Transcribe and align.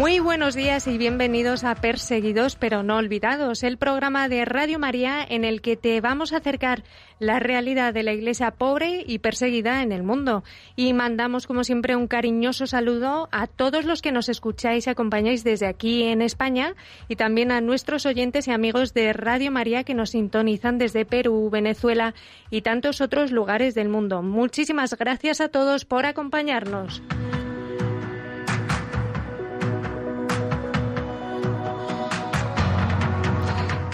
Muy 0.00 0.18
buenos 0.18 0.54
días 0.54 0.86
y 0.86 0.96
bienvenidos 0.96 1.62
a 1.62 1.74
Perseguidos 1.74 2.56
pero 2.56 2.82
no 2.82 2.96
olvidados, 2.96 3.62
el 3.62 3.76
programa 3.76 4.30
de 4.30 4.46
Radio 4.46 4.78
María 4.78 5.22
en 5.28 5.44
el 5.44 5.60
que 5.60 5.76
te 5.76 6.00
vamos 6.00 6.32
a 6.32 6.38
acercar 6.38 6.84
la 7.18 7.38
realidad 7.38 7.92
de 7.92 8.02
la 8.02 8.14
iglesia 8.14 8.50
pobre 8.52 9.04
y 9.06 9.18
perseguida 9.18 9.82
en 9.82 9.92
el 9.92 10.02
mundo. 10.02 10.42
Y 10.74 10.94
mandamos 10.94 11.46
como 11.46 11.64
siempre 11.64 11.96
un 11.96 12.06
cariñoso 12.06 12.66
saludo 12.66 13.28
a 13.30 13.46
todos 13.46 13.84
los 13.84 14.00
que 14.00 14.10
nos 14.10 14.30
escucháis 14.30 14.86
y 14.86 14.90
acompañáis 14.90 15.44
desde 15.44 15.66
aquí 15.66 16.04
en 16.04 16.22
España 16.22 16.76
y 17.06 17.16
también 17.16 17.52
a 17.52 17.60
nuestros 17.60 18.06
oyentes 18.06 18.48
y 18.48 18.52
amigos 18.52 18.94
de 18.94 19.12
Radio 19.12 19.50
María 19.50 19.84
que 19.84 19.92
nos 19.92 20.12
sintonizan 20.12 20.78
desde 20.78 21.04
Perú, 21.04 21.50
Venezuela 21.50 22.14
y 22.48 22.62
tantos 22.62 23.02
otros 23.02 23.32
lugares 23.32 23.74
del 23.74 23.90
mundo. 23.90 24.22
Muchísimas 24.22 24.96
gracias 24.96 25.42
a 25.42 25.50
todos 25.50 25.84
por 25.84 26.06
acompañarnos. 26.06 27.02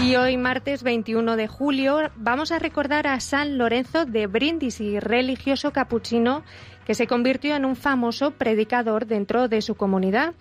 Y 0.06 0.14
hoy, 0.14 0.36
martes 0.36 0.84
21 0.84 1.34
de 1.34 1.48
julio, 1.48 1.98
vamos 2.14 2.52
a 2.52 2.60
recordar 2.60 3.08
a 3.08 3.18
San 3.18 3.58
Lorenzo 3.58 4.04
de 4.04 4.28
Brindisi, 4.28 5.00
religioso 5.00 5.72
capuchino 5.72 6.44
que 6.86 6.94
se 6.94 7.08
convirtió 7.08 7.56
en 7.56 7.64
un 7.64 7.74
famoso 7.74 8.30
predicador 8.30 9.06
dentro 9.06 9.48
de 9.48 9.60
su 9.62 9.74
comunidad. 9.74 10.34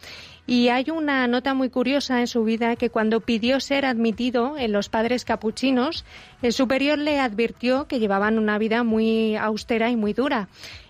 Y 0.46 0.68
hay 0.68 0.92
una 0.92 1.26
nota 1.26 1.56
muy 1.56 1.72
curiosa 1.72 2.20
en 2.20 2.28
su 2.28 2.44
vida 2.44 2.76
que 2.76 2.92
cuando 2.92 3.22
pidió 3.22 3.60
ser 3.60 3.88
admitido 3.88 4.56
en 4.56 4.72
los 4.72 4.90
padres 4.90 5.26
capuchinos, 5.26 6.06
el 6.44 6.54
superior 6.54 7.00
le 7.00 7.20
advirtió 7.20 7.88
que 7.88 7.98
llevaban 7.98 8.38
una 8.38 8.60
vida 8.60 8.84
muy 8.84 9.36
austera 9.36 9.90
y 9.90 9.96
muy 9.96 10.14
dura 10.14 10.48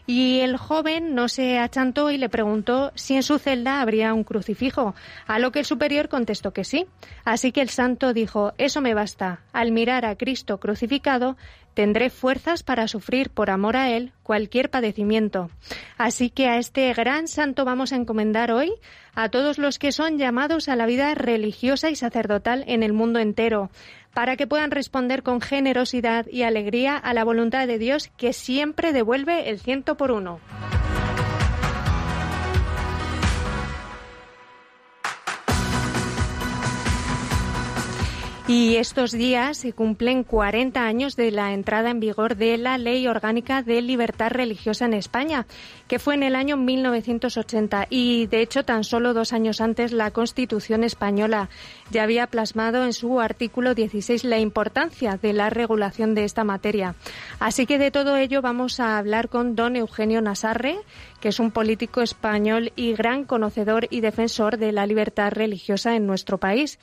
y 0.07 0.39
el 0.41 0.57
joven 0.57 1.15
no 1.15 1.27
se 1.27 1.57
achantó 1.57 2.11
y 2.11 2.17
le 2.17 2.29
preguntó 2.29 2.91
si 2.95 3.15
en 3.15 3.23
su 3.23 3.39
celda 3.39 3.81
habría 3.81 4.13
un 4.13 4.23
crucifijo, 4.23 4.95
a 5.27 5.39
lo 5.39 5.51
que 5.51 5.59
el 5.59 5.65
superior 5.65 6.09
contestó 6.09 6.53
que 6.53 6.63
sí. 6.63 6.85
Así 7.23 7.51
que 7.51 7.61
el 7.61 7.69
santo 7.69 8.13
dijo, 8.13 8.53
eso 8.57 8.81
me 8.81 8.93
basta. 8.93 9.41
Al 9.51 9.71
mirar 9.71 10.05
a 10.05 10.15
Cristo 10.15 10.59
crucificado, 10.59 11.37
tendré 11.73 12.09
fuerzas 12.09 12.63
para 12.63 12.87
sufrir 12.87 13.29
por 13.29 13.49
amor 13.49 13.77
a 13.77 13.89
Él 13.89 14.13
cualquier 14.23 14.71
padecimiento. 14.71 15.49
Así 15.97 16.29
que 16.29 16.47
a 16.47 16.57
este 16.57 16.91
gran 16.93 17.27
santo 17.27 17.65
vamos 17.65 17.91
a 17.91 17.97
encomendar 17.97 18.51
hoy 18.51 18.71
a 19.13 19.29
todos 19.29 19.57
los 19.57 19.77
que 19.77 19.91
son 19.91 20.17
llamados 20.17 20.67
a 20.67 20.75
la 20.75 20.85
vida 20.85 21.13
religiosa 21.15 21.89
y 21.89 21.95
sacerdotal 21.95 22.63
en 22.67 22.81
el 22.81 22.93
mundo 22.93 23.19
entero, 23.19 23.69
para 24.15 24.37
que 24.37 24.47
puedan 24.47 24.71
responder 24.71 25.21
con 25.21 25.41
generosidad 25.41 26.25
y 26.27 26.43
alegría 26.43 26.97
a 26.97 27.13
la 27.13 27.25
voluntad 27.25 27.67
de 27.67 27.77
Dios 27.77 28.09
que 28.17 28.33
siempre 28.33 28.93
devuelve 28.93 29.49
el 29.49 29.59
ciento 29.59 29.97
por 29.97 30.11
uno. 30.11 30.39
Y 38.47 38.75
estos 38.75 39.11
días 39.11 39.57
se 39.57 39.73
cumplen 39.73 40.23
40 40.23 40.85
años 40.85 41.15
de 41.15 41.31
la 41.31 41.51
entrada 41.53 41.89
en 41.89 41.99
vigor 41.99 42.35
de 42.35 42.59
la 42.59 42.77
Ley 42.77 43.07
Orgánica 43.07 43.63
de 43.63 43.81
Libertad 43.81 44.29
Religiosa 44.29 44.85
en 44.85 44.93
España, 44.93 45.47
que 45.87 45.97
fue 45.97 46.13
en 46.13 46.21
el 46.21 46.35
año 46.35 46.55
1980. 46.55 47.87
Y, 47.89 48.27
de 48.27 48.41
hecho, 48.41 48.63
tan 48.63 48.83
solo 48.83 49.15
dos 49.15 49.33
años 49.33 49.61
antes, 49.61 49.91
la 49.91 50.11
Constitución 50.11 50.83
española 50.83 51.49
ya 51.91 52.03
había 52.03 52.27
plasmado 52.27 52.83
en 52.83 52.93
su 52.93 53.19
artículo 53.19 53.75
16 53.75 54.23
la 54.23 54.39
importancia 54.39 55.17
de 55.21 55.33
la 55.33 55.49
regulación 55.49 56.15
de 56.15 56.23
esta 56.23 56.43
materia. 56.43 56.95
Así 57.39 57.65
que 57.65 57.77
de 57.77 57.91
todo 57.91 58.17
ello 58.17 58.41
vamos 58.41 58.79
a 58.79 58.97
hablar 58.97 59.29
con 59.29 59.55
don 59.55 59.75
Eugenio 59.75 60.21
Nasarre, 60.21 60.77
que 61.21 61.29
es 61.29 61.39
un 61.39 61.51
político 61.51 62.01
español 62.01 62.71
y 62.75 62.93
gran 62.93 63.23
conocedor 63.23 63.87
y 63.89 64.01
defensor 64.01 64.57
de 64.57 64.71
la 64.71 64.85
libertad 64.85 65.31
religiosa 65.31 65.95
en 65.95 66.07
nuestro 66.07 66.37
país. 66.39 66.79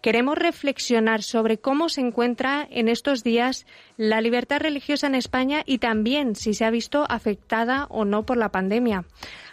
Queremos 0.00 0.38
reflexionar 0.38 1.22
sobre 1.22 1.58
cómo 1.58 1.88
se 1.88 2.00
encuentra 2.00 2.66
en 2.70 2.88
estos 2.88 3.24
días 3.24 3.66
la 3.96 4.20
libertad 4.20 4.60
religiosa 4.60 5.06
en 5.06 5.14
España 5.14 5.62
y 5.66 5.78
también 5.78 6.36
si 6.36 6.54
se 6.54 6.64
ha 6.64 6.70
visto 6.70 7.06
afectada 7.08 7.86
o 7.90 8.04
no 8.04 8.24
por 8.24 8.36
la 8.36 8.50
pandemia. 8.50 9.04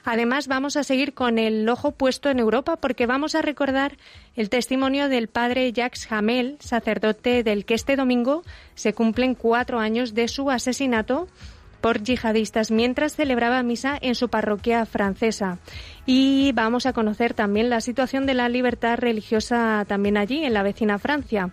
Además, 0.05 0.47
vamos 0.47 0.75
a 0.75 0.83
seguir 0.83 1.13
con 1.13 1.39
el 1.39 1.67
ojo 1.69 1.91
puesto 1.91 2.29
en 2.29 2.39
Europa 2.39 2.75
porque 2.75 3.05
vamos 3.05 3.35
a 3.35 3.41
recordar 3.41 3.97
el 4.35 4.49
testimonio 4.49 5.07
del 5.07 5.27
padre 5.27 5.71
Jacques 5.71 6.11
Hamel, 6.11 6.57
sacerdote 6.59 7.43
del 7.43 7.65
que 7.65 7.73
este 7.73 7.95
domingo 7.95 8.43
se 8.75 8.93
cumplen 8.93 9.35
cuatro 9.35 9.79
años 9.79 10.13
de 10.13 10.27
su 10.27 10.51
asesinato 10.51 11.27
por 11.79 12.01
yihadistas 12.01 12.71
mientras 12.71 13.15
celebraba 13.15 13.61
misa 13.61 13.97
en 14.01 14.15
su 14.15 14.29
parroquia 14.29 14.85
francesa. 14.85 15.59
Y 16.05 16.53
vamos 16.53 16.85
a 16.85 16.93
conocer 16.93 17.33
también 17.33 17.69
la 17.69 17.81
situación 17.81 18.25
de 18.25 18.33
la 18.33 18.47
libertad 18.47 18.97
religiosa 18.97 19.83
también 19.85 20.15
allí, 20.15 20.45
en 20.45 20.53
la 20.53 20.63
vecina 20.63 20.97
Francia. 20.97 21.51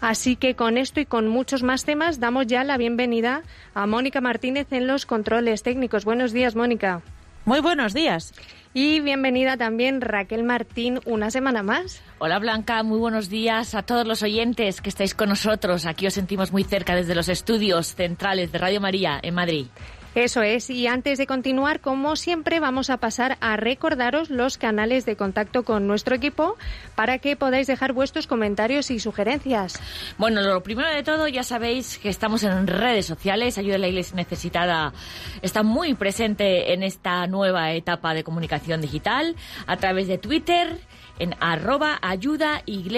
Así 0.00 0.36
que 0.36 0.54
con 0.54 0.78
esto 0.78 1.00
y 1.00 1.06
con 1.06 1.28
muchos 1.28 1.62
más 1.62 1.84
temas 1.84 2.20
damos 2.20 2.46
ya 2.46 2.64
la 2.64 2.78
bienvenida 2.78 3.42
a 3.74 3.86
Mónica 3.86 4.20
Martínez 4.20 4.66
en 4.72 4.86
los 4.86 5.04
controles 5.04 5.62
técnicos. 5.62 6.04
Buenos 6.04 6.32
días, 6.32 6.56
Mónica. 6.56 7.02
Muy 7.46 7.60
buenos 7.60 7.94
días. 7.94 8.34
Y 8.74 8.98
bienvenida 8.98 9.56
también 9.56 10.00
Raquel 10.00 10.42
Martín 10.42 10.98
una 11.06 11.30
semana 11.30 11.62
más. 11.62 12.02
Hola 12.18 12.40
Blanca, 12.40 12.82
muy 12.82 12.98
buenos 12.98 13.28
días 13.28 13.76
a 13.76 13.84
todos 13.84 14.04
los 14.04 14.24
oyentes 14.24 14.80
que 14.80 14.88
estáis 14.88 15.14
con 15.14 15.28
nosotros. 15.28 15.86
Aquí 15.86 16.08
os 16.08 16.14
sentimos 16.14 16.50
muy 16.50 16.64
cerca 16.64 16.96
desde 16.96 17.14
los 17.14 17.28
estudios 17.28 17.94
centrales 17.94 18.50
de 18.50 18.58
Radio 18.58 18.80
María 18.80 19.20
en 19.22 19.34
Madrid. 19.34 19.66
Eso 20.16 20.40
es, 20.40 20.70
y 20.70 20.86
antes 20.86 21.18
de 21.18 21.26
continuar, 21.26 21.82
como 21.82 22.16
siempre, 22.16 22.58
vamos 22.58 22.88
a 22.88 22.96
pasar 22.96 23.36
a 23.42 23.58
recordaros 23.58 24.30
los 24.30 24.56
canales 24.56 25.04
de 25.04 25.14
contacto 25.14 25.62
con 25.62 25.86
nuestro 25.86 26.14
equipo 26.14 26.56
para 26.94 27.18
que 27.18 27.36
podáis 27.36 27.66
dejar 27.66 27.92
vuestros 27.92 28.26
comentarios 28.26 28.90
y 28.90 28.98
sugerencias. 28.98 29.78
Bueno, 30.16 30.40
lo 30.40 30.62
primero 30.62 30.88
de 30.88 31.02
todo, 31.02 31.28
ya 31.28 31.42
sabéis 31.42 31.98
que 31.98 32.08
estamos 32.08 32.44
en 32.44 32.66
redes 32.66 33.04
sociales, 33.04 33.58
Ayuda 33.58 33.74
a 33.74 33.78
la 33.78 33.88
Iglesia 33.88 34.16
Necesitada 34.16 34.94
está 35.42 35.62
muy 35.62 35.92
presente 35.92 36.72
en 36.72 36.82
esta 36.82 37.26
nueva 37.26 37.72
etapa 37.72 38.14
de 38.14 38.24
comunicación 38.24 38.80
digital 38.80 39.36
a 39.66 39.76
través 39.76 40.08
de 40.08 40.16
Twitter 40.16 40.78
en 41.18 41.34
arroba 41.40 41.98
ayuda 42.00 42.62
y 42.64 42.88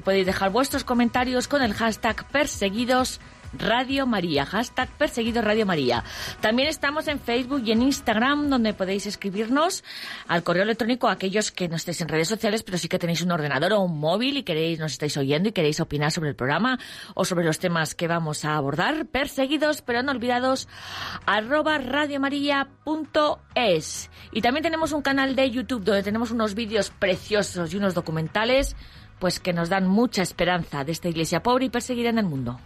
podéis 0.00 0.26
dejar 0.26 0.50
vuestros 0.52 0.84
comentarios 0.84 1.48
con 1.48 1.60
el 1.60 1.74
hashtag 1.74 2.26
perseguidos 2.28 3.20
Radio 3.52 4.06
María, 4.06 4.44
hashtag 4.44 4.88
perseguido 4.90 5.42
Radio 5.42 5.66
María. 5.66 6.04
También 6.40 6.68
estamos 6.68 7.08
en 7.08 7.18
Facebook 7.18 7.62
y 7.64 7.72
en 7.72 7.82
Instagram, 7.82 8.50
donde 8.50 8.74
podéis 8.74 9.06
escribirnos 9.06 9.84
al 10.26 10.42
correo 10.42 10.64
electrónico 10.64 11.08
a 11.08 11.12
aquellos 11.12 11.50
que 11.50 11.68
no 11.68 11.76
estéis 11.76 12.00
en 12.00 12.08
redes 12.08 12.28
sociales, 12.28 12.62
pero 12.62 12.78
sí 12.78 12.88
que 12.88 12.98
tenéis 12.98 13.22
un 13.22 13.32
ordenador 13.32 13.72
o 13.72 13.80
un 13.80 13.98
móvil 13.98 14.36
y 14.36 14.42
queréis, 14.42 14.78
nos 14.78 14.92
estáis 14.92 15.16
oyendo 15.16 15.48
y 15.48 15.52
queréis 15.52 15.80
opinar 15.80 16.12
sobre 16.12 16.30
el 16.30 16.36
programa 16.36 16.78
o 17.14 17.24
sobre 17.24 17.44
los 17.44 17.58
temas 17.58 17.94
que 17.94 18.06
vamos 18.06 18.44
a 18.44 18.56
abordar. 18.56 19.06
Perseguidos, 19.06 19.82
pero 19.82 20.02
no 20.02 20.12
olvidados, 20.12 20.68
arroba 21.26 21.78
radiomaria.es. 21.78 24.10
Y 24.32 24.42
también 24.42 24.62
tenemos 24.62 24.92
un 24.92 25.02
canal 25.02 25.36
de 25.36 25.50
YouTube 25.50 25.84
donde 25.84 26.02
tenemos 26.02 26.30
unos 26.30 26.54
vídeos 26.54 26.90
preciosos 26.90 27.72
y 27.72 27.76
unos 27.76 27.94
documentales 27.94 28.76
pues 29.18 29.40
que 29.40 29.52
nos 29.52 29.68
dan 29.68 29.88
mucha 29.88 30.22
esperanza 30.22 30.84
de 30.84 30.92
esta 30.92 31.08
iglesia 31.08 31.42
pobre 31.42 31.64
y 31.66 31.70
perseguida 31.70 32.10
en 32.10 32.18
el 32.18 32.26
mundo. 32.26 32.60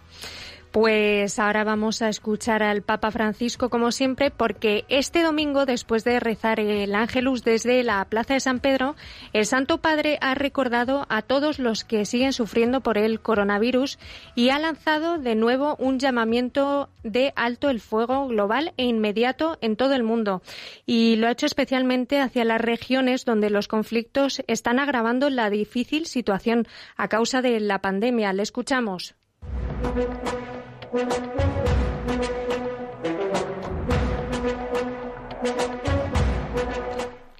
Pues 0.72 1.38
ahora 1.38 1.64
vamos 1.64 2.00
a 2.00 2.08
escuchar 2.08 2.62
al 2.62 2.80
Papa 2.80 3.10
Francisco 3.10 3.68
como 3.68 3.92
siempre 3.92 4.30
porque 4.30 4.86
este 4.88 5.22
domingo 5.22 5.66
después 5.66 6.02
de 6.02 6.18
rezar 6.18 6.60
el 6.60 6.94
Ángelus 6.94 7.44
desde 7.44 7.82
la 7.82 8.02
Plaza 8.06 8.32
de 8.32 8.40
San 8.40 8.58
Pedro, 8.58 8.96
el 9.34 9.44
Santo 9.44 9.82
Padre 9.82 10.16
ha 10.22 10.34
recordado 10.34 11.04
a 11.10 11.20
todos 11.20 11.58
los 11.58 11.84
que 11.84 12.06
siguen 12.06 12.32
sufriendo 12.32 12.80
por 12.80 12.96
el 12.96 13.20
coronavirus 13.20 13.98
y 14.34 14.48
ha 14.48 14.58
lanzado 14.58 15.18
de 15.18 15.34
nuevo 15.34 15.76
un 15.78 15.98
llamamiento 15.98 16.88
de 17.02 17.34
alto 17.36 17.68
el 17.68 17.82
fuego 17.82 18.26
global 18.28 18.72
e 18.78 18.86
inmediato 18.86 19.58
en 19.60 19.76
todo 19.76 19.92
el 19.92 20.04
mundo 20.04 20.40
y 20.86 21.16
lo 21.16 21.26
ha 21.26 21.32
hecho 21.32 21.44
especialmente 21.44 22.18
hacia 22.18 22.46
las 22.46 22.62
regiones 22.62 23.26
donde 23.26 23.50
los 23.50 23.68
conflictos 23.68 24.42
están 24.46 24.78
agravando 24.78 25.28
la 25.28 25.50
difícil 25.50 26.06
situación 26.06 26.66
a 26.96 27.08
causa 27.08 27.42
de 27.42 27.60
la 27.60 27.82
pandemia. 27.82 28.32
Le 28.32 28.42
escuchamos. 28.42 29.14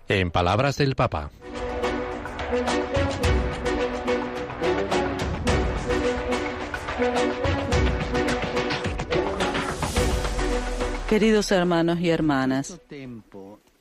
En 0.08 0.30
palabras 0.30 0.78
del 0.78 0.94
Papa. 0.94 1.30
Queridos 11.10 11.52
hermanos 11.52 12.00
y 12.00 12.08
hermanas, 12.08 12.80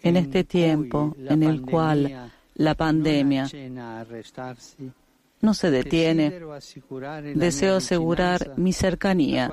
en 0.03 0.17
este 0.17 0.43
tiempo 0.43 1.15
en 1.17 1.43
el 1.43 1.61
cual 1.61 2.29
la 2.55 2.75
pandemia 2.75 3.47
no 5.41 5.53
se 5.53 5.71
detiene, 5.71 6.39
deseo 7.35 7.77
asegurar 7.77 8.53
mi 8.57 8.73
cercanía 8.73 9.51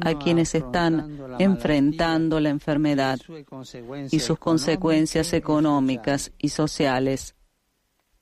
a 0.00 0.18
quienes 0.18 0.54
están 0.54 1.18
enfrentando 1.38 2.40
la 2.40 2.50
enfermedad 2.50 3.18
y 4.10 4.18
sus 4.18 4.38
consecuencias 4.38 5.32
económicas 5.32 6.32
y 6.38 6.48
sociales. 6.48 7.34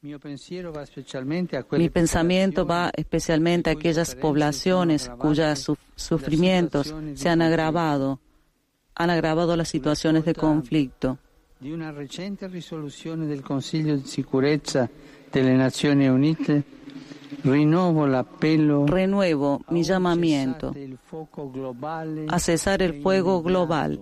Mi 0.02 1.91
pensamiento 1.91 2.67
va 2.67 2.91
especialmente 2.94 3.69
a 3.70 3.75
aquellas 3.75 4.14
poblaciones 4.14 5.11
cuyos 5.19 5.73
sufrimientos 5.94 6.94
se 7.14 7.29
han 7.29 7.43
agravado, 7.43 8.20
han 8.94 9.11
agravado 9.11 9.56
las 9.56 9.69
situaciones 9.69 10.25
de 10.25 10.35
conflicto. 10.35 11.19
De 11.61 11.75
una 11.75 11.93
reciente 11.93 12.49
resolución 12.49 13.29
del 13.29 13.43
Consejo 13.43 13.88
de 13.88 14.06
Seguridad 14.06 14.91
de 15.32 15.43
las 15.43 15.58
Naciones 15.58 16.11
Unidas 16.11 16.64
Renuevo 18.87 19.61
mi 19.71 19.82
llamamiento. 19.82 20.75
a 22.29 22.38
cesar 22.38 22.82
el 22.82 23.03
fuego 23.03 23.43
global 23.43 24.00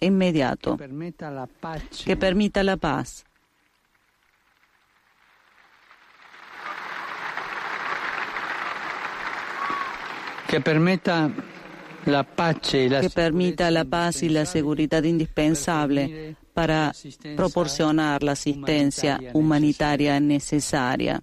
inmediato. 0.00 0.76
Que 0.76 0.78
permita 0.78 1.30
la 1.30 1.46
paz. 1.46 1.82
Que 2.04 2.16
permita 2.16 2.62
la 2.62 2.76
paz. 2.76 3.24
Que 10.46 10.60
permita 10.60 11.30
la 13.70 13.84
paz 13.84 14.22
y 14.22 14.28
la 14.28 14.44
seguridad 14.44 15.02
indispensable 15.02 16.36
para 16.52 16.92
proporcionar 17.36 18.22
la 18.22 18.32
asistencia 18.32 19.18
humanitaria 19.32 20.20
necesaria. 20.20 21.22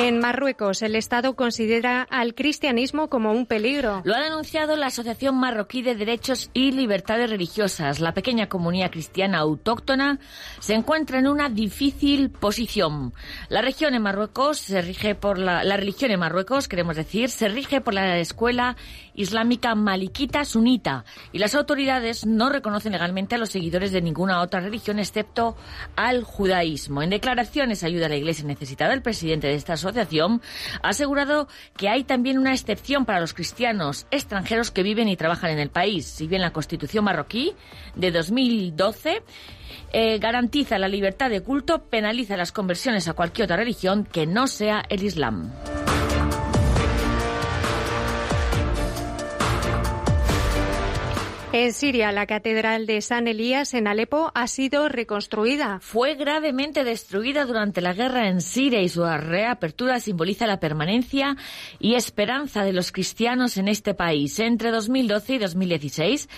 En 0.00 0.20
Marruecos, 0.20 0.82
el 0.82 0.94
Estado 0.94 1.34
considera 1.34 2.02
al 2.02 2.36
cristianismo 2.36 3.08
como 3.08 3.32
un 3.32 3.46
peligro. 3.46 4.00
Lo 4.04 4.14
ha 4.14 4.20
denunciado 4.20 4.76
la 4.76 4.86
Asociación 4.86 5.34
Marroquí 5.34 5.82
de 5.82 5.96
Derechos 5.96 6.50
y 6.54 6.70
Libertades 6.70 7.28
Religiosas. 7.28 7.98
La 7.98 8.14
pequeña 8.14 8.48
comunidad 8.48 8.92
cristiana 8.92 9.38
autóctona 9.38 10.20
se 10.60 10.74
encuentra 10.74 11.18
en 11.18 11.26
una 11.26 11.48
difícil 11.48 12.30
posición. 12.30 13.12
La 13.48 13.60
región 13.60 13.92
en 13.92 14.02
Marruecos 14.02 14.58
se 14.58 14.82
rige 14.82 15.16
por 15.16 15.36
la, 15.36 15.64
religión 15.76 16.12
en 16.12 16.20
Marruecos, 16.20 16.68
queremos 16.68 16.94
decir, 16.94 17.28
se 17.28 17.48
rige 17.48 17.80
por 17.80 17.92
la 17.92 18.18
escuela 18.18 18.76
islámica 19.14 19.74
maliquita 19.74 20.44
sunita 20.44 21.04
y 21.32 21.38
las 21.38 21.56
autoridades 21.56 22.24
no 22.24 22.50
reconocen 22.50 22.92
legalmente 22.92 23.34
a 23.34 23.38
los 23.38 23.50
seguidores 23.50 23.90
de 23.90 24.00
ninguna 24.00 24.42
otra 24.42 24.60
religión 24.60 25.00
excepto 25.00 25.56
al 25.96 26.22
judaísmo. 26.22 27.02
En 27.02 27.10
declaraciones 27.10 27.82
ayuda 27.82 28.06
a 28.06 28.10
la 28.10 28.16
Iglesia 28.16 28.44
necesitada, 28.44 28.94
el 28.94 29.02
presidente 29.02 29.48
de 29.48 29.54
esta 29.54 29.72
asociación 29.72 29.87
ha 30.82 30.88
asegurado 30.88 31.48
que 31.76 31.88
hay 31.88 32.04
también 32.04 32.38
una 32.38 32.52
excepción 32.52 33.04
para 33.04 33.20
los 33.20 33.34
cristianos 33.34 34.06
extranjeros 34.10 34.70
que 34.70 34.82
viven 34.82 35.08
y 35.08 35.16
trabajan 35.16 35.50
en 35.50 35.58
el 35.58 35.70
país. 35.70 36.06
Si 36.06 36.26
bien 36.26 36.42
la 36.42 36.52
Constitución 36.52 37.04
marroquí 37.04 37.54
de 37.94 38.10
2012 38.10 39.22
eh, 39.92 40.18
garantiza 40.18 40.78
la 40.78 40.88
libertad 40.88 41.30
de 41.30 41.42
culto, 41.42 41.84
penaliza 41.84 42.36
las 42.36 42.52
conversiones 42.52 43.08
a 43.08 43.14
cualquier 43.14 43.44
otra 43.44 43.56
religión 43.56 44.04
que 44.04 44.26
no 44.26 44.46
sea 44.46 44.82
el 44.88 45.02
Islam. 45.02 45.52
En 51.50 51.72
Siria, 51.72 52.12
la 52.12 52.26
catedral 52.26 52.84
de 52.84 53.00
San 53.00 53.26
Elías 53.26 53.72
en 53.72 53.88
Alepo 53.88 54.30
ha 54.34 54.46
sido 54.48 54.86
reconstruida. 54.90 55.78
Fue 55.80 56.14
gravemente 56.14 56.84
destruida 56.84 57.46
durante 57.46 57.80
la 57.80 57.94
guerra 57.94 58.28
en 58.28 58.42
Siria 58.42 58.82
y 58.82 58.90
su 58.90 59.02
reapertura 59.02 59.98
simboliza 59.98 60.46
la 60.46 60.60
permanencia 60.60 61.38
y 61.78 61.94
esperanza 61.94 62.64
de 62.64 62.74
los 62.74 62.92
cristianos 62.92 63.56
en 63.56 63.68
este 63.68 63.94
país. 63.94 64.38
Entre 64.40 64.70
2012 64.70 65.32
y 65.32 65.38
2016, 65.38 66.28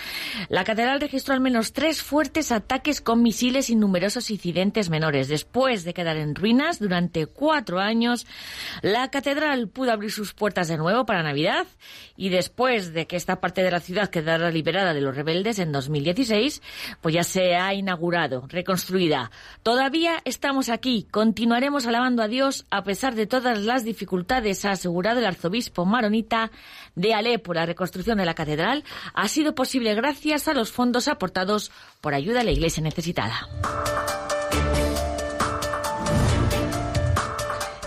la 0.47 0.63
catedral 0.63 1.01
registró 1.01 1.33
al 1.33 1.41
menos 1.41 1.73
tres 1.73 2.01
fuertes 2.01 2.53
ataques 2.53 3.01
con 3.01 3.21
misiles 3.21 3.69
y 3.69 3.75
numerosos 3.75 4.31
incidentes 4.31 4.89
menores. 4.89 5.27
Después 5.27 5.83
de 5.83 5.93
quedar 5.93 6.15
en 6.15 6.35
ruinas 6.35 6.79
durante 6.79 7.25
cuatro 7.25 7.81
años, 7.81 8.25
la 8.81 9.11
catedral 9.11 9.67
pudo 9.67 9.91
abrir 9.91 10.13
sus 10.13 10.33
puertas 10.33 10.69
de 10.69 10.77
nuevo 10.77 11.05
para 11.05 11.21
Navidad 11.21 11.67
y 12.15 12.29
después 12.29 12.93
de 12.93 13.07
que 13.07 13.17
esta 13.17 13.41
parte 13.41 13.61
de 13.61 13.71
la 13.71 13.81
ciudad 13.81 14.09
quedara 14.09 14.49
liberada 14.51 14.93
de 14.93 15.00
los 15.01 15.15
rebeldes 15.15 15.59
en 15.59 15.71
2016, 15.71 16.61
pues 17.01 17.15
ya 17.15 17.23
se 17.23 17.55
ha 17.55 17.73
inaugurado, 17.73 18.45
reconstruida. 18.47 19.31
Todavía 19.63 20.21
estamos 20.25 20.69
aquí, 20.69 21.07
continuaremos 21.11 21.85
alabando 21.87 22.23
a 22.23 22.27
Dios 22.27 22.65
a 22.69 22.83
pesar 22.83 23.15
de 23.15 23.27
todas 23.27 23.59
las 23.59 23.83
dificultades, 23.83 24.65
ha 24.65 24.71
asegurado 24.71 25.19
el 25.19 25.25
arzobispo 25.25 25.85
maronita 25.85 26.51
de 26.95 27.13
Alepo. 27.13 27.53
La 27.53 27.65
reconstrucción 27.65 28.17
de 28.17 28.25
la 28.25 28.33
catedral 28.33 28.83
ha 29.13 29.27
sido 29.27 29.55
posible 29.55 29.93
gracias 29.95 30.47
a 30.47 30.53
los 30.53 30.71
fondos 30.71 31.07
aportados 31.07 31.71
por 31.99 32.13
ayuda 32.13 32.41
a 32.41 32.43
la 32.43 32.51
Iglesia 32.51 32.83
necesitada. 32.83 33.47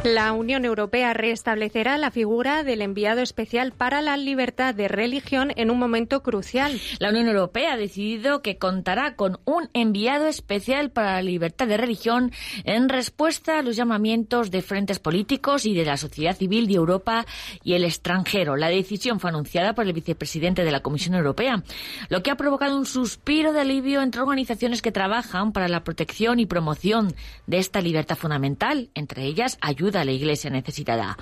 La 0.05 0.35
Unión 0.35 0.67
Europea 0.67 1.15
restablecerá 1.15 1.97
la 1.97 2.11
figura 2.11 2.63
del 2.63 2.83
enviado 2.83 3.23
especial 3.23 3.73
para 3.73 4.03
la 4.03 4.19
libertad 4.19 4.75
de 4.75 4.87
religión 4.87 5.51
en 5.57 5.71
un 5.71 5.79
momento 5.79 6.23
crucial. 6.23 6.79
La 6.99 7.09
Unión 7.09 7.27
Europea 7.27 7.73
ha 7.73 7.77
decidido 7.79 8.43
que 8.43 8.59
contará 8.59 9.17
con 9.17 9.39
un 9.47 9.71
enviado 9.73 10.27
especial 10.27 10.91
para 10.91 11.15
la 11.15 11.23
libertad 11.23 11.69
de 11.69 11.79
religión 11.79 12.33
en 12.65 12.91
respuesta 12.91 13.59
a 13.59 13.63
los 13.63 13.77
llamamientos 13.77 14.51
de 14.51 14.61
frentes 14.61 14.99
políticos 14.99 15.65
y 15.65 15.73
de 15.73 15.87
la 15.87 15.97
sociedad 15.97 16.37
civil 16.37 16.67
de 16.67 16.75
Europa 16.75 17.25
y 17.63 17.73
el 17.73 17.85
extranjero. 17.85 18.57
La 18.57 18.69
decisión 18.69 19.21
fue 19.21 19.31
anunciada 19.31 19.75
por 19.75 19.87
el 19.87 19.95
vicepresidente 19.95 20.65
de 20.65 20.71
la 20.71 20.81
Comisión 20.81 21.15
Europea, 21.15 21.63
lo 22.11 22.23
que 22.23 22.31
ha 22.31 22.37
provocado 22.37 22.77
un 22.77 22.85
suspiro 22.85 23.55
de 23.55 23.63
alivio 23.63 24.03
entre 24.03 24.21
organizaciones 24.21 24.83
que 24.83 24.93
trabajan 24.93 25.53
para 25.53 25.69
la 25.69 25.83
protección 25.83 26.41
y 26.41 26.45
promoción 26.47 27.15
de 27.47 27.57
esta 27.57 27.81
libertad 27.81 28.17
fundamental, 28.17 28.91
entre 28.95 29.25
ellas 29.25 29.57
ayuda 29.63 29.94
a 30.01 30.05
la 30.05 30.13
Iglesia 30.13 30.51
necesitada. 30.51 31.17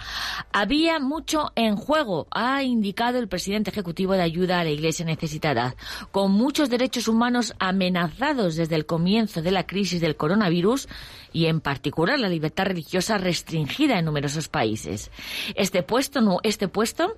Había 0.52 0.99
mucho 0.99 1.52
en 1.55 1.76
juego, 1.76 2.26
ha 2.31 2.62
indicado 2.62 3.19
el 3.19 3.29
presidente 3.29 3.71
ejecutivo 3.71 4.14
de 4.14 4.23
ayuda 4.23 4.61
a 4.61 4.64
la 4.64 4.71
Iglesia 4.71 5.05
necesitada, 5.05 5.75
con 6.11 6.33
muchos 6.33 6.71
derechos 6.71 7.09
humanos 7.09 7.55
amenazados 7.59 8.57
desde 8.57 8.76
el 8.76 8.87
comienzo 8.87 9.43
de 9.43 9.50
la 9.50 9.67
crisis 9.67 10.00
del 10.00 10.17
coronavirus 10.17 10.88
y 11.33 11.47
en 11.47 11.61
particular 11.61 12.19
la 12.19 12.29
libertad 12.29 12.67
religiosa 12.67 13.19
restringida 13.19 13.99
en 13.99 14.05
numerosos 14.05 14.49
países. 14.49 15.11
Este 15.55 15.83
puesto, 15.83 16.41
este 16.43 16.69
puesto 16.69 17.17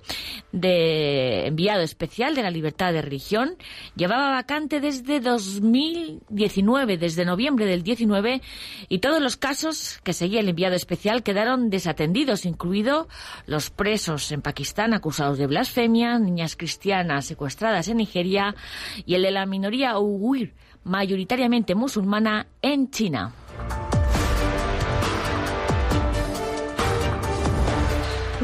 de 0.51 1.47
enviado 1.47 1.81
especial 1.81 2.35
de 2.35 2.43
la 2.43 2.51
libertad 2.51 2.93
de 2.93 3.01
religión 3.01 3.55
llevaba 3.95 4.31
vacante 4.31 4.79
desde 4.79 5.19
2019, 5.19 6.97
desde 6.97 7.25
noviembre 7.25 7.65
del 7.65 7.83
19, 7.83 8.41
y 8.89 8.99
todos 8.99 9.21
los 9.21 9.37
casos 9.37 9.99
que 10.03 10.13
seguía 10.13 10.39
el 10.39 10.49
enviado 10.49 10.75
especial 10.75 11.23
quedaron 11.23 11.44
desatendidos, 11.69 12.45
incluido 12.45 13.07
los 13.45 13.69
presos 13.69 14.31
en 14.31 14.41
Pakistán 14.41 14.93
acusados 14.93 15.37
de 15.37 15.47
blasfemia, 15.47 16.19
niñas 16.19 16.55
cristianas 16.55 17.25
secuestradas 17.25 17.87
en 17.87 17.97
Nigeria 17.97 18.55
y 19.05 19.15
el 19.15 19.23
de 19.23 19.31
la 19.31 19.45
minoría 19.45 19.97
uigur, 19.97 20.51
mayoritariamente 20.83 21.75
musulmana, 21.75 22.47
en 22.61 22.89
China. 22.89 23.33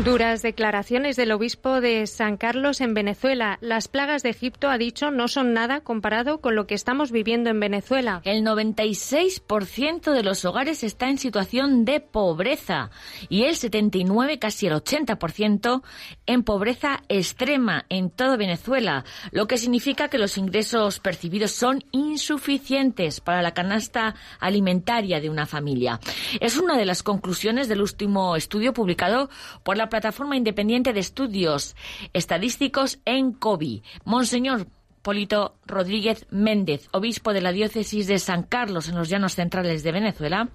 Duras 0.03 0.41
declaraciones 0.41 1.15
del 1.15 1.31
obispo 1.31 1.79
de 1.79 2.08
San 2.08 2.36
Carlos 2.36 2.81
en 2.81 2.96
Venezuela. 2.96 3.60
Las 3.62 3.88
plagas 3.88 4.24
de 4.24 4.31
Egipto, 4.31 4.67
ha 4.67 4.79
dicho, 4.79 5.12
no 5.12 5.27
son 5.27 5.53
nada 5.53 5.81
comparado 5.81 6.41
con 6.41 6.55
lo 6.55 6.65
que 6.65 6.74
estamos 6.74 7.12
viviendo 7.12 7.51
en 7.51 7.60
Venezuela. 7.60 8.20
El 8.24 8.43
96% 8.43 10.12
de 10.12 10.24
los 10.24 10.43
hogares 10.43 10.84
está 10.84 11.08
en 11.08 11.20
situación 11.20 11.86
de 11.86 12.00
pobreza 12.00 12.89
y 13.29 13.43
el 13.43 13.55
79, 13.55 14.39
casi 14.39 14.65
el 14.65 14.74
80%, 14.74 15.84
en 16.25 16.43
pobreza 16.43 17.03
extrema 17.08 17.86
en 17.89 18.10
todo 18.10 18.38
Venezuela, 18.38 19.05
lo 19.29 19.46
que 19.46 19.60
significa 19.60 20.08
que 20.08 20.17
los 20.17 20.36
ingresos 20.39 21.00
percibidos 21.00 21.51
son 21.51 21.84
insuficientes 21.91 23.22
para 23.22 23.43
la 23.43 23.53
canasta 23.53 24.15
alimentaria 24.39 25.22
de 25.22 25.29
una 25.29 25.46
familia. 25.46 26.00
Es 26.39 26.58
una 26.58 26.75
de 26.75 26.86
las 26.86 27.03
conclusiones 27.03 27.67
del 27.67 27.81
último 27.81 28.36
estudio 28.36 28.74
publicado 28.74 29.29
por 29.62 29.77
la 29.77 29.90
Plataforma 29.91 30.38
Independiente 30.38 30.93
de 30.93 31.01
Estudios 31.01 31.75
Estadísticos 32.13 33.00
en 33.05 33.33
COVID. 33.33 33.83
Monseñor 34.05 34.65
Polito 35.01 35.55
Rodríguez 35.65 36.25
Méndez, 36.31 36.88
obispo 36.91 37.33
de 37.33 37.41
la 37.41 37.51
diócesis 37.51 38.07
de 38.07 38.17
San 38.17 38.43
Carlos 38.43 38.88
en 38.88 38.95
los 38.95 39.10
llanos 39.10 39.36
centrales 39.36 39.83
de 39.83 39.91
Venezuela, 39.91 40.50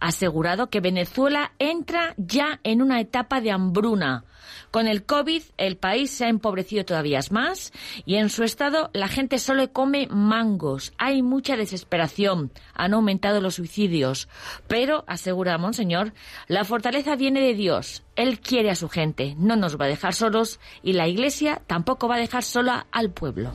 asegurado 0.00 0.70
que 0.70 0.80
Venezuela 0.80 1.52
entra 1.58 2.14
ya 2.16 2.60
en 2.62 2.82
una 2.82 3.00
etapa 3.00 3.40
de 3.40 3.50
hambruna. 3.50 4.24
Con 4.70 4.88
el 4.88 5.04
COVID, 5.04 5.42
el 5.56 5.76
país 5.76 6.10
se 6.10 6.26
ha 6.26 6.28
empobrecido 6.28 6.84
todavía 6.84 7.16
más 7.30 7.72
y 8.04 8.16
en 8.16 8.28
su 8.28 8.44
estado 8.44 8.90
la 8.92 9.08
gente 9.08 9.38
solo 9.38 9.72
come 9.72 10.06
mangos. 10.10 10.92
Hay 10.98 11.22
mucha 11.22 11.56
desesperación. 11.56 12.52
Han 12.74 12.94
aumentado 12.94 13.40
los 13.40 13.54
suicidios. 13.54 14.28
Pero, 14.68 15.04
asegura 15.06 15.58
Monseñor, 15.58 16.12
la 16.46 16.64
fortaleza 16.64 17.16
viene 17.16 17.40
de 17.40 17.54
Dios. 17.54 18.02
Él 18.16 18.40
quiere 18.40 18.70
a 18.70 18.76
su 18.76 18.88
gente, 18.88 19.34
no 19.38 19.56
nos 19.56 19.80
va 19.80 19.86
a 19.86 19.88
dejar 19.88 20.14
solos 20.14 20.60
y 20.82 20.92
la 20.92 21.08
Iglesia 21.08 21.62
tampoco 21.66 22.08
va 22.08 22.16
a 22.16 22.20
dejar 22.20 22.42
sola 22.42 22.86
al 22.92 23.10
pueblo. 23.10 23.52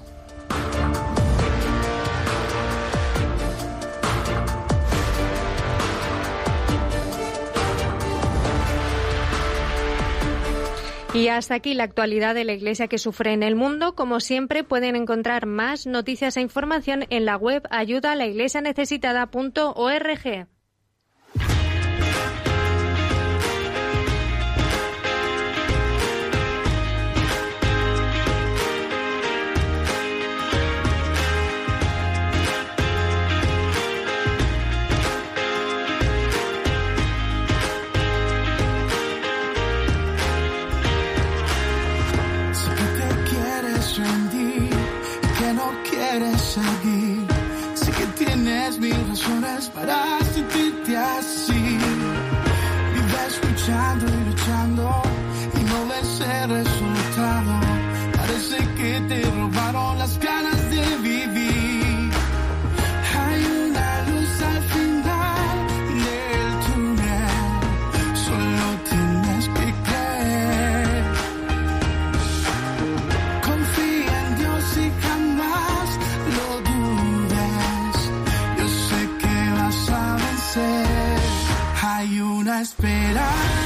Y 11.14 11.28
hasta 11.28 11.56
aquí 11.56 11.74
la 11.74 11.84
actualidad 11.84 12.34
de 12.34 12.46
la 12.46 12.54
Iglesia 12.54 12.88
que 12.88 12.98
sufre 12.98 13.34
en 13.34 13.44
el 13.44 13.56
mundo. 13.56 13.96
Como 13.96 14.22
siempre, 14.22 14.64
pueden 14.64 14.96
encontrar 14.96 15.46
más 15.46 15.86
noticias 15.86 16.38
e 16.38 16.42
información 16.42 17.04
en 17.10 17.26
la 17.26 17.36
web 17.36 17.68
ayudalaiglesianecesitada.org. 17.70 20.48
para 49.70 50.31
razones 82.62 83.61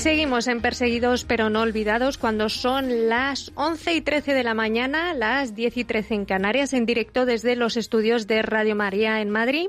seguimos 0.00 0.48
en 0.48 0.62
Perseguidos 0.62 1.24
pero 1.24 1.50
no 1.50 1.60
olvidados 1.60 2.16
cuando 2.16 2.48
son 2.48 3.10
las 3.10 3.52
11 3.54 3.92
y 3.92 4.00
13 4.00 4.32
de 4.32 4.42
la 4.42 4.54
mañana, 4.54 5.12
las 5.12 5.54
10 5.54 5.76
y 5.76 5.84
13 5.84 6.14
en 6.14 6.24
Canarias, 6.24 6.72
en 6.72 6.86
directo 6.86 7.26
desde 7.26 7.54
los 7.54 7.76
estudios 7.76 8.26
de 8.26 8.40
Radio 8.40 8.74
María 8.74 9.20
en 9.20 9.28
Madrid. 9.28 9.68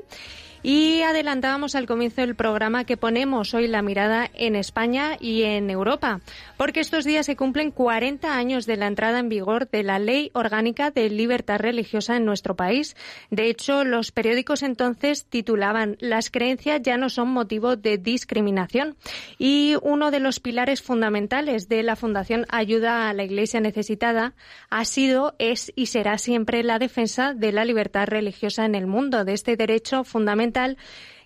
Y 0.64 1.02
adelantábamos 1.02 1.74
al 1.74 1.86
comienzo 1.86 2.20
del 2.20 2.36
programa 2.36 2.84
que 2.84 2.96
ponemos 2.96 3.52
hoy 3.52 3.66
la 3.66 3.82
mirada 3.82 4.30
en 4.32 4.54
España 4.54 5.16
y 5.18 5.42
en 5.42 5.70
Europa, 5.70 6.20
porque 6.56 6.78
estos 6.78 7.04
días 7.04 7.26
se 7.26 7.34
cumplen 7.34 7.72
40 7.72 8.36
años 8.36 8.64
de 8.66 8.76
la 8.76 8.86
entrada 8.86 9.18
en 9.18 9.28
vigor 9.28 9.68
de 9.68 9.82
la 9.82 9.98
Ley 9.98 10.30
Orgánica 10.34 10.92
de 10.92 11.10
Libertad 11.10 11.58
Religiosa 11.58 12.16
en 12.16 12.24
nuestro 12.24 12.54
país. 12.54 12.94
De 13.30 13.50
hecho, 13.50 13.82
los 13.82 14.12
periódicos 14.12 14.62
entonces 14.62 15.24
titulaban 15.24 15.96
Las 15.98 16.30
creencias 16.30 16.80
ya 16.80 16.96
no 16.96 17.10
son 17.10 17.30
motivo 17.30 17.74
de 17.74 17.98
discriminación. 17.98 18.94
Y 19.38 19.74
uno 19.82 20.12
de 20.12 20.20
los 20.20 20.38
pilares 20.38 20.80
fundamentales 20.80 21.68
de 21.68 21.82
la 21.82 21.96
Fundación 21.96 22.46
Ayuda 22.50 23.08
a 23.08 23.14
la 23.14 23.24
Iglesia 23.24 23.58
Necesitada 23.58 24.34
ha 24.70 24.84
sido, 24.84 25.34
es 25.40 25.72
y 25.74 25.86
será 25.86 26.18
siempre 26.18 26.62
la 26.62 26.78
defensa 26.78 27.34
de 27.34 27.50
la 27.50 27.64
libertad 27.64 28.06
religiosa 28.06 28.64
en 28.64 28.76
el 28.76 28.86
mundo, 28.86 29.24
de 29.24 29.32
este 29.32 29.56
derecho 29.56 30.04
fundamental 30.04 30.51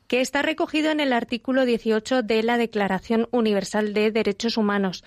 que 0.09 0.21
está 0.21 0.43
recogido 0.43 0.91
en 0.91 1.01
el 1.01 1.13
artículo 1.13 1.65
18 1.65 2.23
de 2.23 2.43
la 2.43 2.59
Declaración 2.59 3.29
Universal 3.31 3.93
de 3.93 4.13
Derechos 4.13 4.57
Humanos. 4.57 5.05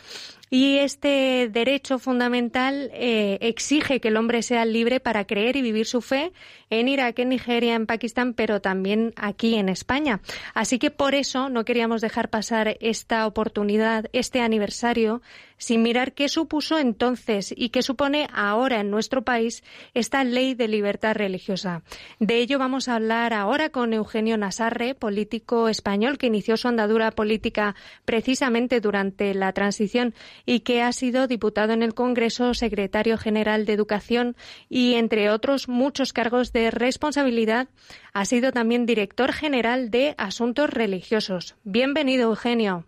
Y 0.49 0.77
este 0.77 1.49
derecho 1.51 1.99
fundamental 1.99 2.89
eh, 2.93 3.37
exige 3.41 3.99
que 3.99 4.07
el 4.07 4.17
hombre 4.17 4.41
sea 4.41 4.65
libre 4.65 4.99
para 4.99 5.25
creer 5.25 5.55
y 5.55 5.61
vivir 5.61 5.85
su 5.85 6.01
fe 6.01 6.31
en 6.69 6.87
Irak, 6.87 7.19
en 7.19 7.29
Nigeria, 7.29 7.75
en 7.75 7.85
Pakistán, 7.85 8.33
pero 8.33 8.59
también 8.59 9.13
aquí 9.15 9.55
en 9.55 9.69
España. 9.69 10.21
Así 10.53 10.79
que 10.79 10.91
por 10.91 11.13
eso 11.13 11.49
no 11.49 11.65
queríamos 11.65 12.01
dejar 12.01 12.29
pasar 12.29 12.77
esta 12.79 13.27
oportunidad, 13.27 14.05
este 14.13 14.41
aniversario, 14.41 15.21
sin 15.59 15.83
mirar 15.83 16.13
qué 16.13 16.29
supuso 16.29 16.79
entonces 16.79 17.53
y 17.55 17.69
qué 17.69 17.83
supone 17.83 18.27
ahora 18.33 18.79
en 18.79 18.89
nuestro 18.89 19.23
país 19.23 19.63
esta 19.93 20.23
ley 20.23 20.55
de 20.55 20.67
libertad 20.67 21.15
religiosa. 21.15 21.83
De 22.19 22.37
ello 22.37 22.57
vamos 22.57 22.87
a 22.87 22.95
hablar 22.95 23.33
ahora 23.33 23.69
con 23.69 23.93
Eugenio 23.93 24.37
Nasarre, 24.37 24.95
político 24.95 25.67
español 25.69 26.17
que 26.17 26.27
inició 26.27 26.57
su 26.57 26.69
andadura 26.69 27.11
política 27.11 27.75
precisamente 28.05 28.79
durante 28.79 29.33
la 29.33 29.51
transición 29.51 30.15
y 30.49 30.61
que 30.61 30.81
ha 30.81 30.91
sido 30.93 31.27
diputado 31.27 31.73
en 31.73 31.83
el 31.83 31.93
Congreso, 31.93 32.55
secretario 32.55 33.19
general 33.19 33.67
de 33.67 33.73
Educación 33.73 34.35
y, 34.67 34.95
entre 34.95 35.29
otros 35.29 35.69
muchos 35.69 36.11
cargos 36.11 36.51
de 36.53 36.71
responsabilidad, 36.71 37.67
ha 38.13 38.25
sido 38.25 38.51
también 38.51 38.87
director 38.87 39.31
general 39.31 39.91
de 39.91 40.15
Asuntos 40.17 40.71
Religiosos. 40.71 41.55
Bienvenido, 41.63 42.29
Eugenio. 42.29 42.85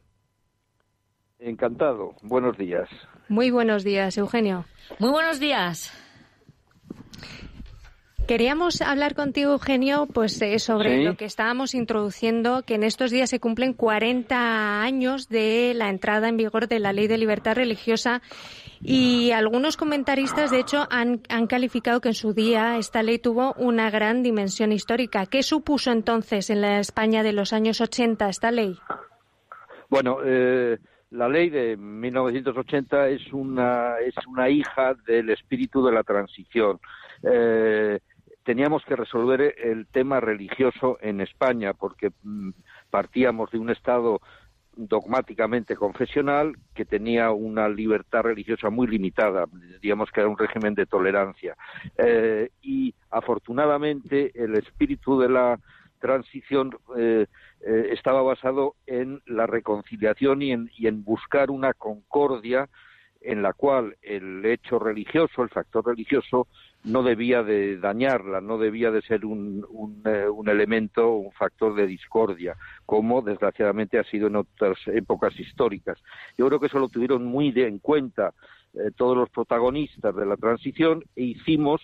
Encantado. 1.38 2.16
Buenos 2.24 2.58
días. 2.58 2.90
Muy 3.30 3.52
buenos 3.52 3.84
días, 3.84 4.18
Eugenio. 4.18 4.66
Muy 4.98 5.12
buenos 5.12 5.40
días. 5.40 5.94
Queríamos 8.28 8.82
hablar 8.82 9.14
contigo, 9.16 9.52
Eugenio, 9.52 10.08
pues 10.08 10.42
eh, 10.42 10.58
sobre 10.60 11.04
lo 11.04 11.18
que 11.18 11.26
estábamos 11.26 11.74
introduciendo, 11.74 12.64
que 12.64 12.76
en 12.76 12.84
estos 12.84 13.12
días 13.12 13.30
se 13.30 13.40
cumplen 13.40 13.74
40 13.74 14.82
años 14.82 15.28
de 15.28 15.74
la 15.76 15.90
entrada 15.90 16.30
en 16.30 16.38
vigor 16.38 16.68
de 16.68 16.80
la 16.80 16.94
Ley 16.94 17.08
de 17.08 17.18
Libertad 17.18 17.56
Religiosa 17.56 18.22
y 18.84 19.32
algunos 19.32 19.78
comentaristas, 19.78 20.50
de 20.50 20.60
hecho, 20.60 20.88
han, 20.90 21.22
han 21.30 21.48
calificado 21.48 22.02
que 22.02 22.10
en 22.10 22.16
su 22.16 22.34
día 22.34 22.78
esta 22.78 23.04
ley 23.04 23.20
tuvo 23.20 23.54
una 23.54 23.92
gran 23.92 24.24
dimensión 24.24 24.72
histórica. 24.72 25.26
¿Qué 25.26 25.44
supuso 25.44 25.92
entonces 25.92 26.50
en 26.50 26.62
la 26.62 26.80
España 26.80 27.22
de 27.22 27.34
los 27.34 27.54
años 27.54 27.82
80 27.82 28.30
esta 28.30 28.50
ley? 28.50 28.78
Bueno, 29.90 30.20
eh, 30.24 30.78
la 31.12 31.28
ley 31.28 31.50
de 31.50 31.76
1980 31.78 33.10
es 33.10 33.34
una, 33.34 34.00
es 34.00 34.16
una 34.26 34.50
hija 34.50 34.96
del 35.06 35.30
espíritu 35.30 35.84
de 35.84 35.92
la 35.92 36.04
transición. 36.04 36.80
Eh, 37.24 38.00
teníamos 38.44 38.84
que 38.86 38.96
resolver 38.96 39.56
el 39.58 39.88
tema 39.88 40.20
religioso 40.20 40.98
en 41.02 41.22
España 41.22 41.74
porque 41.74 42.12
mm, 42.24 42.50
partíamos 42.90 43.52
de 43.52 43.60
un 43.60 43.70
Estado 43.70 44.20
dogmáticamente 44.76 45.76
confesional 45.76 46.56
que 46.74 46.86
tenía 46.86 47.32
una 47.32 47.68
libertad 47.68 48.22
religiosa 48.22 48.70
muy 48.70 48.88
limitada, 48.88 49.46
digamos 49.82 50.10
que 50.12 50.22
era 50.22 50.30
un 50.30 50.38
régimen 50.38 50.74
de 50.76 50.86
tolerancia. 50.86 51.56
Eh, 51.98 52.50
y 52.62 52.94
afortunadamente 53.10 54.32
el 54.34 54.56
espíritu 54.56 55.20
de 55.20 55.30
la 55.30 55.60
transición 56.00 56.72
eh, 56.98 57.28
eh, 57.62 57.90
estaba 57.92 58.22
basado 58.22 58.76
en 58.88 59.22
la 59.26 59.46
reconciliación 59.46 60.42
y 60.42 60.52
en, 60.52 60.72
y 60.76 60.88
en 60.88 61.04
buscar 61.04 61.52
una 61.52 61.74
concordia 61.74 62.70
en 63.22 63.44
la 63.44 63.54
cual 63.54 63.98
el 64.02 64.44
hecho 64.46 64.80
religioso, 64.80 65.44
el 65.44 65.50
factor 65.50 65.86
religioso, 65.86 66.48
no 66.84 67.04
debía 67.04 67.44
de 67.44 67.78
dañarla, 67.78 68.42
no 68.42 68.58
debía 68.58 68.92
de 68.92 69.02
ser 69.02 69.26
un, 69.26 69.66
un, 69.70 70.02
eh, 70.06 70.28
un, 70.28 70.50
elemento, 70.50 71.14
un 71.14 71.32
factor 71.32 71.76
de 71.76 71.86
discordia, 71.86 72.56
como 72.86 73.22
desgraciadamente 73.22 74.00
ha 74.00 74.04
sido 74.04 74.28
en 74.28 74.38
otras 74.38 74.78
épocas 74.88 75.40
históricas. 75.40 76.00
Yo 76.38 76.48
creo 76.48 76.60
que 76.60 76.68
eso 76.68 76.80
lo 76.80 76.90
tuvieron 76.90 77.26
muy 77.26 77.52
de, 77.52 77.68
en 77.68 77.80
cuenta 77.80 78.34
eh, 78.74 78.92
todos 78.96 79.16
los 79.16 79.30
protagonistas 79.30 80.16
de 80.16 80.26
la 80.26 80.38
transición 80.38 81.04
e 81.16 81.24
hicimos 81.24 81.82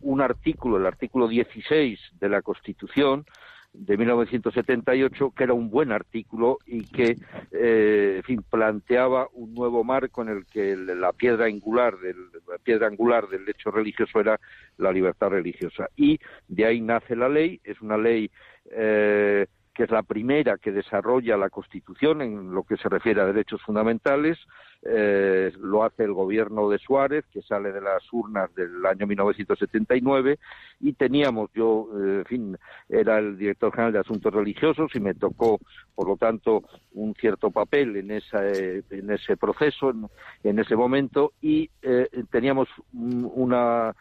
un 0.00 0.20
artículo, 0.20 0.78
el 0.78 0.86
artículo 0.86 1.28
16 1.28 1.98
de 2.18 2.28
la 2.28 2.42
Constitución, 2.42 3.26
de 3.72 3.96
1978, 3.96 5.32
que 5.36 5.44
era 5.44 5.54
un 5.54 5.70
buen 5.70 5.92
artículo 5.92 6.58
y 6.66 6.84
que, 6.84 7.16
eh, 7.52 8.14
en 8.16 8.22
fin, 8.24 8.44
planteaba 8.48 9.28
un 9.32 9.54
nuevo 9.54 9.84
marco 9.84 10.22
en 10.22 10.28
el 10.28 10.46
que 10.46 10.76
la 10.76 11.12
piedra 11.12 11.46
angular 11.46 11.96
del 11.98 12.16
la 12.48 12.58
piedra 12.58 12.88
angular 12.88 13.28
del 13.28 13.48
hecho 13.48 13.70
religioso 13.70 14.20
era 14.20 14.40
la 14.76 14.92
libertad 14.92 15.28
religiosa. 15.28 15.88
Y 15.96 16.18
de 16.48 16.66
ahí 16.66 16.80
nace 16.80 17.14
la 17.14 17.28
ley, 17.28 17.60
es 17.64 17.80
una 17.80 17.96
ley 17.96 18.30
eh, 18.72 19.46
que 19.74 19.84
es 19.84 19.90
la 19.90 20.02
primera 20.02 20.58
que 20.58 20.72
desarrolla 20.72 21.36
la 21.36 21.48
Constitución 21.48 22.22
en 22.22 22.52
lo 22.52 22.64
que 22.64 22.76
se 22.76 22.88
refiere 22.88 23.20
a 23.20 23.26
derechos 23.26 23.62
fundamentales. 23.62 24.38
Eh, 24.82 25.52
lo 25.60 25.84
hace 25.84 26.04
el 26.04 26.12
gobierno 26.12 26.70
de 26.70 26.78
Suárez, 26.78 27.24
que 27.32 27.42
sale 27.42 27.70
de 27.70 27.80
las 27.80 28.02
urnas 28.12 28.54
del 28.54 28.84
año 28.86 29.06
1979, 29.06 30.38
y 30.80 30.94
teníamos, 30.94 31.50
yo, 31.54 31.88
eh, 31.94 32.18
en 32.20 32.24
fin, 32.24 32.58
era 32.88 33.18
el 33.18 33.36
director 33.36 33.70
general 33.72 33.92
de 33.92 33.98
Asuntos 33.98 34.32
Religiosos 34.32 34.90
y 34.94 35.00
me 35.00 35.14
tocó, 35.14 35.60
por 35.94 36.08
lo 36.08 36.16
tanto, 36.16 36.62
un 36.94 37.14
cierto 37.14 37.50
papel 37.50 37.96
en, 37.96 38.10
esa, 38.10 38.46
eh, 38.46 38.82
en 38.90 39.10
ese 39.10 39.36
proceso, 39.36 39.90
en, 39.90 40.06
en 40.42 40.58
ese 40.58 40.74
momento, 40.76 41.32
y 41.40 41.70
eh, 41.82 42.08
teníamos 42.30 42.68
una 42.92 43.94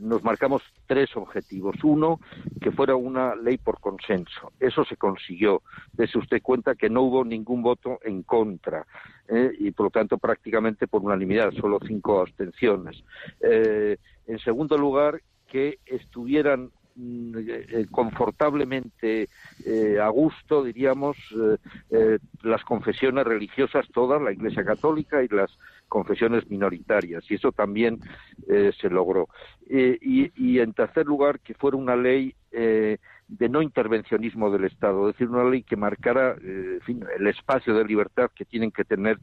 nos 0.00 0.24
marcamos 0.24 0.64
tres 0.88 1.16
objetivos. 1.16 1.76
Uno, 1.84 2.18
que 2.60 2.72
fuera 2.72 2.96
una 2.96 3.36
ley 3.36 3.56
por 3.56 3.78
consenso. 3.78 4.52
Eso 4.58 4.84
se 4.84 4.96
consiguió. 4.96 5.62
Dese 5.92 6.18
usted 6.18 6.42
cuenta 6.42 6.74
que 6.74 6.90
no 6.90 7.02
hubo 7.02 7.24
ningún 7.24 7.62
voto 7.62 8.00
en 8.02 8.24
contra 8.24 8.84
y, 9.60 9.70
por 9.70 9.86
lo 9.86 9.90
tanto, 9.90 10.09
prácticamente 10.18 10.86
por 10.86 11.02
unanimidad, 11.02 11.52
solo 11.52 11.78
cinco 11.86 12.20
abstenciones. 12.20 13.02
Eh, 13.40 13.96
en 14.26 14.38
segundo 14.38 14.76
lugar, 14.76 15.20
que 15.46 15.78
estuvieran 15.86 16.70
mm, 16.94 17.34
eh, 17.48 17.86
confortablemente 17.90 19.28
eh, 19.64 19.98
a 20.00 20.08
gusto, 20.08 20.62
diríamos, 20.62 21.16
las 22.42 22.62
confesiones 22.64 23.24
religiosas 23.24 23.86
todas, 23.92 24.22
la 24.22 24.32
Iglesia 24.32 24.64
Católica 24.64 25.22
y 25.22 25.28
las 25.28 25.50
confesiones 25.88 26.48
minoritarias, 26.48 27.28
y 27.28 27.34
eso 27.34 27.50
también 27.50 27.98
se 28.46 28.88
logró. 28.88 29.28
Y, 29.68 30.58
en 30.58 30.72
tercer 30.72 31.06
lugar, 31.06 31.40
que 31.40 31.54
fuera 31.54 31.76
una 31.76 31.96
ley 31.96 32.34
de 32.50 33.48
no 33.48 33.62
intervencionismo 33.62 34.50
del 34.50 34.64
Estado, 34.64 35.08
es 35.08 35.14
decir, 35.14 35.28
una 35.28 35.48
ley 35.48 35.62
que 35.62 35.76
marcara 35.76 36.36
el 36.40 37.26
espacio 37.26 37.74
de 37.74 37.84
libertad 37.84 38.30
que 38.34 38.44
tienen 38.44 38.70
que 38.70 38.84
tener 38.84 39.18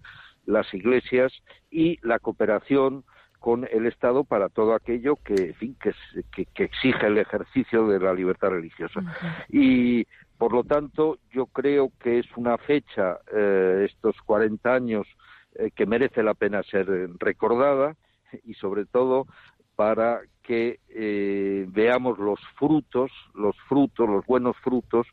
las 0.47 0.73
iglesias 0.73 1.31
y 1.69 1.99
la 2.01 2.17
cooperación 2.17 3.03
con 3.39 3.67
el 3.71 3.86
Estado 3.86 4.23
para 4.23 4.49
todo 4.49 4.73
aquello 4.73 5.15
que, 5.17 5.36
en 5.36 5.53
fin, 5.55 5.77
que, 5.79 5.93
que, 6.33 6.45
que 6.45 6.63
exige 6.63 7.05
el 7.05 7.19
ejercicio 7.19 7.88
de 7.88 7.99
la 7.99 8.13
libertad 8.13 8.49
religiosa. 8.49 8.99
Uh 8.99 9.03
-huh. 9.03 9.45
Y 9.49 10.07
por 10.39 10.53
lo 10.53 10.63
tanto, 10.63 11.19
yo 11.31 11.45
creo 11.45 11.91
que 11.99 12.19
es 12.19 12.25
una 12.36 12.57
fecha, 12.57 13.19
eh, 13.31 13.86
estos 13.89 14.15
40 14.25 14.73
años, 14.73 15.07
eh, 15.55 15.71
que 15.75 15.86
merece 15.86 16.23
la 16.23 16.33
pena 16.33 16.63
ser 16.63 16.88
recordada 17.19 17.95
y 18.43 18.53
sobre 18.55 18.86
todo 18.86 19.25
para 19.75 20.21
que 20.43 20.79
eh, 20.89 21.65
veamos 21.69 22.17
los 22.17 22.39
frutos, 22.57 23.12
los 23.36 23.55
frutos, 23.67 24.10
los 24.10 24.25
buenos 24.25 24.55
frutos 24.57 25.05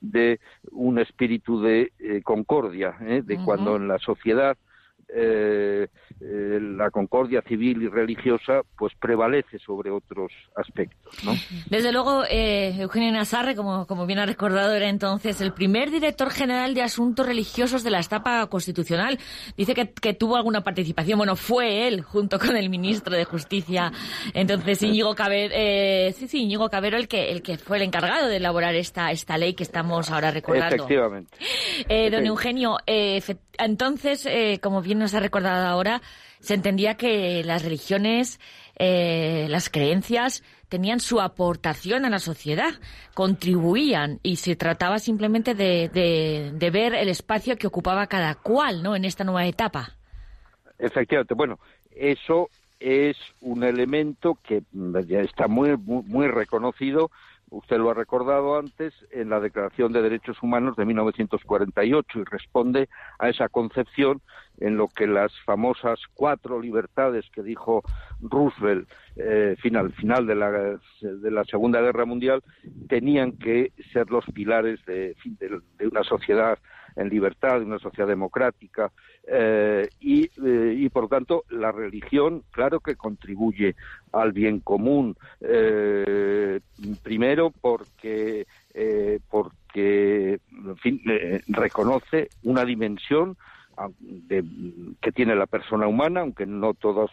de 0.00 0.40
un 0.70 0.98
espíritu 0.98 1.60
de 1.60 1.92
eh, 1.98 2.22
concordia, 2.22 2.96
de 3.00 3.20
uh 3.20 3.38
-huh. 3.38 3.44
cuando 3.44 3.76
en 3.76 3.88
la 3.88 3.98
sociedad 3.98 4.56
eh, 5.14 5.88
eh, 6.22 6.58
la 6.60 6.90
concordia 6.90 7.40
civil 7.42 7.82
y 7.82 7.88
religiosa 7.88 8.60
pues 8.76 8.92
prevalece 9.00 9.58
sobre 9.58 9.90
otros 9.90 10.30
aspectos. 10.54 11.24
¿no? 11.24 11.32
Desde 11.70 11.92
luego, 11.92 12.24
eh, 12.28 12.76
Eugenio 12.78 13.10
Nazarre, 13.10 13.56
como, 13.56 13.86
como 13.86 14.06
bien 14.06 14.18
ha 14.18 14.26
recordado, 14.26 14.74
era 14.74 14.88
entonces 14.88 15.40
el 15.40 15.52
primer 15.52 15.90
director 15.90 16.30
general 16.30 16.74
de 16.74 16.82
asuntos 16.82 17.26
religiosos 17.26 17.82
de 17.82 17.90
la 17.90 18.00
etapa 18.00 18.46
constitucional. 18.48 19.18
Dice 19.56 19.74
que, 19.74 19.90
que 19.90 20.12
tuvo 20.12 20.36
alguna 20.36 20.62
participación, 20.62 21.16
bueno, 21.16 21.36
fue 21.36 21.88
él 21.88 22.02
junto 22.02 22.38
con 22.38 22.56
el 22.56 22.68
ministro 22.68 23.16
de 23.16 23.24
Justicia, 23.24 23.90
entonces 24.34 24.82
Íñigo 24.82 25.14
Cabero, 25.14 25.54
eh, 25.56 26.12
sí, 26.16 26.28
sí, 26.28 26.42
Íñigo 26.42 26.68
Cabero, 26.68 26.98
el 26.98 27.08
que, 27.08 27.30
el 27.30 27.42
que 27.42 27.56
fue 27.56 27.78
el 27.78 27.84
encargado 27.84 28.28
de 28.28 28.36
elaborar 28.36 28.74
esta, 28.74 29.10
esta 29.10 29.38
ley 29.38 29.54
que 29.54 29.62
estamos 29.62 30.10
ahora 30.10 30.30
recordando. 30.30 30.76
Efectivamente. 30.76 31.38
Don 32.10 32.26
Eugenio, 32.26 32.76
entonces, 32.86 34.28
como 34.60 34.82
bien 34.82 34.99
nos 35.00 35.14
ha 35.14 35.20
recordado 35.20 35.66
ahora, 35.66 36.00
se 36.38 36.54
entendía 36.54 36.96
que 36.96 37.42
las 37.44 37.64
religiones, 37.64 38.38
eh, 38.76 39.46
las 39.48 39.68
creencias, 39.68 40.44
tenían 40.68 41.00
su 41.00 41.20
aportación 41.20 42.04
a 42.04 42.10
la 42.10 42.20
sociedad, 42.20 42.70
contribuían 43.14 44.20
y 44.22 44.36
se 44.36 44.54
trataba 44.54 45.00
simplemente 45.00 45.54
de, 45.54 45.88
de, 46.52 46.70
ver 46.70 46.94
el 46.94 47.08
espacio 47.08 47.56
que 47.56 47.66
ocupaba 47.66 48.06
cada 48.06 48.36
cual 48.36 48.82
¿no? 48.82 48.94
en 48.94 49.04
esta 49.04 49.24
nueva 49.24 49.44
etapa. 49.46 49.96
Efectivamente, 50.78 51.34
bueno, 51.34 51.58
eso 51.90 52.48
es 52.78 53.16
un 53.40 53.64
elemento 53.64 54.38
que 54.46 54.62
ya 55.06 55.20
está 55.20 55.48
muy, 55.48 55.76
muy, 55.76 56.04
muy 56.04 56.28
reconocido 56.28 57.10
usted 57.50 57.78
lo 57.78 57.90
ha 57.90 57.94
recordado 57.94 58.58
antes, 58.58 58.94
en 59.10 59.28
la 59.28 59.40
Declaración 59.40 59.92
de 59.92 60.02
Derechos 60.02 60.42
Humanos 60.42 60.76
de 60.76 60.84
1948 60.84 62.20
y 62.20 62.24
responde 62.24 62.88
a 63.18 63.28
esa 63.28 63.48
concepción 63.48 64.22
en 64.60 64.76
lo 64.76 64.88
que 64.88 65.06
las 65.06 65.32
famosas 65.44 65.98
cuatro 66.14 66.60
libertades 66.60 67.24
que 67.30 67.42
dijo 67.42 67.82
Roosevelt 68.20 68.88
eh, 69.16 69.56
final, 69.60 69.92
final 69.92 70.26
de 70.26 70.34
la, 70.34 70.50
de 71.00 71.30
la 71.30 71.44
Segunda 71.44 71.80
Guerra 71.80 72.04
Mundial 72.04 72.42
tenían 72.88 73.32
que 73.32 73.72
ser 73.92 74.10
los 74.10 74.24
pilares 74.26 74.84
de, 74.86 75.16
de, 75.24 75.86
una 75.86 76.04
sociedad 76.04 76.58
en 76.96 77.08
libertad, 77.08 77.60
de 77.60 77.66
una 77.66 77.78
sociedad 77.78 78.08
democrática, 78.08 78.92
eh, 79.26 79.88
y, 80.00 80.24
eh, 80.24 80.74
y, 80.76 80.88
por 80.88 81.08
tanto 81.08 81.44
la 81.50 81.72
religión, 81.72 82.42
claro 82.50 82.80
que 82.80 82.96
contribuye 82.96 83.76
al 84.12 84.32
bien 84.32 84.60
común, 84.60 85.16
eh, 85.40 86.60
primero 87.02 87.52
porque, 87.60 88.46
porque 89.28 90.40
en 90.50 90.76
fin, 90.78 91.00
reconoce 91.48 92.28
una 92.42 92.64
dimensión 92.64 93.36
de, 93.98 94.44
que 95.00 95.12
tiene 95.12 95.34
la 95.34 95.46
persona 95.46 95.86
humana, 95.86 96.20
aunque 96.20 96.46
no 96.46 96.74
todos, 96.74 97.10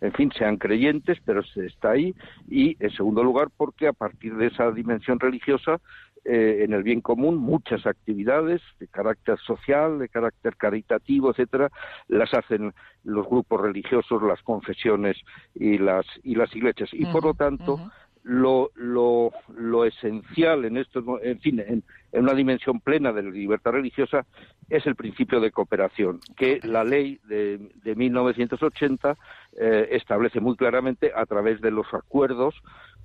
en 0.00 0.12
fin, 0.12 0.32
sean 0.36 0.56
creyentes, 0.56 1.18
pero 1.24 1.42
se 1.42 1.66
está 1.66 1.90
ahí. 1.90 2.14
Y, 2.48 2.76
en 2.80 2.90
segundo 2.90 3.22
lugar, 3.22 3.48
porque 3.56 3.86
a 3.86 3.92
partir 3.92 4.36
de 4.36 4.48
esa 4.48 4.70
dimensión 4.70 5.20
religiosa 5.20 5.80
eh, 6.26 6.64
en 6.64 6.74
el 6.74 6.82
bien 6.82 7.00
común 7.00 7.38
muchas 7.38 7.86
actividades 7.86 8.60
de 8.78 8.86
carácter 8.88 9.38
social, 9.38 9.98
de 9.98 10.10
carácter 10.10 10.54
caritativo, 10.54 11.30
etcétera, 11.30 11.70
las 12.08 12.34
hacen 12.34 12.74
los 13.04 13.26
grupos 13.26 13.62
religiosos, 13.62 14.22
las 14.22 14.42
confesiones 14.42 15.16
y 15.54 15.78
las 15.78 16.04
y 16.22 16.34
las 16.34 16.54
iglesias 16.54 16.90
y 16.92 17.04
uh 17.04 17.08
-huh, 17.08 17.12
por 17.12 17.24
lo 17.24 17.32
tanto 17.32 17.74
uh 17.74 17.78
-huh. 17.78 17.90
Lo, 18.22 18.70
lo, 18.74 19.32
lo 19.56 19.84
esencial 19.84 20.64
en 20.64 20.76
esto, 20.76 21.20
en 21.22 21.40
fin, 21.40 21.60
en, 21.60 21.82
una 22.12 22.34
dimensión 22.34 22.80
plena 22.80 23.12
de 23.12 23.22
la 23.22 23.30
libertad 23.30 23.72
religiosa 23.72 24.26
es 24.68 24.86
el 24.86 24.96
principio 24.96 25.40
de 25.40 25.50
cooperación, 25.50 26.20
que 26.36 26.60
la 26.62 26.84
ley 26.84 27.18
de, 27.24 27.58
de 27.82 27.94
1980 27.94 29.16
eh, 29.58 29.88
establece 29.92 30.40
muy 30.40 30.56
claramente 30.56 31.12
a 31.14 31.24
través 31.26 31.60
de 31.60 31.70
los 31.70 31.86
acuerdos 31.92 32.54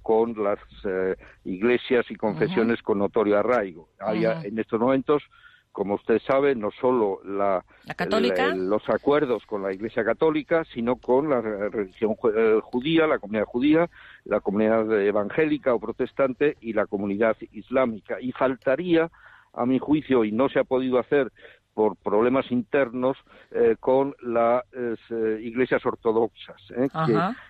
con 0.01 0.36
las 0.43 0.60
eh, 0.84 1.15
iglesias 1.45 2.06
y 2.10 2.15
confesiones 2.15 2.82
con 2.84 2.99
notorio 2.99 3.39
arraigo. 3.39 3.89
Hay 3.99 4.23
en 4.25 4.60
estos 4.60 4.80
momentos 4.80 5.23
como 5.76 5.96
usted 5.96 6.22
sabe, 6.26 6.56
no 6.56 6.72
solo 6.72 7.20
la, 7.26 7.62
los 8.70 8.88
acuerdos 8.88 9.46
con 9.46 9.62
la 9.62 9.74
Iglesia 9.74 10.06
Católica, 10.06 10.64
sino 10.74 10.96
con 10.96 11.30
la 11.30 11.42
religión 11.42 12.16
eh, 12.34 12.62
judía, 12.64 13.06
la 13.06 13.20
comunidad 13.20 13.44
judía, 13.44 13.90
la 14.24 14.40
comunidad 14.40 14.90
evangélica 15.02 15.74
o 15.74 15.80
protestante 15.82 16.56
y 16.62 16.72
la 16.72 16.86
comunidad 16.86 17.36
islámica. 17.52 18.22
Y 18.22 18.32
faltaría, 18.32 19.12
a 19.54 19.66
mi 19.66 19.78
juicio, 19.78 20.24
y 20.24 20.32
no 20.32 20.48
se 20.48 20.60
ha 20.60 20.64
podido 20.64 20.98
hacer 20.98 21.34
por 21.76 21.98
problemas 21.98 22.50
internos 22.52 23.18
eh, 23.52 23.76
con 23.78 24.16
las 24.22 24.64
eh, 24.74 25.40
iglesias 25.44 25.86
ortodoxas, 25.86 26.56
¿eh? 26.72 26.88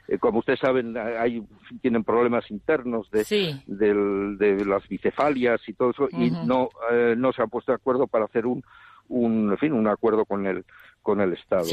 que, 0.07 0.17
como 0.17 0.39
ustedes 0.39 0.59
saben, 0.59 0.97
hay, 0.97 1.43
tienen 1.81 2.03
problemas 2.03 2.49
internos 2.49 3.09
de, 3.11 3.23
de 3.67 4.65
las 4.65 4.85
bicefalias 4.87 5.61
y 5.69 5.73
todo 5.73 5.91
eso, 5.91 6.09
y 6.11 6.31
no, 6.31 6.69
no 7.15 7.33
se 7.33 7.41
han 7.43 7.49
puesto 7.51 7.71
de 7.71 7.75
acuerdo 7.75 8.07
para 8.07 8.25
hacer 8.25 8.47
un, 8.47 8.63
un, 9.09 9.51
en 9.51 9.57
fin, 9.59 9.73
un 9.73 9.87
acuerdo 9.87 10.25
con 10.25 10.47
el, 10.47 10.65
con 11.03 11.21
el 11.21 11.33
Estado. 11.33 11.63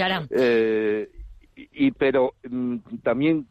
y 1.57 1.91
pero 1.93 2.35
mm, 2.47 2.77
también 3.03 3.47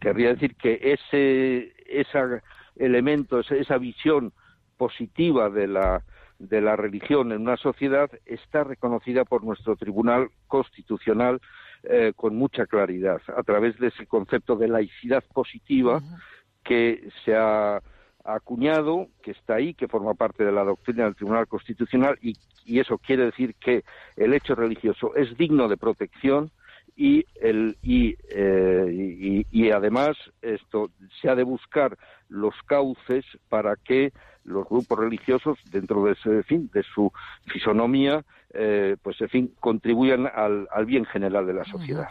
querría 0.00 0.30
decir 0.30 0.56
que 0.56 0.80
ese, 0.80 1.74
ese 1.86 2.42
elemento, 2.76 3.40
esa 3.40 3.76
visión 3.76 4.32
positiva 4.78 5.50
de 5.50 5.68
la 5.68 6.02
de 6.48 6.60
la 6.60 6.76
religión 6.76 7.32
en 7.32 7.42
una 7.42 7.56
sociedad 7.56 8.10
está 8.26 8.64
reconocida 8.64 9.24
por 9.24 9.44
nuestro 9.44 9.76
Tribunal 9.76 10.28
Constitucional 10.48 11.40
eh, 11.84 12.12
con 12.16 12.36
mucha 12.36 12.66
claridad, 12.66 13.20
a 13.36 13.42
través 13.42 13.78
de 13.78 13.88
ese 13.88 14.06
concepto 14.06 14.56
de 14.56 14.68
laicidad 14.68 15.22
positiva 15.32 16.00
que 16.64 17.08
se 17.24 17.36
ha 17.36 17.80
acuñado, 18.24 19.08
que 19.22 19.32
está 19.32 19.54
ahí, 19.54 19.74
que 19.74 19.88
forma 19.88 20.14
parte 20.14 20.44
de 20.44 20.52
la 20.52 20.64
doctrina 20.64 21.04
del 21.04 21.16
Tribunal 21.16 21.46
Constitucional 21.46 22.18
y, 22.20 22.34
eso 22.78 22.98
quiere 22.98 23.24
decir 23.24 23.56
que 23.56 23.82
el 24.16 24.32
hecho 24.34 24.54
religioso 24.54 25.16
es 25.16 25.36
digno 25.36 25.66
de 25.68 25.76
protección 25.76 26.52
y, 26.96 27.24
el, 27.40 27.76
y, 27.82 28.16
eh, 28.30 29.44
y 29.50 29.70
además 29.70 30.16
esto 30.42 30.90
se 31.20 31.28
ha 31.28 31.34
de 31.34 31.42
buscar 31.42 31.96
los 32.28 32.54
cauces 32.66 33.24
para 33.48 33.76
que 33.76 34.12
los 34.44 34.68
grupos 34.68 34.98
religiosos, 34.98 35.58
dentro 35.70 36.04
de, 36.04 36.12
ese, 36.12 36.44
de 36.48 36.82
su 36.82 37.12
fisonomía, 37.46 38.24
eh, 38.54 38.96
pues 39.02 39.20
en 39.20 39.28
fin, 39.28 39.54
contribuyan 39.60 40.26
al, 40.26 40.66
bien 40.84 41.04
general 41.04 41.46
de 41.46 41.54
la 41.54 41.64
sociedad. 41.64 42.08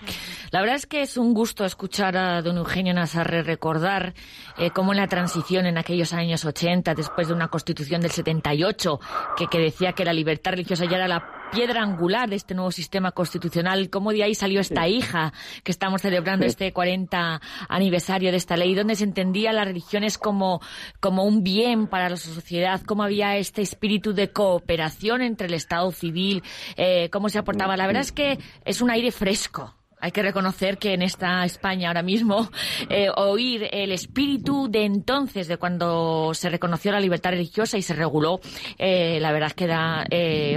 La 0.52 0.62
verdad 0.62 0.76
es 0.76 0.88
que 0.88 1.02
es 1.02 1.18
un 1.18 1.34
gusto 1.34 1.66
escuchar 1.66 2.18
a 2.18 2.42
don 2.42 2.58
Eugenio 2.58 2.94
Nazarre 2.94 3.44
recordar 3.44 4.14
eh, 4.58 4.72
cómo 4.72 4.92
en 4.94 4.98
la 4.98 5.08
transición 5.08 5.66
en 5.66 5.78
aquellos 5.78 6.14
años 6.14 6.44
80, 6.44 6.96
después 6.96 7.28
de 7.28 7.34
una 7.34 7.50
constitución 7.50 8.02
del 8.02 8.12
78, 8.12 9.00
que, 9.38 9.48
que 9.48 9.60
decía 9.60 9.94
que 9.94 10.06
la 10.06 10.14
libertad 10.14 10.52
religiosa 10.52 10.86
ya 10.86 10.98
era 10.98 11.08
la 11.08 11.42
piedra 11.52 11.84
angular 11.84 12.30
de 12.30 12.38
este 12.38 12.56
nuevo 12.56 12.72
sistema 12.72 13.12
constitucional, 13.12 13.90
cómo 13.90 14.14
de 14.14 14.24
ahí 14.24 14.34
salió 14.34 14.62
esta 14.62 14.88
hija 14.88 15.34
que 15.64 15.72
estamos 15.72 16.02
celebrando 16.02 16.46
este 16.46 16.72
40 16.72 17.42
aniversario 17.68 18.32
de 18.32 18.38
esta 18.38 18.56
ley, 18.56 18.74
donde 18.74 18.96
se 18.96 19.04
entendía 19.04 19.52
las 19.52 19.66
religiones 19.66 20.18
como, 20.18 20.62
como 21.00 21.26
un 21.26 21.44
bien 21.44 21.88
para 21.88 22.10
la 22.10 22.18
sociedad, 22.18 22.82
cómo 22.86 23.04
había 23.04 23.38
este 23.38 23.62
espíritu 23.62 24.14
de 24.14 24.32
cooperación 24.32 25.22
entre 25.22 25.48
el 25.48 25.54
Estado 25.54 25.92
civil, 25.92 26.31
eh, 26.78 27.10
cómo 27.10 27.30
se 27.30 27.40
aportaba. 27.40 27.76
La 27.78 27.88
verdad 27.88 28.02
es 28.02 28.12
que 28.12 28.40
es 28.66 28.82
un 28.82 28.90
aire 28.90 29.12
fresco 29.12 29.76
hay 30.04 30.12
que 30.12 30.24
reconocer 30.24 30.80
que 30.80 30.96
en 30.96 31.04
esta 31.04 31.46
España 31.46 31.90
ahora 31.90 32.02
mismo 32.02 32.50
eh, 32.90 33.10
oír 33.16 33.70
el 33.72 33.92
espíritu 33.92 34.68
de 34.68 34.84
entonces, 34.84 35.48
de 35.48 35.58
cuando 35.58 36.34
se 36.34 36.50
reconoció 36.50 36.92
la 36.92 37.00
libertad 37.00 37.30
religiosa 37.30 37.78
y 37.78 37.84
se 37.84 37.94
reguló, 37.94 38.40
eh, 38.80 39.20
la 39.20 39.32
verdad 39.32 39.50
es 39.50 39.54
que 39.54 39.68
da, 39.68 40.08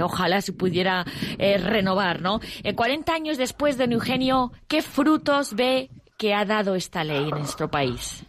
ojalá 0.03 0.41
se 0.41 0.51
pudiera 0.51 1.05
renovar, 1.37 2.23
¿no? 2.23 2.39
40 2.75 3.13
años 3.13 3.37
después 3.37 3.77
de 3.77 3.83
Eugenio, 3.83 4.51
¿qué 4.67 4.81
frutos 4.81 5.53
ve 5.53 5.91
que 6.17 6.33
ha 6.33 6.43
dado 6.43 6.73
esta 6.73 7.03
ley 7.03 7.25
en 7.25 7.37
nuestro 7.37 7.69
país? 7.69 8.25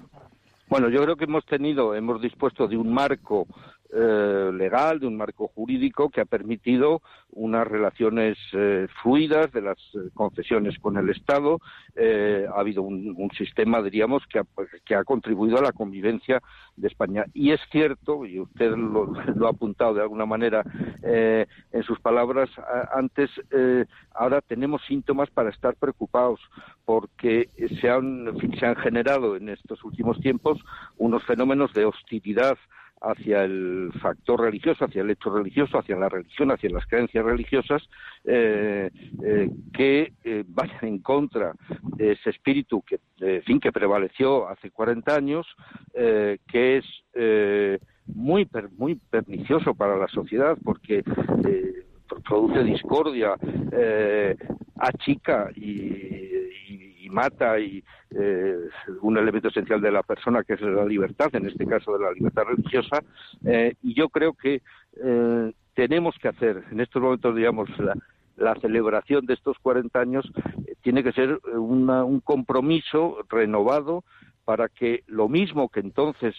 Bueno, 0.68 0.88
yo 0.90 1.00
creo 1.02 1.16
que 1.16 1.24
hemos 1.24 1.44
tenido, 1.46 1.94
hemos 1.94 2.20
dispuesto 2.20 2.66
de 2.66 2.76
un 2.76 2.92
marco 2.92 3.46
eh, 3.98 4.50
legal, 4.52 5.00
de 5.00 5.06
un 5.06 5.16
marco 5.16 5.48
jurídico 5.48 6.10
que 6.10 6.20
ha 6.20 6.26
permitido 6.26 7.00
unas 7.30 7.66
relaciones 7.66 8.36
eh, 8.52 8.88
fluidas 9.02 9.50
de 9.52 9.62
las 9.62 9.78
eh, 9.94 10.10
concesiones 10.12 10.78
con 10.80 10.98
el 10.98 11.08
Estado. 11.08 11.60
ha 11.96 12.60
habido 12.60 12.82
un, 12.82 13.30
sistema, 13.38 13.80
diríamos, 13.80 14.22
que 14.26 14.40
ha, 14.40 14.44
que 14.84 14.94
ha, 14.94 15.04
contribuido 15.04 15.56
a 15.56 15.62
la 15.62 15.72
convivencia 15.72 16.42
de 16.76 16.88
España. 16.88 17.24
Y 17.32 17.52
es 17.52 17.60
cierto, 17.70 18.26
y 18.26 18.38
usted 18.38 18.70
lo, 18.76 19.06
lo 19.34 19.46
ha 19.46 19.50
apuntado 19.50 19.94
de 19.94 20.02
alguna 20.02 20.26
manera 20.26 20.62
en 21.02 21.82
sus 21.82 21.98
palabras 22.00 22.50
antes, 22.92 23.30
ahora 24.12 24.42
tenemos 24.42 24.82
síntomas 24.86 25.30
para 25.30 25.50
estar 25.50 25.74
preocupados 25.76 26.40
porque 26.84 27.48
se 27.80 27.88
han, 27.88 28.26
se 28.58 28.66
han 28.66 28.76
generado 28.76 29.36
en 29.36 29.48
estos 29.48 29.82
últimos 29.84 30.20
tiempos 30.20 30.58
unos 30.98 31.24
fenómenos 31.24 31.72
de 31.72 31.86
hostilidad 31.86 32.58
hacia 33.00 33.44
el 33.44 33.90
factor 34.00 34.40
religioso, 34.40 34.84
hacia 34.84 35.02
el 35.02 35.10
hecho 35.10 35.30
religioso, 35.30 35.78
hacia 35.78 35.96
la 35.96 36.08
religión, 36.08 36.50
hacia 36.50 36.70
las 36.70 36.86
creencias 36.86 37.24
religiosas, 37.24 37.82
eh, 38.24 38.90
eh, 39.22 39.50
que 39.72 40.12
eh, 40.24 40.44
vayan 40.46 40.84
en 40.84 40.98
contra 41.00 41.52
de 41.96 42.12
ese 42.12 42.30
espíritu 42.30 42.82
que, 42.82 42.98
fin, 43.42 43.60
que 43.60 43.72
prevaleció 43.72 44.48
hace 44.48 44.70
40 44.70 45.14
años, 45.14 45.46
que 45.92 46.76
es 46.78 46.84
muy, 48.06 48.48
muy 48.76 48.96
pernicioso 48.96 49.74
para 49.74 49.96
la 49.96 50.08
sociedad 50.08 50.56
porque 50.62 51.02
produce 52.24 52.62
discordia, 52.62 53.34
achica 54.78 55.50
y 55.54 56.36
y 56.68 56.95
mata 57.10 57.58
y 57.58 57.82
eh, 58.10 58.56
un 59.02 59.18
elemento 59.18 59.48
esencial 59.48 59.80
de 59.80 59.90
la 59.90 60.02
persona 60.02 60.44
que 60.44 60.54
es 60.54 60.60
la 60.60 60.84
libertad, 60.84 61.34
en 61.34 61.46
este 61.46 61.66
caso 61.66 61.96
de 61.96 62.04
la 62.04 62.12
libertad 62.12 62.44
religiosa, 62.44 63.02
eh, 63.44 63.74
y 63.82 63.94
yo 63.94 64.08
creo 64.08 64.32
que 64.32 64.62
eh, 65.02 65.52
tenemos 65.74 66.16
que 66.20 66.28
hacer 66.28 66.64
en 66.70 66.80
estos 66.80 67.02
momentos, 67.02 67.34
digamos, 67.34 67.68
la, 68.36 68.54
celebración 68.60 69.26
de 69.26 69.34
estos 69.34 69.58
40 69.58 69.98
años 69.98 70.30
tiene 70.82 71.02
que 71.02 71.12
ser 71.12 71.40
un 71.54 72.20
compromiso 72.22 73.18
renovado 73.28 74.04
para 74.44 74.68
que 74.68 75.02
lo 75.08 75.28
mismo 75.28 75.68
que 75.68 75.80
entonces 75.80 76.34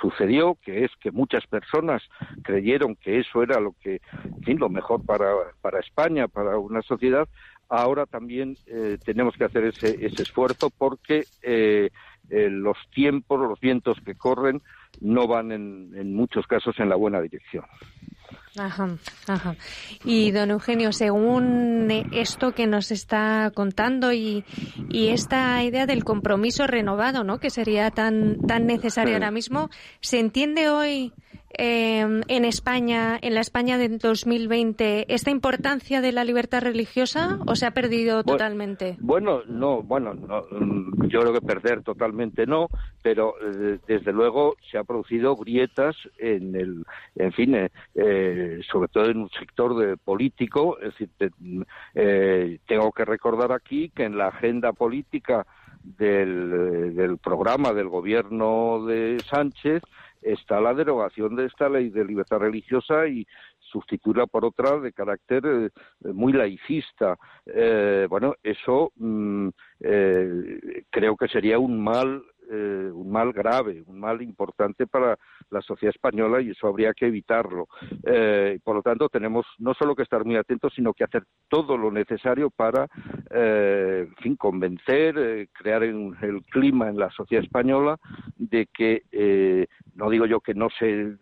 sucedió, 0.00 0.56
que 0.62 0.84
es 0.84 0.90
que 1.00 1.12
muchas 1.12 1.46
personas 1.46 2.02
creyeron 2.42 2.96
que 2.96 3.20
eso 3.20 3.42
era 3.42 3.60
lo 3.60 3.74
que, 3.80 4.00
lo 4.46 4.68
mejor 4.68 5.06
para, 5.06 5.30
para 5.60 5.78
España, 5.78 6.26
para 6.26 6.58
una 6.58 6.82
sociedad, 6.82 7.28
ahora 7.68 8.06
también 8.06 8.56
eh, 8.66 8.98
tenemos 9.04 9.34
que 9.36 9.44
hacer 9.44 9.64
ese, 9.64 10.04
ese 10.04 10.22
esfuerzo 10.22 10.70
porque 10.70 11.24
eh, 11.42 11.90
eh, 12.30 12.48
los 12.50 12.76
tiempos, 12.94 13.40
los 13.40 13.60
vientos 13.60 13.98
que 14.04 14.14
corren 14.14 14.62
no 15.00 15.26
van 15.26 15.52
en, 15.52 15.92
en 15.94 16.14
muchos 16.14 16.46
casos 16.46 16.78
en 16.78 16.88
la 16.88 16.96
buena 16.96 17.20
dirección. 17.20 17.64
Ajá, 18.56 18.88
ajá. 19.26 19.56
Y 20.04 20.30
don 20.30 20.52
Eugenio, 20.52 20.92
según 20.92 21.90
esto 22.12 22.52
que 22.52 22.68
nos 22.68 22.92
está 22.92 23.50
contando 23.52 24.12
y, 24.12 24.44
y 24.88 25.08
esta 25.08 25.62
idea 25.64 25.86
del 25.86 26.04
compromiso 26.04 26.68
renovado, 26.68 27.24
¿no? 27.24 27.40
Que 27.40 27.50
sería 27.50 27.90
tan 27.90 28.38
tan 28.46 28.66
necesario 28.66 29.14
ahora 29.14 29.32
mismo, 29.32 29.70
¿se 30.00 30.20
entiende 30.20 30.68
hoy 30.68 31.12
Em, 31.56 32.22
en 32.26 32.44
España, 32.44 33.16
en 33.22 33.34
la 33.34 33.40
España 33.40 33.78
de 33.78 33.88
2020, 33.88 35.12
esta 35.14 35.30
importancia 35.30 36.00
de 36.00 36.10
la 36.10 36.24
libertad 36.24 36.62
religiosa 36.62 37.38
o 37.46 37.54
se 37.54 37.66
ha 37.66 37.70
perdido 37.70 38.24
totalmente? 38.24 38.96
Bueno, 39.00 39.42
no, 39.46 39.82
bueno, 39.82 40.14
mm, 40.14 41.06
yo 41.06 41.20
creo 41.20 41.32
que 41.32 41.40
perder 41.40 41.82
totalmente 41.82 42.46
no, 42.46 42.68
pero 43.02 43.34
eh, 43.40 43.78
desde 43.86 44.12
luego 44.12 44.56
se 44.68 44.78
ha 44.78 44.84
producido 44.84 45.36
grietas 45.36 45.96
en 46.18 46.56
el, 46.56 46.84
en 47.14 47.32
fin, 47.32 47.54
eh, 47.54 47.70
eh, 47.94 48.60
sobre 48.70 48.88
todo 48.88 49.04
en 49.06 49.18
un 49.18 49.30
sector 49.30 49.76
de 49.76 49.96
político. 49.96 50.78
Es 50.80 50.94
decir, 50.98 51.10
tengo 52.66 52.90
que 52.90 53.04
recordar 53.04 53.52
aquí 53.52 53.90
que 53.90 54.04
en 54.04 54.18
la 54.18 54.28
agenda 54.28 54.72
política 54.72 55.46
del, 55.84 56.94
del 56.96 57.18
programa 57.18 57.72
del 57.72 57.88
gobierno 57.88 58.84
de 58.86 59.20
Sánchez 59.20 59.82
está 60.24 60.60
la 60.60 60.74
derogación 60.74 61.36
de 61.36 61.46
esta 61.46 61.68
ley 61.68 61.90
de 61.90 62.04
libertad 62.04 62.38
religiosa 62.38 63.06
y 63.06 63.26
sustituirla 63.58 64.26
por 64.26 64.44
otra 64.44 64.78
de 64.78 64.92
carácter 64.92 65.44
eh, 65.46 65.70
muy 66.12 66.32
laicista. 66.32 67.16
Eh, 67.46 68.06
bueno, 68.08 68.34
eso 68.42 68.92
mm, 68.96 69.48
eh, 69.80 70.84
creo 70.90 71.16
que 71.16 71.28
sería 71.28 71.58
un 71.58 71.82
mal 71.82 72.22
eh, 72.50 72.90
un 72.92 73.10
mal 73.10 73.32
grave, 73.32 73.82
un 73.86 74.00
mal 74.00 74.22
importante 74.22 74.86
para 74.86 75.18
la 75.50 75.60
sociedad 75.62 75.94
española 75.94 76.40
y 76.40 76.50
eso 76.50 76.68
habría 76.68 76.92
que 76.92 77.06
evitarlo. 77.06 77.68
Eh, 78.04 78.58
por 78.62 78.76
lo 78.76 78.82
tanto, 78.82 79.08
tenemos 79.08 79.46
no 79.58 79.74
solo 79.74 79.94
que 79.94 80.02
estar 80.02 80.24
muy 80.24 80.36
atentos, 80.36 80.72
sino 80.74 80.92
que 80.94 81.04
hacer 81.04 81.24
todo 81.48 81.76
lo 81.76 81.90
necesario 81.90 82.50
para, 82.50 82.88
eh, 83.30 84.06
en 84.08 84.16
fin, 84.16 84.36
convencer, 84.36 85.48
crear 85.52 85.82
el 85.82 86.42
clima 86.50 86.88
en 86.88 86.98
la 86.98 87.10
sociedad 87.10 87.44
española 87.44 87.98
de 88.36 88.66
que, 88.66 89.68
no 89.94 90.10
digo 90.10 90.26
yo 90.26 90.40
que 90.40 90.54
no 90.54 90.68
se, 90.78 91.16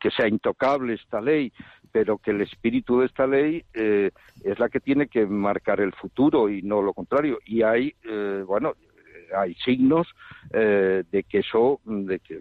que 0.00 0.10
sea 0.10 0.28
intocable 0.28 0.94
esta 0.94 1.20
ley, 1.20 1.52
pero 1.92 2.18
que 2.18 2.30
el 2.30 2.40
espíritu 2.40 3.00
de 3.00 3.06
esta 3.06 3.26
ley 3.26 3.64
eh, 3.74 4.10
es 4.44 4.58
la 4.58 4.68
que 4.68 4.80
tiene 4.80 5.08
que 5.08 5.26
marcar 5.26 5.80
el 5.80 5.92
futuro 5.92 6.48
y 6.48 6.62
no 6.62 6.82
lo 6.82 6.92
contrario. 6.92 7.38
Y 7.44 7.62
hay, 7.62 7.94
eh, 8.08 8.42
bueno, 8.46 8.74
hay 9.36 9.54
signos 9.54 10.06
eh, 10.52 11.04
de 11.10 11.22
que 11.24 11.38
eso, 11.38 11.80
de 11.84 12.20
que, 12.20 12.40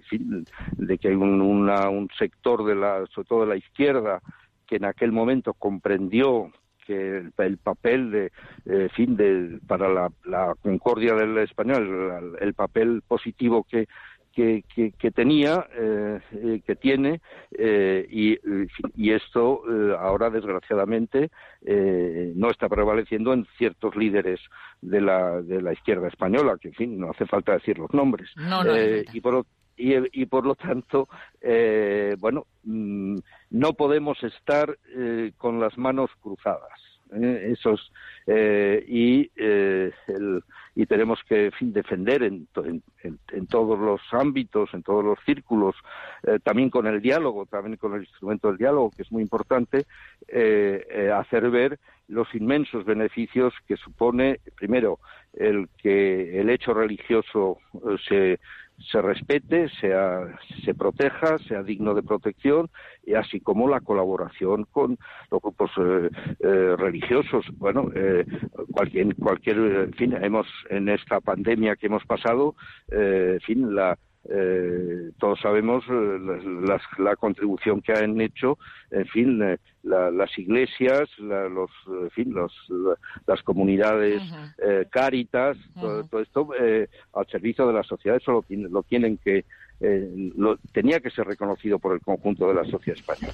de 0.78 0.97
que 0.97 1.08
hay 1.08 1.15
un, 1.15 1.41
un 1.41 2.10
sector 2.17 2.65
de 2.65 2.76
la, 2.76 3.06
sobre 3.08 3.28
todo 3.28 3.41
de 3.41 3.47
la 3.47 3.58
izquierda, 3.58 4.21
que 4.65 4.78
en 4.78 4.86
aquel 4.86 5.12
momento 5.12 5.54
comprendió 5.54 6.52
que 6.86 7.30
el, 7.38 7.58
papel 7.58 8.12
de, 8.12 8.89
fin, 8.89 9.17
de, 9.17 9.60
para 9.67 9.89
la, 9.89 10.10
la 10.23 10.56
concordia 10.62 11.15
del 11.15 11.38
español, 11.39 12.38
el 12.39 12.54
papel 12.54 13.02
positivo 13.06 13.65
que 14.38 14.63
que, 15.00 15.12
tenía, 15.12 15.67
eh, 15.76 16.19
eh, 16.32 16.62
que 16.65 16.76
tiene, 16.76 17.21
eh, 17.58 18.06
y, 18.10 18.38
y, 18.95 19.12
esto 19.12 19.63
ahora, 20.00 20.30
desgraciadamente, 20.30 21.32
no 22.36 22.52
está 22.52 22.69
prevaleciendo 22.69 23.34
en 23.34 23.47
ciertos 23.58 23.95
líderes 23.95 24.39
de 24.82 25.02
la, 25.02 25.41
de 25.41 25.62
la 25.62 25.73
izquierda 25.73 26.08
española, 26.08 26.58
que, 26.62 26.67
en 26.67 26.73
fin, 26.76 27.00
no 27.00 27.10
hace 27.10 27.26
falta 27.26 27.54
decir 27.54 27.80
los 27.80 27.91
nombres. 27.93 28.30
y, 29.12 29.21
por, 29.21 29.45
y, 29.76 30.21
y, 30.21 30.26
por 30.28 30.45
lo 30.45 30.54
tanto, 30.54 31.08
bueno, 32.19 32.45
mm, 32.63 33.17
no 33.50 33.73
podemos 33.73 34.21
estar 34.23 34.78
con 35.38 35.60
las 35.60 35.76
manos 35.80 36.12
cruzadas. 36.21 36.97
Esos 37.13 37.91
y 38.28 39.32
el, 39.36 40.43
y 40.78 40.86
tenemos 40.86 41.20
que 41.28 41.50
defender 41.60 42.22
en, 42.22 42.48
en, 43.02 43.48
todos 43.48 43.80
los 43.80 44.00
ámbitos, 44.12 44.72
en 44.76 44.84
todos 44.84 45.04
los 45.04 45.17
círculos, 45.26 45.76
eh, 46.22 46.38
también 46.43 46.70
con 46.70 46.86
el 46.86 47.02
diálogo, 47.02 47.48
también 47.48 47.78
con 47.78 47.96
el 47.96 48.02
instrumento 48.02 48.50
del 48.50 48.58
diálogo, 48.58 48.91
que 48.96 49.02
es 49.02 49.12
muy 49.12 49.24
importante, 49.24 49.88
eh, 50.28 50.86
eh, 50.88 51.12
hacer 51.12 51.50
ver 51.50 51.80
los 52.08 52.28
inmensos 52.36 52.86
beneficios 52.86 53.56
que 53.67 53.76
supone, 53.76 54.39
primero, 54.56 55.00
el 55.34 55.67
que 55.80 56.39
el 56.39 56.52
hecho 56.52 56.76
religioso 56.76 57.58
se 58.08 58.39
se 58.92 59.02
respete, 59.02 59.70
sea, 59.82 60.38
se 60.63 60.74
proteja, 60.74 61.38
sea 61.40 61.63
digno 61.63 61.94
de 61.94 62.04
protección, 62.04 62.70
y 63.06 63.16
así 63.16 63.40
como 63.40 63.68
la 63.68 63.82
colaboración 63.82 64.66
con 64.72 64.98
los 65.32 65.42
grupos 65.42 65.72
eh, 65.78 66.10
eh, 66.40 66.76
religiosos. 66.78 67.46
Bueno, 67.58 67.90
eh, 67.96 68.26
cualquier, 68.72 69.16
cualquier, 69.16 69.58
en 69.58 69.94
fin, 69.94 70.13
hemos 70.22 70.48
en 70.70 70.90
esta 70.90 71.20
pandemia 71.22 71.76
que 71.76 71.88
hemos 71.88 72.06
pasado, 72.06 72.56
en 72.90 73.40
fin, 73.42 73.76
la 73.76 73.98
eh, 74.30 75.12
todos 75.19 75.39
sabemos 75.39 75.86
eh, 75.89 76.80
la, 76.99 77.15
contribución 77.15 77.82
que 77.82 77.93
han 77.93 78.19
hecho, 78.19 78.58
en 78.91 79.06
fin, 79.08 79.41
eh, 79.41 79.58
las 79.84 80.38
iglesias, 80.38 81.10
los, 81.17 81.71
en 81.88 82.10
fin, 82.12 82.34
los, 82.34 82.53
las 83.25 83.41
comunidades 83.43 84.21
cáritas, 84.89 85.56
todo, 85.80 86.19
esto 86.19 86.49
al 87.13 87.27
servicio 87.27 87.67
de 87.67 87.73
la 87.73 87.84
sociedad, 87.84 88.17
eso 88.17 88.43
lo 88.49 88.84
tienen 88.84 89.17
que 89.17 89.45
eh, 89.80 90.32
lo, 90.36 90.58
tenía 90.74 91.00
que 91.00 91.10
ser 91.12 91.26
reconocido 91.26 91.78
por 91.78 91.94
el 91.94 92.02
conjunto 92.02 92.48
de 92.48 92.56
la 92.56 92.66
sociedad 92.66 93.00
española. 93.00 93.34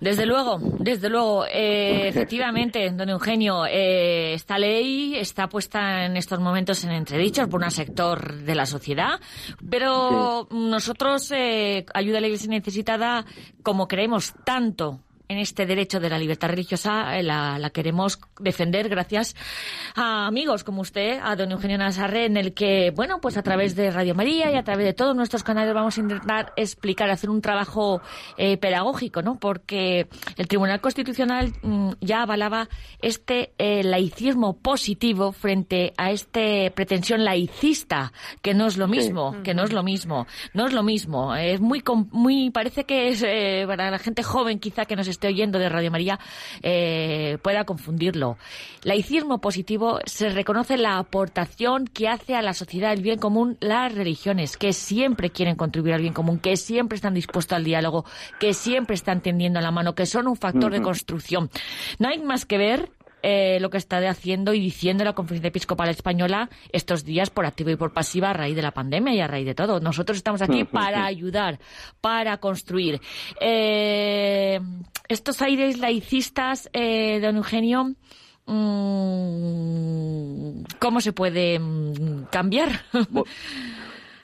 Desde 0.00 0.26
luego, 0.26 0.58
desde 0.78 1.08
luego. 1.08 1.46
Eh, 1.46 2.08
efectivamente, 2.08 2.90
don 2.90 3.08
Eugenio, 3.08 3.64
eh, 3.66 4.34
esta 4.34 4.58
ley 4.58 5.16
está 5.16 5.48
puesta 5.48 6.04
en 6.04 6.16
estos 6.16 6.40
momentos 6.40 6.84
en 6.84 6.90
entredicho 6.90 7.48
por 7.48 7.62
un 7.62 7.70
sector 7.70 8.34
de 8.34 8.54
la 8.54 8.66
sociedad, 8.66 9.20
pero 9.68 10.46
nosotros, 10.50 11.32
Ayuda 11.32 12.18
a 12.18 12.20
la 12.20 12.26
Iglesia 12.26 12.50
Necesitada, 12.50 13.24
como 13.62 13.88
creemos 13.88 14.34
tanto 14.44 15.00
en 15.28 15.38
este 15.38 15.66
derecho 15.66 16.00
de 16.00 16.08
la 16.08 16.18
libertad 16.18 16.48
religiosa 16.48 17.18
eh, 17.18 17.22
la, 17.22 17.70
queremos 17.72 18.18
defender 18.40 18.88
gracias 18.88 19.36
a 19.94 20.26
amigos 20.26 20.64
como 20.64 20.80
usted, 20.80 21.20
a 21.22 21.36
don 21.36 21.52
Eugenio 21.52 21.76
Nazarre, 21.76 22.24
en 22.24 22.36
el 22.38 22.54
que, 22.54 22.90
bueno, 22.94 23.20
pues 23.20 23.36
a 23.36 23.42
través 23.42 23.76
de 23.76 23.90
Radio 23.90 24.14
María 24.14 24.50
y 24.50 24.56
a 24.56 24.64
través 24.64 24.86
de 24.86 24.94
todos 24.94 25.14
nuestros 25.14 25.42
canales 25.42 25.74
vamos 25.74 25.98
a 25.98 26.00
intentar 26.00 26.52
explicar, 26.56 27.10
hacer 27.10 27.28
un 27.28 27.42
trabajo 27.42 28.00
eh, 28.38 28.56
pedagógico, 28.56 29.20
¿no? 29.20 29.38
Porque 29.38 30.08
el 30.36 30.48
Tribunal 30.48 30.80
Constitucional 30.80 31.52
mm, 31.62 31.92
ya 32.00 32.22
avalaba 32.22 32.68
este 33.02 33.52
eh, 33.58 33.82
laicismo 33.84 34.56
positivo 34.56 35.32
frente 35.32 35.92
a 35.98 36.10
este 36.10 36.70
pretensión 36.70 37.24
laicista, 37.24 38.12
que 38.40 38.54
no 38.54 38.66
es 38.66 38.78
lo 38.78 38.88
mismo, 38.88 39.36
que 39.42 39.52
no 39.52 39.64
es 39.64 39.72
lo 39.72 39.82
mismo, 39.82 40.26
no 40.54 40.66
es 40.66 40.72
lo 40.72 40.82
mismo. 40.82 41.34
Es 41.34 41.60
muy, 41.60 41.82
muy 42.12 42.50
parece 42.50 42.84
que 42.84 43.08
es 43.08 43.22
para 43.66 43.90
la 43.90 43.98
gente 43.98 44.22
joven 44.22 44.58
quizá 44.58 44.86
que 44.86 44.96
nos 44.96 45.06
está 45.06 45.17
esté 45.18 45.28
oyendo 45.28 45.58
de 45.58 45.68
Radio 45.68 45.90
María 45.90 46.20
eh, 46.62 47.38
pueda 47.42 47.64
confundirlo. 47.64 48.38
Laicismo 48.84 49.40
positivo 49.40 49.98
se 50.04 50.28
reconoce 50.28 50.78
la 50.78 50.98
aportación 50.98 51.86
que 51.86 52.08
hace 52.08 52.36
a 52.36 52.42
la 52.42 52.54
sociedad 52.54 52.92
el 52.92 53.02
bien 53.02 53.18
común 53.18 53.56
las 53.60 53.92
religiones, 53.92 54.56
que 54.56 54.72
siempre 54.72 55.30
quieren 55.30 55.56
contribuir 55.56 55.94
al 55.94 56.02
bien 56.02 56.14
común, 56.14 56.38
que 56.38 56.56
siempre 56.56 56.96
están 56.96 57.14
dispuestos 57.14 57.56
al 57.56 57.64
diálogo, 57.64 58.04
que 58.38 58.54
siempre 58.54 58.94
están 58.94 59.20
tendiendo 59.20 59.60
la 59.60 59.72
mano, 59.72 59.96
que 59.96 60.06
son 60.06 60.28
un 60.28 60.36
factor 60.36 60.72
de 60.72 60.82
construcción. 60.82 61.50
No 61.98 62.08
hay 62.08 62.20
más 62.20 62.46
que 62.46 62.58
ver 62.58 62.90
eh, 63.22 63.58
lo 63.60 63.70
que 63.70 63.78
está 63.78 63.98
haciendo 64.08 64.54
y 64.54 64.60
diciendo 64.60 65.04
la 65.04 65.12
Conferencia 65.14 65.48
Episcopal 65.48 65.88
Española 65.88 66.48
estos 66.72 67.04
días 67.04 67.30
por 67.30 67.46
activo 67.46 67.70
y 67.70 67.76
por 67.76 67.92
pasiva 67.92 68.30
a 68.30 68.32
raíz 68.32 68.54
de 68.54 68.62
la 68.62 68.70
pandemia 68.70 69.12
y 69.14 69.20
a 69.20 69.26
raíz 69.26 69.44
de 69.46 69.54
todo. 69.54 69.80
Nosotros 69.80 70.18
estamos 70.18 70.40
aquí 70.42 70.64
para 70.72 71.04
ayudar, 71.04 71.58
para 72.00 72.38
construir. 72.38 73.00
Eh, 73.40 74.60
estos 75.08 75.42
aires 75.42 75.78
laicistas, 75.78 76.70
eh, 76.72 77.18
don 77.20 77.36
Eugenio, 77.36 77.94
mm, 78.46 78.62
¿cómo 80.78 81.00
se 81.00 81.12
puede 81.12 81.58
mm, 81.58 82.26
cambiar? 82.30 82.70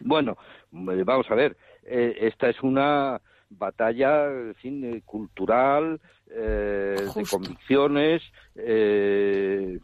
bueno, 0.01 0.37
vamos 0.71 1.27
a 1.31 1.35
ver. 1.35 1.57
esta 1.85 2.49
es 2.49 2.63
una 2.63 3.21
batalla 3.51 4.27
en 4.27 4.55
fin, 4.57 5.03
cultural, 5.05 6.01
eh, 6.37 6.97
de 7.15 7.25
convicciones, 7.31 8.23
eh, 8.57 9.79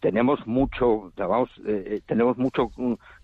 tenemos 0.00 0.46
mucho, 0.46 1.12
vamos, 1.16 1.50
eh, 1.66 2.00
tenemos 2.06 2.36
mucho 2.36 2.70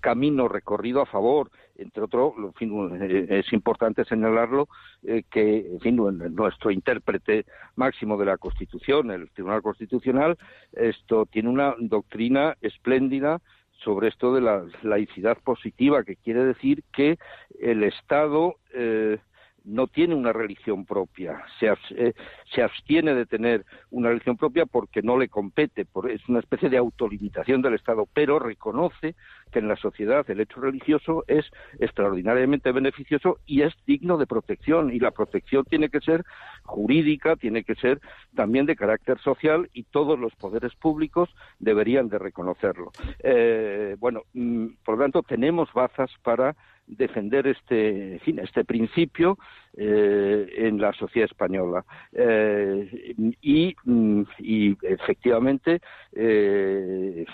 camino 0.00 0.48
recorrido 0.48 1.02
a 1.02 1.06
favor. 1.06 1.50
Entre 1.76 2.02
otros, 2.02 2.32
en 2.38 2.54
fin, 2.54 3.28
es 3.28 3.52
importante 3.52 4.06
señalarlo 4.06 4.66
que, 5.02 5.66
en 5.72 5.80
fin, 5.80 5.96
nuestro 5.96 6.70
intérprete 6.70 7.44
máximo 7.74 8.16
de 8.16 8.24
la 8.24 8.38
Constitución, 8.38 9.10
el 9.10 9.30
Tribunal 9.30 9.60
Constitucional, 9.60 10.38
esto 10.72 11.26
tiene 11.26 11.50
una 11.50 11.74
doctrina 11.78 12.56
espléndida 12.62 13.42
sobre 13.84 14.08
esto 14.08 14.34
de 14.34 14.40
la 14.40 14.64
laicidad 14.82 15.36
positiva, 15.44 16.04
que 16.04 16.16
quiere 16.16 16.44
decir 16.44 16.82
que 16.92 17.18
el 17.60 17.84
Estado 17.84 18.56
eh, 18.74 19.18
no 19.66 19.88
tiene 19.88 20.14
una 20.14 20.32
religión 20.32 20.86
propia, 20.86 21.42
se, 21.58 21.66
eh, 21.90 22.14
se, 22.54 22.62
abstiene 22.62 23.14
de 23.14 23.26
tener 23.26 23.66
una 23.90 24.08
religión 24.08 24.36
propia 24.36 24.64
porque 24.64 25.02
no 25.02 25.18
le 25.18 25.28
compete, 25.28 25.86
es 26.08 26.28
una 26.28 26.38
especie 26.38 26.70
de 26.70 26.78
autolimitación 26.78 27.62
del 27.62 27.74
Estado, 27.74 28.06
pero 28.14 28.38
reconoce 28.38 29.16
que 29.50 29.58
en 29.58 29.68
la 29.68 29.76
sociedad 29.76 30.28
el 30.30 30.40
hecho 30.40 30.60
religioso 30.60 31.24
es 31.26 31.44
extraordinariamente 31.80 32.70
beneficioso 32.70 33.38
y 33.44 33.62
es 33.62 33.74
digno 33.86 34.18
de 34.18 34.26
protección, 34.26 34.92
y 34.92 35.00
la 35.00 35.10
protección 35.10 35.64
tiene 35.64 35.88
que 35.88 36.00
ser 36.00 36.24
jurídica, 36.62 37.36
tiene 37.36 37.64
que 37.64 37.74
ser 37.74 38.00
también 38.34 38.66
de 38.66 38.76
carácter 38.76 39.18
social 39.18 39.68
y 39.72 39.82
todos 39.82 40.18
los 40.18 40.34
poderes 40.36 40.74
públicos 40.76 41.28
deberían 41.58 42.08
de 42.08 42.18
reconocerlo. 42.18 42.92
Eh, 43.20 43.96
bueno, 43.98 44.22
mm, 44.32 44.66
por 44.84 44.96
lo 44.96 45.04
tanto, 45.04 45.22
tenemos 45.22 45.72
bazas 45.72 46.10
para 46.22 46.54
defender 46.86 47.46
este, 47.46 48.20
fin, 48.24 48.38
este 48.38 48.64
principio 48.64 49.38
eh, 49.76 50.46
en 50.56 50.80
la 50.80 50.92
sociedad 50.92 51.28
española. 51.30 51.84
Eh, 52.12 53.14
y, 53.42 53.74
mm, 53.84 54.22
y, 54.38 54.76
efectivamente, 54.82 55.80
eh, 56.12 57.26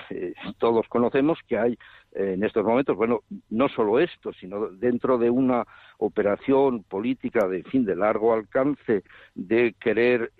todos 0.58 0.88
conocemos 0.88 1.38
que 1.46 1.58
hay 1.58 1.78
en 2.14 2.44
estos 2.44 2.64
momentos, 2.64 2.94
bueno, 2.94 3.20
no 3.48 3.70
solo 3.70 3.98
esto, 3.98 4.34
sino 4.34 4.68
dentro 4.68 5.16
de 5.16 5.30
una 5.30 5.64
operación 5.96 6.82
política 6.82 7.48
de 7.48 7.62
fin 7.62 7.86
de 7.86 7.96
largo 7.96 8.34
alcance, 8.34 9.02
de 9.34 9.74
querer, 9.80 10.30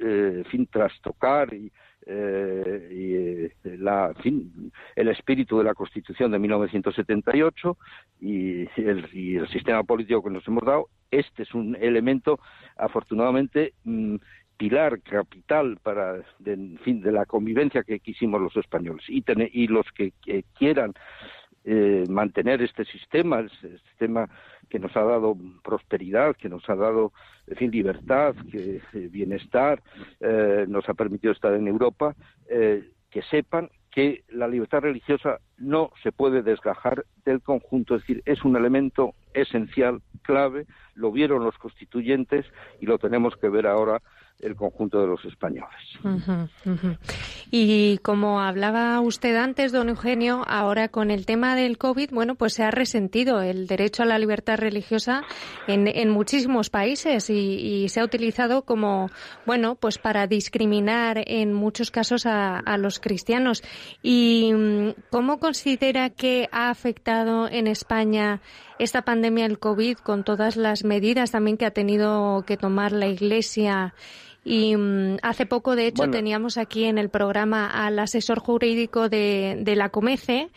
fin, 0.51 0.67
trastocar 0.67 1.55
y, 1.55 1.73
eh, 2.07 2.89
y, 2.91 3.15
eh, 3.15 3.77
la, 3.79 4.13
fin, 4.23 4.73
el 4.97 5.09
espíritu 5.09 5.59
de 5.59 5.65
la 5.65 5.75
Constitución 5.75 6.33
de 6.33 6.39
1978 6.39 7.77
y 8.21 8.63
el, 8.81 9.09
y 9.13 9.37
el, 9.37 9.49
sistema 9.49 9.83
político 9.85 10.23
que 10.23 10.31
nos 10.31 10.47
hemos 10.49 10.65
dado. 10.65 10.89
Este 11.11 11.43
es 11.43 11.55
un 11.55 11.77
elemento, 11.77 12.41
afortunadamente, 12.77 13.75
mm, 13.85 14.17
pilar 14.57 15.01
capital 15.03 15.79
para, 15.83 16.19
de, 16.39 16.79
fin, 16.85 17.03
de 17.03 17.13
la 17.13 17.27
convivencia 17.27 17.83
que 17.83 18.01
quisimos 18.01 18.41
los 18.41 18.57
españoles. 18.57 19.05
Y, 19.09 19.25
y 19.53 19.67
los 19.67 19.87
que, 19.93 20.13
quieran 20.59 20.95
eh, 21.65 22.05
mantener 22.09 22.63
este 22.63 22.85
sistema, 22.85 23.39
el 23.39 23.51
sistema 23.51 24.29
que 24.69 24.79
nos 24.79 24.97
ha 24.97 25.03
dado 25.03 25.37
prosperidad, 25.63 26.35
que 26.37 26.49
nos 26.49 26.69
ha 26.69 26.75
dado 26.75 27.13
fin, 27.57 27.71
libertad, 27.71 28.35
que, 28.51 28.81
eh, 28.95 29.09
bienestar, 29.11 29.83
eh, 30.21 30.65
nos 30.69 30.89
ha 30.89 30.95
permitido 30.95 31.33
estar 31.33 31.53
en 31.55 31.69
Europa, 31.69 32.15
eh, 32.49 32.91
que 33.11 33.23
sepan 33.23 33.71
que 33.91 34.25
la 34.31 34.49
libertad 34.49 34.81
religiosa 34.81 35.39
no 35.59 35.91
se 36.03 36.13
puede 36.13 36.43
desgajar 36.43 37.05
del 37.27 37.43
conjunto, 37.43 37.95
es 37.95 38.03
decir, 38.03 38.23
es 38.25 38.43
un 38.45 38.57
elemento 38.57 39.15
esencial, 39.35 40.01
clave, 40.23 40.67
lo 40.95 41.13
vieron 41.13 41.45
los 41.45 41.59
constituyentes 41.59 42.47
y 42.81 42.87
lo 42.87 42.99
tenemos 42.99 43.37
que 43.37 43.51
ver 43.51 43.67
ahora 43.67 44.01
el 44.41 44.57
conjunto 44.57 45.01
de 45.01 45.07
los 45.07 45.25
españoles. 45.25 45.71
Y 47.51 47.99
como 47.99 48.41
hablaba 48.41 49.01
usted 49.01 49.37
antes, 49.37 49.73
don 49.73 49.89
Eugenio, 49.89 50.43
ahora 50.47 50.89
con 50.89 51.11
el 51.11 51.27
tema 51.27 51.55
del 51.55 51.79
COVID, 51.79 52.11
bueno, 52.11 52.35
pues 52.35 52.55
se 52.55 52.65
ha 52.65 52.71
resentido 52.71 53.41
el 53.43 53.67
derecho 53.67 54.03
a 54.03 54.07
la 54.07 54.19
libertad 54.19 54.57
religiosa 54.57 55.23
en, 55.69 56.11
muchísimos 56.11 56.71
países 56.71 57.31
y, 57.31 57.89
se 57.89 58.01
ha 58.01 58.05
utilizado 58.05 58.63
como, 58.63 59.11
bueno, 59.47 59.77
pues 59.77 59.99
para 59.99 60.27
discriminar 60.27 61.23
en 61.27 61.53
muchos 61.53 61.91
casos 61.91 62.27
a, 62.27 62.59
a 62.59 62.79
los 62.79 62.99
cristianos. 63.01 63.63
¿Y 64.03 64.53
mm, 64.53 64.91
cómo 65.11 65.39
considera 65.39 66.11
que 66.11 66.49
ha 66.53 66.71
afectado 66.71 67.49
en 67.49 67.67
España 67.67 68.41
esta 68.83 69.03
pandemia 69.03 69.45
del 69.45 69.59
COVID 69.59 69.99
con 69.99 70.25
todas 70.25 70.57
las 70.57 70.85
medidas 70.85 71.31
también 71.31 71.57
que 71.57 71.67
ha 71.67 71.71
tenido 71.71 72.45
que 72.47 72.57
tomar 72.57 72.93
la 72.93 73.07
Iglesia? 73.07 73.95
Y 74.45 74.77
mm, 74.77 75.19
hace 75.23 75.47
poco, 75.47 75.77
de 75.77 75.87
hecho, 75.87 76.11
teníamos 76.11 76.59
aquí 76.59 76.85
en 76.85 76.99
el 76.99 77.09
programa 77.09 77.69
al 77.69 77.99
asesor 78.01 78.41
jurídico 78.41 79.09
de, 79.09 79.57
de, 79.61 79.77
la 79.77 79.91
Comece 79.91 80.49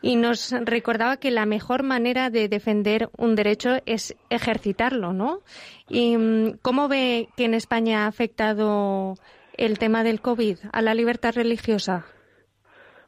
y 0.00 0.14
nos 0.14 0.52
recordaba 0.52 1.16
que 1.16 1.32
la 1.32 1.44
mejor 1.44 1.82
manera 1.82 2.30
de 2.30 2.48
defender 2.48 3.10
un 3.18 3.34
derecho 3.34 3.78
es 3.84 4.14
ejercitarlo, 4.30 5.12
¿no? 5.12 5.40
¿Y 5.88 6.16
mm, 6.16 6.58
cómo 6.62 6.86
ve 6.86 7.28
que 7.36 7.46
en 7.46 7.54
España 7.54 8.04
ha 8.04 8.06
afectado 8.06 9.16
el 9.56 9.78
tema 9.80 10.04
del 10.04 10.20
COVID 10.20 10.58
a 10.72 10.80
la 10.80 10.94
libertad 10.94 11.34
religiosa? 11.34 12.06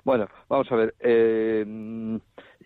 Bueno, 0.02 0.26
vamos 0.48 0.70
a 0.70 0.76
ver. 0.76 0.94
Eh, 0.98 1.64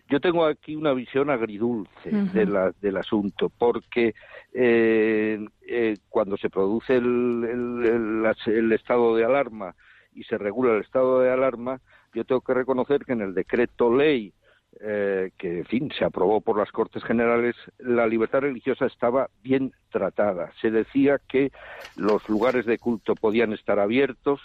yo 0.09 0.19
tengo 0.19 0.45
aquí 0.45 0.75
una 0.75 0.93
visión 0.93 1.29
agridulce 1.29 2.09
del 2.11 2.97
asunto, 2.97 3.49
porque 3.49 4.15
eh, 4.53 5.45
eh, 5.67 5.97
cuando 6.09 6.35
se 6.37 6.49
produce 6.49 6.95
el, 6.95 8.25
estado 8.73 9.15
de 9.15 9.25
alarma 9.25 9.75
y 10.13 10.23
se 10.23 10.37
regula 10.37 10.73
el 10.73 10.81
estado 10.81 11.19
de 11.19 11.31
alarma, 11.31 11.79
yo 12.13 12.25
tengo 12.25 12.41
que 12.41 12.55
reconocer 12.55 13.05
que 13.05 13.13
en 13.13 13.21
el 13.21 13.35
decreto 13.35 13.95
ley 13.95 14.33
eh, 14.81 15.31
que, 15.37 15.59
en 15.59 15.65
fin, 15.65 15.91
se 15.97 16.05
aprobó 16.05 16.41
por 16.41 16.57
las 16.57 16.71
Cortes 16.71 17.03
Generales, 17.03 17.55
la 17.77 18.07
libertad 18.07 18.41
religiosa 18.41 18.87
estaba 18.87 19.29
bien 19.43 19.73
tratada. 19.91 20.51
Se 20.61 20.71
decía 20.71 21.19
que 21.27 21.51
los 21.95 22.27
lugares 22.29 22.65
de 22.65 22.77
culto 22.77 23.15
podían 23.15 23.53
estar 23.53 23.79
abiertos, 23.79 24.41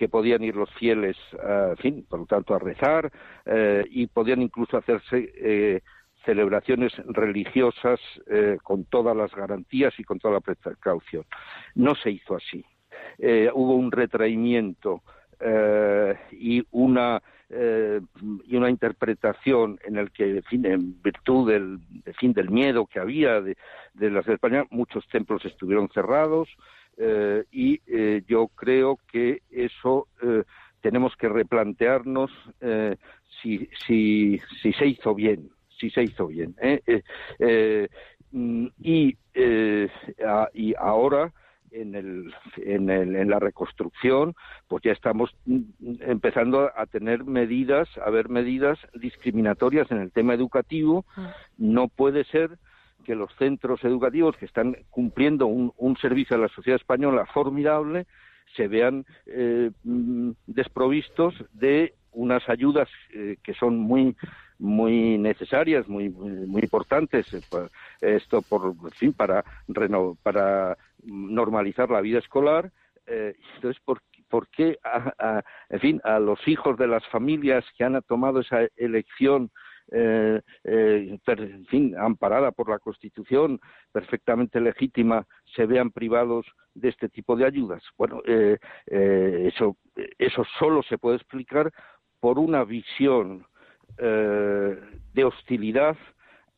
que 0.00 0.08
podían 0.08 0.42
ir 0.42 0.56
los 0.56 0.70
fieles, 0.76 1.14
fin, 1.76 2.06
por 2.08 2.20
lo 2.20 2.24
tanto, 2.24 2.54
a 2.54 2.58
rezar 2.58 3.12
eh, 3.44 3.84
y 3.90 4.06
podían 4.06 4.40
incluso 4.40 4.78
hacerse 4.78 5.30
eh, 5.36 5.82
celebraciones 6.24 6.90
religiosas 7.08 8.00
eh, 8.26 8.56
con 8.62 8.86
todas 8.86 9.14
las 9.14 9.30
garantías 9.30 9.92
y 9.98 10.04
con 10.04 10.18
toda 10.18 10.32
la 10.32 10.40
precaución. 10.40 11.26
No 11.74 11.94
se 11.96 12.12
hizo 12.12 12.34
así. 12.34 12.64
hubo 13.52 13.74
un 13.74 13.92
retraimiento 13.92 15.02
y 16.32 16.62
una 16.70 17.20
y 17.50 18.56
una 18.56 18.70
interpretación 18.70 19.78
en 19.84 19.96
el 19.96 20.12
que, 20.12 20.42
en 20.50 21.02
virtud 21.02 21.50
del, 21.50 21.80
fin, 22.18 22.32
del 22.32 22.48
miedo 22.48 22.86
que 22.86 23.00
había 23.00 23.40
de, 23.42 23.56
de 23.92 24.10
las 24.10 24.24
de 24.24 24.34
España, 24.34 24.64
muchos 24.70 25.06
templos 25.08 25.44
estuvieron 25.44 25.88
cerrados, 25.88 26.48
eh, 27.02 27.44
y 27.50 27.80
eh, 27.86 28.22
yo 28.28 28.48
creo 28.48 28.98
que 29.10 29.40
eso 29.50 30.08
eh, 30.22 30.42
tenemos 30.82 31.16
que 31.16 31.30
replantearnos 31.30 32.30
si, 33.40 33.68
si, 33.86 34.38
si 34.60 34.72
se 34.74 34.86
hizo 34.86 35.14
bien, 35.14 35.50
si 35.78 35.88
se 35.90 36.02
hizo 36.02 36.26
bien. 36.26 36.54
Mm, 38.32 38.66
y, 38.82 39.16
y 40.54 40.74
ahora 40.78 41.32
en, 41.70 41.94
el, 41.94 42.34
en, 42.56 42.90
el, 42.90 43.16
en 43.16 43.30
la 43.30 43.38
reconstrucción, 43.38 44.34
pues 44.68 44.82
ya 44.82 44.92
estamos 44.92 45.34
mm, 45.46 45.62
empezando 46.00 46.70
a 46.76 46.86
tener 46.86 47.24
medidas, 47.24 47.88
a 48.04 48.10
ver 48.10 48.28
medidas 48.28 48.78
discriminatorias 48.94 49.90
en 49.90 49.98
el 49.98 50.12
tema 50.12 50.34
educativo. 50.34 51.06
Ah. 51.16 51.34
No 51.56 51.88
puede 51.88 52.24
ser 52.24 52.58
que 53.04 53.14
los 53.14 53.34
centros 53.36 53.82
educativos 53.84 54.36
que 54.36 54.46
están 54.46 54.76
cumpliendo 54.90 55.46
un, 55.46 55.96
servicio 56.00 56.36
a 56.36 56.40
la 56.40 56.48
sociedad 56.48 56.80
española 56.80 57.26
formidable 57.26 58.06
se 58.56 58.68
vean 58.68 59.04
eh, 59.26 59.70
mm, 59.84 60.30
desprovistos 60.46 61.34
de 61.52 61.94
unas 62.12 62.48
ayudas 62.48 62.88
eh, 63.12 63.36
que 63.42 63.54
son 63.54 63.78
muy 63.78 64.16
muy 64.58 65.16
necesarias, 65.16 65.88
muy 65.88 66.10
muy 66.10 66.62
importantes 66.62 67.32
eh, 67.32 67.40
esto 68.00 68.42
por 68.42 68.74
fin 68.94 69.12
para 69.12 69.44
para 70.22 70.76
normalizar 71.02 71.90
la 71.90 72.00
vida 72.00 72.18
escolar 72.18 72.70
entonces 73.06 73.80
por, 73.84 74.02
por 74.28 74.46
qué 74.48 74.78
en 75.70 75.80
fin 75.80 76.00
a 76.04 76.18
los 76.20 76.46
hijos 76.46 76.76
de 76.78 76.86
las 76.86 77.04
familias 77.08 77.64
que 77.76 77.84
han 77.84 78.00
tomado 78.02 78.40
esa 78.40 78.68
elección 78.76 79.50
eh, 79.92 80.40
eh, 80.64 81.18
en 81.26 81.66
fin, 81.66 81.96
amparada 81.98 82.52
por 82.52 82.68
la 82.68 82.78
Constitución, 82.78 83.60
perfectamente 83.92 84.60
legítima, 84.60 85.26
se 85.54 85.66
vean 85.66 85.90
privados 85.90 86.46
de 86.74 86.88
este 86.88 87.08
tipo 87.08 87.36
de 87.36 87.46
ayudas. 87.46 87.82
Bueno, 87.96 88.22
eh, 88.26 88.58
eh 88.86 89.50
eso, 89.52 89.76
eso 90.18 90.44
solo 90.58 90.82
se 90.82 90.98
puede 90.98 91.16
explicar 91.16 91.72
por 92.20 92.38
una 92.38 92.64
visión 92.64 93.46
eh, 93.98 94.78
de 95.12 95.24
hostilidad 95.24 95.96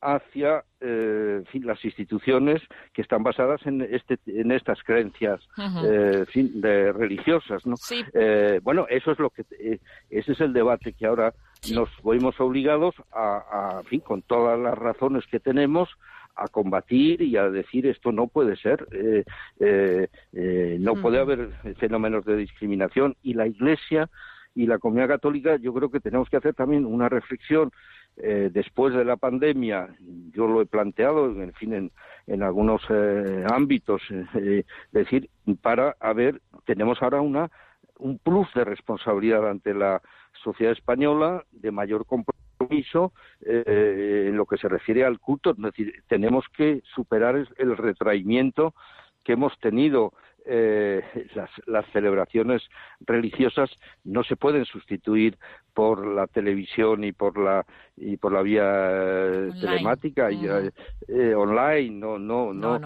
hacia 0.03 0.65
eh, 0.81 1.43
fin, 1.51 1.67
las 1.67 1.83
instituciones 1.85 2.61
que 2.93 3.03
están 3.03 3.23
basadas 3.23 3.65
en, 3.67 3.83
este, 3.83 4.19
en 4.27 4.51
estas 4.51 4.83
creencias 4.83 5.41
eh, 5.85 6.25
fin, 6.29 6.61
de, 6.61 6.93
religiosas. 6.93 7.65
¿no? 7.65 7.77
Eh, 8.13 8.61
bueno, 8.63 8.87
eso 8.91 9.13
es 9.13 9.19
lo 9.19 9.31
que 9.31 9.45
eh, 9.59 9.79
ese 10.11 10.33
es 10.33 10.41
el 10.41 10.53
debate 10.53 10.93
que 10.93 11.07
ahora 11.07 11.33
nos 11.73 11.89
vemos 12.03 12.39
obligados 12.41 12.95
a, 13.13 13.79
a 13.79 13.83
fin, 13.85 14.01
con 14.01 14.23
todas 14.23 14.59
las 14.59 14.77
razones 14.77 15.25
que 15.31 15.39
tenemos, 15.39 15.89
a 16.37 16.49
combatir 16.49 17.23
y 17.23 17.37
a 17.37 17.51
decir 17.51 17.87
esto 17.87 18.13
no 18.13 18.27
puede 18.27 18.57
ser, 18.57 18.87
eh, 18.93 19.25
eh, 19.61 20.09
eh, 20.33 20.77
no 20.81 20.95
puede 20.95 21.19
haber 21.19 21.51
fenómenos 21.79 22.25
de 22.25 22.37
discriminación 22.37 23.17
y 23.23 23.35
la 23.35 23.47
Iglesia 23.47 24.09
y 24.55 24.67
la 24.67 24.79
comunidad 24.79 25.09
católica 25.09 25.57
yo 25.57 25.73
creo 25.73 25.91
que 25.91 26.01
tenemos 26.01 26.29
que 26.29 26.37
hacer 26.37 26.55
también 26.55 26.85
una 26.85 27.09
reflexión 27.09 27.71
eh, 28.17 28.51
después 28.53 28.95
de 28.95 29.05
la 29.05 29.17
pandemia, 29.17 29.89
yo 30.33 30.47
lo 30.47 30.61
he 30.61 30.67
planteado, 30.67 31.31
en 31.43 31.53
fin, 31.55 31.73
en, 31.73 31.93
en 32.27 32.43
algunos 32.43 32.83
eh, 32.91 33.45
ámbitos, 33.51 34.03
eh, 34.35 34.65
decir, 34.91 35.31
para, 35.63 35.97
a 35.99 36.13
ver, 36.13 36.43
tenemos 36.67 37.03
ahora 37.03 37.21
una 37.21 37.51
un 37.99 38.19
plus 38.19 38.53
de 38.55 38.65
responsabilidad 38.65 39.49
ante 39.49 39.75
la 39.75 40.03
sociedad 40.43 40.73
española, 40.73 41.45
de 41.53 41.71
mayor 41.71 42.05
compromiso 42.05 43.13
en 43.43 44.37
lo 44.37 44.45
que 44.47 44.57
se 44.57 44.69
refiere 44.69 45.05
al 45.05 45.21
culto. 45.21 45.51
Es 45.51 45.57
decir, 45.57 46.03
tenemos 46.09 46.45
que 46.57 46.83
superar 46.95 47.47
el 47.57 47.77
retraimiento 47.77 48.75
que 49.23 49.35
hemos 49.35 49.57
tenido 49.61 50.15
eh, 50.47 51.03
las, 51.67 51.87
celebraciones 51.93 52.63
religiosas 53.01 53.71
no 54.05 54.25
se 54.25 54.37
pueden 54.37 54.65
sustituir 54.65 55.39
por 55.75 56.07
la 56.07 56.27
televisión 56.27 57.05
y 57.05 57.13
por 57.13 57.39
la 57.39 57.65
y 57.97 58.17
por 58.17 58.33
la 58.33 58.43
vía 58.43 58.63
eh, 58.65 59.51
telemática 59.61 60.31
y 60.31 60.47
mm. 60.47 60.71
eh, 61.09 61.35
online. 61.35 61.91
No 61.91 62.19
no 62.19 62.53
no, 62.53 62.79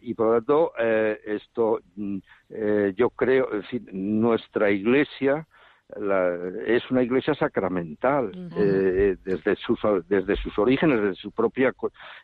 y 0.00 0.14
por 0.14 0.26
lo 0.26 0.32
tanto 0.34 0.72
esto 0.76 1.80
mm, 1.96 2.18
yo 2.94 3.10
creo 3.10 3.48
en 3.72 4.20
nuestra 4.20 4.70
iglesia 4.70 5.46
es 6.66 6.90
una 6.90 7.02
iglesia 7.02 7.34
sacramental 7.34 8.32
eh, 8.56 9.16
desde 9.24 9.54
sus 9.56 9.78
desde 10.08 10.36
sus 10.36 10.58
orígenes 10.58 11.00
desde 11.00 11.14
su 11.14 11.30
propia 11.30 11.72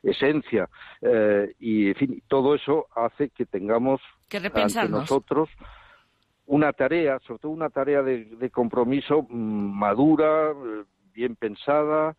esencia 0.03 0.69
eh, 1.01 1.55
y 1.61 1.89
en 1.89 1.95
fin 1.95 2.23
todo 2.27 2.57
eso 2.57 2.89
hace 2.97 3.31
que 3.31 3.47
tengamos 3.47 4.01
que 4.29 4.41
repensarnos 4.41 5.03
nosotros 5.03 5.49
una 6.47 6.73
tarea, 6.73 7.19
sobre 7.21 7.39
todo 7.39 7.53
una 7.53 7.71
tarea 7.71 8.03
de, 8.03 8.51
compromiso 8.51 9.23
mm, 9.23 9.79
madura, 9.79 10.53
bien 11.15 11.37
pensada, 11.37 12.17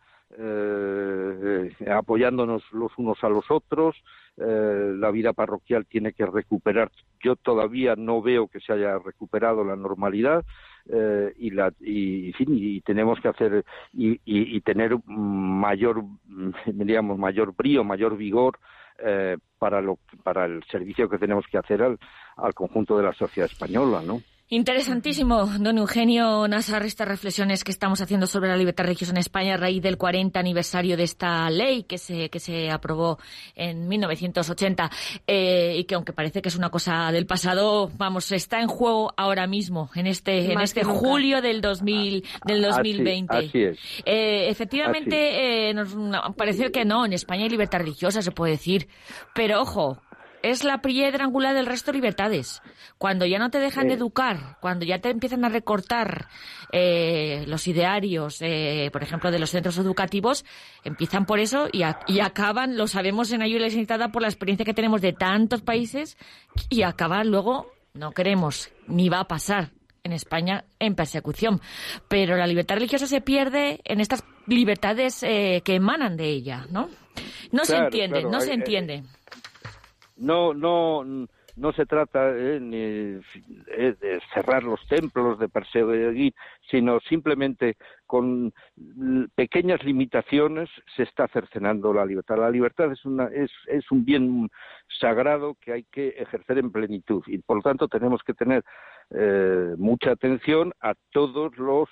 apoyándonos 1.92 2.64
los 2.72 2.92
unos 2.98 3.24
a 3.24 3.30
los 3.30 3.46
otros. 3.52 3.96
la 4.38 5.12
vida 5.12 5.34
parroquial 5.34 5.86
tiene 5.86 6.14
que 6.14 6.26
recuperar. 6.26 6.90
Yo 7.24 7.36
todavía 7.36 7.96
no 7.96 8.22
veo 8.22 8.48
que 8.48 8.60
se 8.60 8.74
haya 8.74 8.98
recuperado 8.98 9.64
la 9.64 9.76
normalidad. 9.76 10.44
Eh, 10.90 11.34
y, 11.38 11.52
la, 11.52 11.72
y, 11.80 12.34
y 12.38 12.82
tenemos 12.82 13.18
que 13.22 13.30
hacer 13.30 13.64
y, 13.94 14.60
tener 14.62 14.98
mayor, 15.06 16.04
digamos, 16.66 17.18
mayor 17.18 17.56
brío, 17.56 17.84
mayor 17.84 18.18
vigor 18.18 18.60
eh, 19.00 19.38
para, 19.58 19.82
lo, 19.82 19.98
para 20.24 20.46
el 20.46 20.62
servicio 20.66 21.10
que 21.10 21.18
tenemos 21.18 21.46
que 21.48 21.58
hacer 21.58 21.82
al, 21.82 21.98
al 22.36 22.54
conjunto 22.54 22.98
de 22.98 23.04
la 23.04 23.14
sociedad 23.14 23.50
española, 23.50 24.02
¿no? 24.06 24.22
Interesantísimo, 24.50 25.46
don 25.58 25.78
Eugenio 25.78 26.48
Nazar, 26.48 26.86
estas 26.86 27.08
reflexiones 27.08 27.64
que 27.64 27.72
estamos 27.72 28.02
haciendo 28.02 28.28
sobre 28.28 28.50
la 28.50 28.58
libertad 28.58 28.84
religiosa 28.84 29.12
en 29.12 29.18
España 29.18 29.54
a 29.54 29.58
raíz 29.58 29.82
del 29.82 29.98
40 29.98 30.38
aniversario 30.38 30.98
de 30.98 31.04
esta 31.04 31.50
ley 31.50 31.84
que 31.84 31.98
se, 31.98 32.30
que 32.30 32.40
se 32.40 32.70
aprobó 32.70 33.20
en 33.56 33.88
1980 33.88 34.92
eh, 35.26 35.76
y 35.78 35.86
que 35.86 35.96
aunque 35.96 36.12
parece 36.12 36.42
que 36.42 36.50
es 36.50 36.58
una 36.58 36.70
cosa 36.70 37.12
del 37.14 37.26
pasado, 37.26 37.90
vamos, 37.98 38.32
está 38.34 38.60
en 38.60 38.68
juego 38.68 39.14
ahora 39.16 39.48
mismo, 39.48 39.90
en 39.96 40.08
este, 40.08 40.52
en 40.52 40.60
este 40.60 40.84
julio 40.84 41.42
del, 41.42 41.62
2000, 41.62 42.24
del 42.46 42.62
2020. 42.62 43.36
Así, 43.36 43.64
es. 43.64 43.80
Eh, 44.06 44.50
efectivamente, 44.50 45.70
eh, 45.70 45.74
nos 45.74 45.96
pareció 46.36 46.70
que 46.72 46.84
no, 46.84 47.06
en 47.06 47.14
España 47.14 47.44
hay 47.44 47.50
libertad 47.50 47.80
religiosa, 47.80 48.22
se 48.22 48.32
puede 48.32 48.52
decir, 48.52 48.90
pero 49.34 49.62
ojo, 49.62 50.00
es 50.44 50.66
la 50.66 50.82
piedra 50.82 51.24
angular 51.24 51.56
del 51.56 51.66
resto 51.66 51.92
de 51.92 51.98
libertades. 51.98 52.62
Cuando 52.98 53.26
ya 53.26 53.40
no 53.40 53.50
te 53.50 53.60
dejan 53.60 53.88
de 53.88 53.96
educar, 53.96 54.58
cuando 54.60 54.86
ya 54.86 55.00
te 55.00 55.10
empiezan 55.10 55.44
a 55.46 55.50
recortar 55.50 56.28
eh, 56.72 57.46
los 57.48 57.66
idearios, 57.68 58.38
eh, 58.42 58.90
por 58.92 59.02
ejemplo, 59.02 59.32
de 59.32 59.40
los 59.40 59.50
centros 59.50 59.78
educativos, 59.78 60.46
empiezan 60.84 61.26
por 61.26 61.40
eso 61.40 61.70
y, 61.72 61.84
acaban, 62.20 62.78
lo 62.78 62.88
sabemos 62.88 63.32
en 63.32 63.42
ayuda 63.42 63.68
limitada 63.68 64.10
por 64.10 64.22
la 64.22 64.28
experiencia 64.28 64.66
que 64.66 64.74
tenemos 64.74 65.02
de 65.02 65.14
tantos 65.14 65.62
países, 65.62 66.18
y 66.70 66.84
acaban 66.84 67.30
luego, 67.30 67.72
no 67.94 68.12
queremos, 68.12 68.70
ni 68.88 69.08
va 69.08 69.22
a 69.22 69.28
pasar 69.28 69.72
en 70.04 70.12
España 70.12 70.66
en 70.78 70.96
persecución. 70.96 71.62
Pero 72.10 72.36
la 72.36 72.48
libertad 72.48 72.76
religiosa 72.76 73.08
se 73.08 73.22
pierde 73.22 73.80
en 73.86 74.02
estas 74.02 74.26
libertades 74.46 75.24
eh, 75.24 75.62
que 75.64 75.76
emanan 75.76 76.18
de 76.18 76.30
ella, 76.30 76.68
¿no? 76.70 76.90
No 77.52 77.64
se 77.64 77.78
entiende, 77.78 78.24
no 78.24 78.42
se 78.42 78.54
entiende 78.54 79.04
no, 80.24 80.54
no, 80.54 81.28
no 81.56 81.74
se 81.74 81.86
trata 81.86 82.32
eh, 82.36 82.60
ni 82.60 82.78
eh, 82.78 83.96
de 84.00 84.22
cerrar 84.34 84.64
los 84.64 84.80
templos, 84.88 85.38
de 85.38 85.50
perseguir, 85.50 86.34
sino 86.72 87.00
simplemente 87.02 87.76
con 88.06 88.54
pequeñas 89.36 89.84
limitaciones 89.84 90.70
se 90.96 91.04
está 91.04 91.28
cercenando 91.28 91.94
la 91.94 92.06
libertad. 92.06 92.38
La 92.38 92.50
libertad 92.50 92.92
es, 92.92 93.04
una, 93.06 93.26
es, 93.26 93.52
es 93.68 93.92
un 93.92 94.06
bien 94.06 94.50
sagrado 95.00 95.56
que 95.60 95.74
hay 95.74 95.84
que 95.84 96.10
ejercer 96.10 96.58
en 96.58 96.72
plenitud 96.72 97.24
y 97.28 97.40
por 97.40 97.58
lo 97.58 97.64
tanto 97.64 97.88
tenemos 97.88 98.22
que 98.24 98.34
tener 98.34 98.64
eh, 99.12 99.76
mucha 99.78 100.12
atención 100.12 100.74
a 100.82 100.94
todos 101.12 101.58
los 101.58 101.90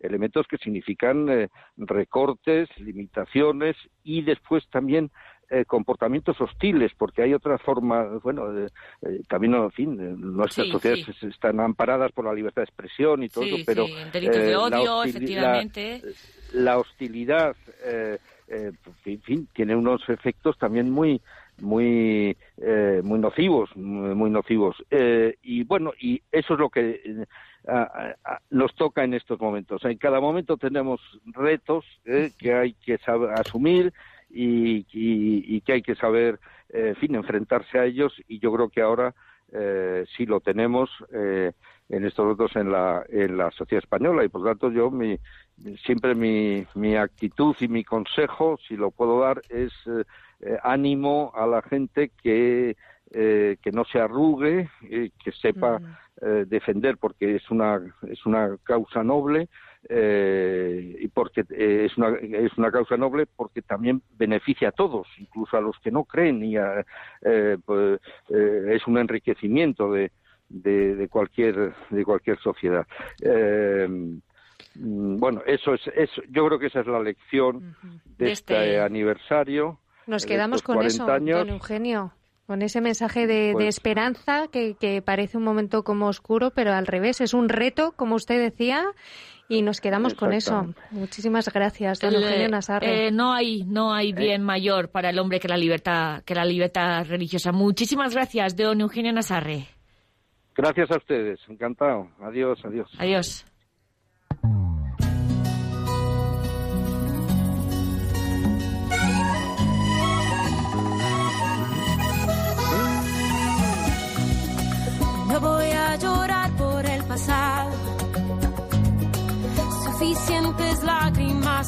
elementos 0.00 0.46
que 0.46 0.58
significan 0.58 1.48
recortes, 1.76 2.68
limitaciones 2.78 3.76
y 4.02 4.22
después 4.22 4.68
también 4.70 5.10
eh, 5.50 5.66
comportamientos 5.66 6.40
hostiles, 6.40 6.92
porque 6.96 7.22
hay 7.22 7.34
otras 7.34 7.60
formas, 7.60 8.22
bueno, 8.22 8.46
eh, 8.58 8.68
también, 9.28 9.54
en 9.54 9.70
fin, 9.72 9.96
nuestras 10.18 10.68
sociedades 10.68 11.06
están 11.22 11.60
amparadas 11.60 12.12
por 12.12 12.24
la 12.24 12.32
libertad 12.32 12.62
de 12.62 12.64
expresión 12.64 13.22
y 13.22 13.28
todo, 13.28 13.44
pero 13.66 13.84
delitos 14.10 14.36
de 14.36 14.52
eh, 14.52 14.56
odio, 14.56 15.04
efectivamente. 15.04 16.02
La, 16.54 16.78
hostilidad, 16.78 17.54
en 18.48 19.20
fin, 19.22 19.46
tiene 19.52 19.76
unos 19.76 20.08
efectos 20.08 20.56
también 20.56 20.90
muy 20.90 21.20
muy 21.60 22.36
muy 23.02 23.18
nocivos 23.18 23.74
muy 23.76 24.30
nocivos. 24.30 24.76
Y 25.42 25.64
bueno 25.64 25.92
y 26.00 26.22
eso 26.32 26.54
es 26.54 26.60
lo 26.60 26.70
que 26.70 27.26
nos 28.50 28.74
toca 28.74 29.04
en 29.04 29.14
estos 29.14 29.40
momentos. 29.40 29.84
En 29.84 29.98
cada 29.98 30.20
momento 30.20 30.56
tenemos 30.56 31.00
retos 31.26 31.84
que 32.38 32.54
hay 32.54 32.74
que 32.74 32.98
saber 32.98 33.30
asumir 33.30 33.92
y, 34.34 35.60
que 35.62 35.72
hay 35.72 35.82
que 35.82 35.94
saber, 35.94 36.40
eh, 36.70 36.88
en 36.88 36.96
fin, 36.96 37.14
enfrentarse 37.14 37.78
a 37.78 37.84
ellos. 37.84 38.12
Y 38.28 38.38
yo 38.38 38.52
creo 38.52 38.68
que 38.68 38.80
ahora 38.80 39.14
eh, 39.52 40.04
sí 40.16 40.26
lo 40.26 40.40
tenemos 40.40 40.90
eh, 41.12 41.52
en 41.88 42.04
estos 42.04 42.24
momentos 42.24 42.56
en 42.56 42.72
la, 42.72 43.04
en 43.08 43.36
la 43.36 43.50
sociedad 43.50 43.82
española. 43.82 44.24
Y 44.24 44.28
por 44.28 44.44
tanto 44.44 44.70
yo 44.70 44.90
mi, 44.90 45.18
siempre 45.84 46.14
mi, 46.14 46.66
mi 46.74 46.96
actitud 46.96 47.54
y 47.60 47.68
mi 47.68 47.84
consejo, 47.84 48.58
si 48.66 48.76
lo 48.76 48.90
puedo 48.90 49.20
dar, 49.20 49.42
es 49.48 49.72
ánimo 50.62 51.32
a 51.34 51.46
la 51.46 51.62
gente 51.62 52.10
que, 52.22 52.76
que 53.10 53.70
no 53.72 53.84
se 53.84 54.00
arrugue, 54.00 54.68
que 54.82 55.32
sepa 55.32 55.80
defender 56.46 56.96
porque 56.98 57.36
es 57.36 57.50
una, 57.50 57.80
es 58.08 58.26
una 58.26 58.56
causa 58.64 59.02
noble 59.02 59.48
eh, 59.88 60.96
y 60.98 61.08
porque 61.08 61.42
eh, 61.50 61.86
es, 61.86 61.96
una, 61.98 62.16
es 62.18 62.56
una 62.56 62.70
causa 62.70 62.96
noble 62.96 63.26
porque 63.26 63.62
también 63.62 64.02
beneficia 64.16 64.68
a 64.68 64.72
todos, 64.72 65.06
incluso 65.18 65.56
a 65.56 65.60
los 65.60 65.78
que 65.80 65.90
no 65.90 66.04
creen, 66.04 66.42
y 66.44 66.56
eh, 66.56 67.58
pues, 67.64 68.00
es 68.28 68.86
un 68.86 68.98
enriquecimiento 68.98 69.92
de, 69.92 70.10
de, 70.48 71.08
cualquier 71.08 71.74
de 71.90 72.04
cualquier 72.04 72.38
sociedad. 72.38 72.86
Mm, 74.76 75.18
bueno, 75.18 75.42
eso 75.46 75.74
es, 75.74 75.82
eso, 75.94 76.22
yo 76.30 76.46
creo 76.46 76.58
que 76.58 76.66
esa 76.66 76.80
es 76.80 76.86
la 76.86 77.00
lección 77.00 77.76
de, 78.18 78.32
este, 78.32 78.54
este, 78.54 78.80
aniversario. 78.80 79.78
Nos 80.06 80.26
quedamos 80.26 80.62
con 80.62 80.82
eso, 80.82 81.06
don 81.06 81.28
Eugenio 81.28 82.12
con 82.46 82.60
ese 82.60 82.82
mensaje 82.82 83.26
de, 83.26 83.52
pues 83.54 83.68
esperanza 83.68 84.48
que, 84.48 84.74
que, 84.74 85.00
parece 85.00 85.38
un 85.38 85.44
momento 85.44 85.82
como 85.82 86.08
oscuro, 86.08 86.50
pero 86.50 86.74
al 86.74 86.86
revés, 86.86 87.22
es 87.22 87.32
un 87.32 87.48
reto, 87.48 87.92
como 87.92 88.16
usted 88.16 88.38
decía, 88.38 88.84
y 89.48 89.62
nos 89.62 89.80
quedamos 89.80 90.14
con 90.14 90.32
eso. 90.32 90.74
Muchísimas 90.90 91.52
gracias, 91.52 92.00
don 92.00 92.14
Eugenio 92.14 92.48
Nazarre. 92.48 93.08
Eh, 93.08 93.10
no 93.10 93.32
hay, 93.32 93.64
no 93.64 93.92
hay 93.92 94.10
eh. 94.10 94.14
bien 94.14 94.42
mayor 94.42 94.90
para 94.90 95.10
el 95.10 95.18
hombre 95.18 95.40
que 95.40 95.48
la 95.48 95.56
libertad, 95.56 96.22
que 96.24 96.34
la 96.34 96.44
libertad 96.44 97.06
religiosa. 97.06 97.52
Muchísimas 97.52 98.14
gracias, 98.14 98.56
don 98.56 98.80
Eugenio 98.80 99.12
Nazarre. 99.12 99.68
Gracias 100.56 100.90
a 100.90 100.96
ustedes, 100.96 101.40
encantado. 101.48 102.08
Adiós, 102.20 102.60
adiós. 102.64 102.88
Adiós. 102.98 103.44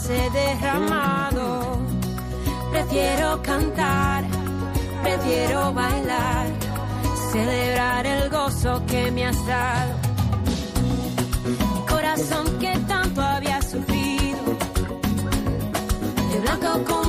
He 0.05 0.31
derramado. 0.31 1.79
Prefiero 2.71 3.43
cantar, 3.43 4.25
prefiero 5.03 5.73
bailar, 5.73 6.47
celebrar 7.33 8.07
el 8.07 8.31
gozo 8.31 8.83
que 8.87 9.11
me 9.11 9.27
has 9.27 9.47
dado. 9.47 9.95
corazón 11.89 12.59
que 12.59 12.73
tanto 12.87 13.21
había 13.23 13.61
sufrido, 13.63 14.43
de 16.31 16.41
blanco 16.41 16.85
con 16.85 17.06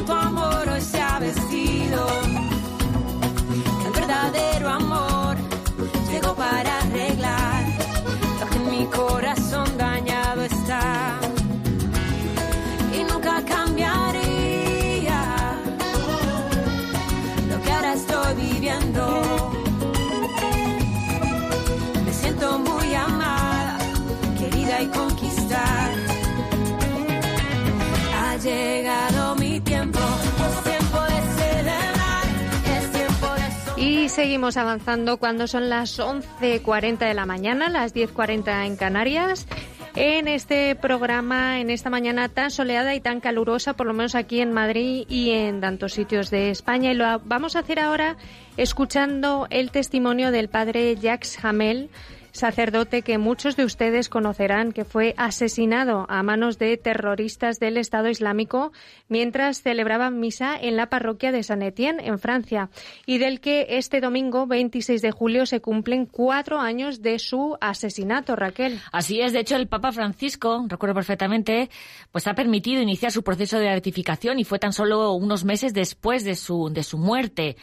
seguimos 34.17 34.57
avanzando 34.57 35.17
cuando 35.17 35.45
son 35.45 35.69
las 35.69 35.99
11.40 35.99 36.97
de 36.97 37.13
la 37.13 37.27
mañana, 37.27 37.69
las 37.69 37.93
10.40 37.93 38.65
en 38.65 38.75
Canarias 38.75 39.45
en 39.93 40.27
este 40.27 40.73
programa, 40.75 41.59
en 41.59 41.69
esta 41.69 41.91
mañana 41.91 42.27
tan 42.27 42.49
soleada 42.49 42.95
y 42.95 42.99
tan 42.99 43.19
calurosa, 43.19 43.73
por 43.73 43.85
lo 43.85 43.93
menos 43.93 44.15
aquí 44.15 44.41
en 44.41 44.53
Madrid 44.53 45.05
y 45.07 45.29
en 45.29 45.61
tantos 45.61 45.93
sitios 45.93 46.31
de 46.31 46.49
España. 46.49 46.91
Y 46.91 46.95
lo 46.95 47.19
vamos 47.25 47.55
a 47.55 47.59
hacer 47.59 47.79
ahora 47.79 48.17
escuchando 48.57 49.45
el 49.51 49.69
testimonio 49.69 50.31
del 50.31 50.49
padre 50.49 50.95
Jacques 50.95 51.37
Hamel 51.45 51.91
sacerdote 52.37 53.01
que 53.01 53.17
muchos 53.17 53.55
de 53.57 53.65
ustedes 53.65 54.07
conocerán 54.07 54.71
que 54.71 54.85
fue 54.85 55.13
asesinado 55.17 56.05
a 56.07 56.23
manos 56.23 56.57
de 56.57 56.77
terroristas 56.77 57.59
del 57.59 57.77
Estado 57.77 58.09
Islámico 58.09 58.71
mientras 59.09 59.61
celebraba 59.61 60.09
misa 60.09 60.57
en 60.59 60.77
la 60.77 60.89
parroquia 60.89 61.31
de 61.31 61.43
San 61.43 61.61
Etienne, 61.61 62.05
en 62.05 62.19
Francia, 62.19 62.69
y 63.05 63.17
del 63.17 63.41
que 63.41 63.65
este 63.71 63.99
domingo 63.99 64.47
26 64.47 65.01
de 65.01 65.11
julio 65.11 65.45
se 65.45 65.59
cumplen 65.59 66.05
cuatro 66.05 66.59
años 66.59 67.01
de 67.01 67.19
su 67.19 67.57
asesinato, 67.59 68.35
Raquel. 68.35 68.79
Así 68.91 69.19
es, 69.19 69.33
de 69.33 69.39
hecho 69.39 69.55
el 69.55 69.67
Papa 69.67 69.91
Francisco, 69.91 70.65
recuerdo 70.67 70.95
perfectamente, 70.95 71.69
pues 72.11 72.27
ha 72.27 72.35
permitido 72.35 72.81
iniciar 72.81 73.11
su 73.11 73.23
proceso 73.23 73.59
de 73.59 73.73
ratificación 73.73 74.39
y 74.39 74.43
fue 74.43 74.59
tan 74.59 74.73
solo 74.73 75.13
unos 75.13 75.43
meses 75.43 75.73
después 75.73 76.23
de 76.23 76.35
su, 76.35 76.69
de 76.71 76.83
su 76.83 76.97
muerte. 76.97 77.57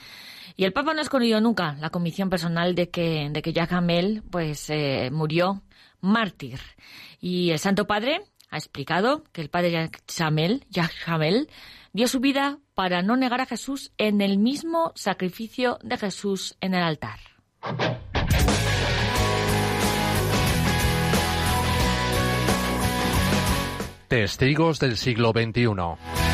Y 0.56 0.64
el 0.64 0.72
Papa 0.72 0.92
no 0.92 1.00
ha 1.00 1.02
escondido 1.02 1.40
nunca 1.40 1.76
la 1.80 1.90
convicción 1.90 2.30
personal 2.30 2.74
de 2.74 2.88
que, 2.90 3.28
de 3.30 3.42
que 3.42 3.52
pues, 4.30 4.70
eh, 4.70 5.10
murió 5.12 5.62
mártir. 6.00 6.60
Y 7.20 7.50
el 7.50 7.58
Santo 7.58 7.86
Padre 7.86 8.20
ha 8.50 8.56
explicado 8.56 9.24
que 9.32 9.40
el 9.40 9.50
padre 9.50 9.72
Jacques 9.72 10.04
dio 11.92 12.06
su 12.06 12.20
vida 12.20 12.58
para 12.74 13.02
no 13.02 13.16
negar 13.16 13.40
a 13.40 13.46
Jesús 13.46 13.92
en 13.98 14.20
el 14.20 14.38
mismo 14.38 14.92
sacrificio 14.94 15.78
de 15.82 15.96
Jesús 15.96 16.56
en 16.60 16.74
el 16.74 16.82
altar. 16.82 17.18
Testigos 24.08 24.78
del 24.78 24.96
siglo 24.96 25.32
XXI. 25.32 26.33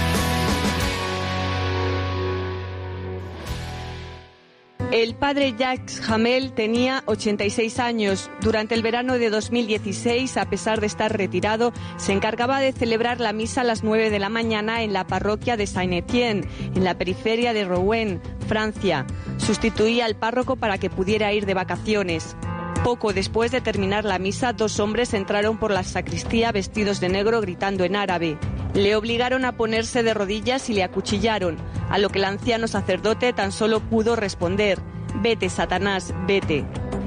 El 4.92 5.14
padre 5.14 5.54
Jacques 5.56 6.02
Hamel 6.10 6.50
tenía 6.52 7.04
86 7.06 7.78
años. 7.78 8.28
Durante 8.40 8.74
el 8.74 8.82
verano 8.82 9.20
de 9.20 9.30
2016, 9.30 10.36
a 10.36 10.50
pesar 10.50 10.80
de 10.80 10.88
estar 10.88 11.16
retirado, 11.16 11.72
se 11.96 12.12
encargaba 12.12 12.58
de 12.58 12.72
celebrar 12.72 13.20
la 13.20 13.32
misa 13.32 13.60
a 13.60 13.64
las 13.64 13.84
9 13.84 14.10
de 14.10 14.18
la 14.18 14.28
mañana 14.28 14.82
en 14.82 14.92
la 14.92 15.06
parroquia 15.06 15.56
de 15.56 15.68
Saint-Étienne, 15.68 16.48
en 16.74 16.82
la 16.82 16.98
periferia 16.98 17.52
de 17.52 17.66
Rouen, 17.66 18.20
Francia. 18.48 19.06
Sustituía 19.36 20.06
al 20.06 20.16
párroco 20.16 20.56
para 20.56 20.78
que 20.78 20.90
pudiera 20.90 21.32
ir 21.32 21.46
de 21.46 21.54
vacaciones. 21.54 22.36
Poco 22.84 23.12
después 23.12 23.50
de 23.50 23.60
terminar 23.60 24.04
la 24.04 24.18
misa, 24.18 24.52
dos 24.52 24.80
hombres 24.80 25.14
entraron 25.14 25.58
por 25.58 25.70
la 25.70 25.84
sacristía 25.84 26.52
vestidos 26.52 27.00
de 27.00 27.08
negro 27.08 27.40
gritando 27.40 27.84
en 27.84 27.96
árabe. 27.96 28.38
Le 28.74 28.96
obligaron 28.96 29.44
a 29.44 29.56
ponerse 29.56 30.02
de 30.02 30.14
rodillas 30.14 30.70
y 30.70 30.74
le 30.74 30.82
acuchillaron, 30.82 31.56
a 31.90 31.98
lo 31.98 32.08
que 32.08 32.18
el 32.18 32.24
anciano 32.24 32.68
sacerdote 32.68 33.32
tan 33.32 33.52
solo 33.52 33.80
pudo 33.80 34.16
responder, 34.16 34.78
Vete, 35.16 35.48
Satanás, 35.48 36.14
vete. 36.26 36.64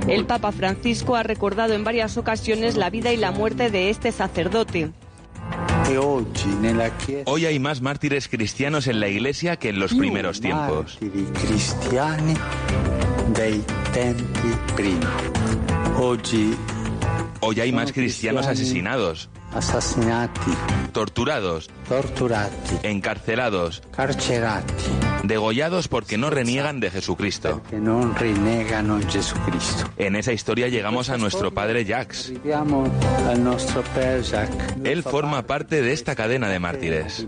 El 0.07 0.25
Papa 0.25 0.51
Francisco 0.51 1.15
ha 1.15 1.23
recordado 1.23 1.73
en 1.73 1.83
varias 1.83 2.17
ocasiones 2.17 2.75
la 2.75 2.89
vida 2.89 3.13
y 3.13 3.17
la 3.17 3.31
muerte 3.31 3.69
de 3.69 3.89
este 3.89 4.11
sacerdote. 4.11 4.91
Hoy 7.25 7.45
hay 7.45 7.59
más 7.59 7.81
mártires 7.81 8.27
cristianos 8.27 8.87
en 8.87 8.99
la 8.99 9.07
iglesia 9.07 9.57
que 9.57 9.69
en 9.69 9.79
los 9.79 9.93
primeros 9.93 10.41
tiempos. 10.41 10.99
Hoy 17.39 17.59
hay 17.61 17.71
más 17.71 17.93
cristianos 17.93 18.45
asesinados, 18.45 19.29
torturados, 20.91 21.69
encarcelados, 22.83 23.83
degollados 25.23 25.87
porque 25.87 26.17
no 26.17 26.29
reniegan 26.29 26.79
de 26.79 26.89
Jesucristo. 26.91 27.61
En 29.97 30.15
esa 30.15 30.33
historia 30.33 30.67
llegamos 30.67 31.09
a 31.09 31.17
nuestro 31.17 31.53
padre 31.53 31.85
Jacques. 31.85 32.33
Él 34.83 35.03
forma 35.03 35.43
parte 35.43 35.81
de 35.81 35.93
esta 35.93 36.15
cadena 36.15 36.49
de 36.49 36.59
mártires. 36.59 37.27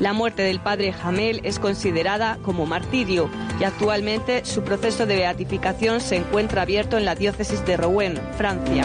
La 0.00 0.12
muerte 0.12 0.42
del 0.42 0.60
padre 0.60 0.92
Jamel 0.92 1.40
es 1.44 1.58
considerada 1.58 2.38
como 2.42 2.66
martirio 2.66 3.28
y 3.60 3.64
actualmente 3.64 4.44
su 4.44 4.62
proceso 4.62 5.06
de 5.06 5.16
beatificación 5.16 6.00
se 6.00 6.16
encuentra 6.16 6.62
abierto 6.62 6.96
en 6.96 7.04
la 7.04 7.14
diócesis 7.14 7.64
de 7.64 7.76
Rouen, 7.76 8.20
Francia. 8.36 8.84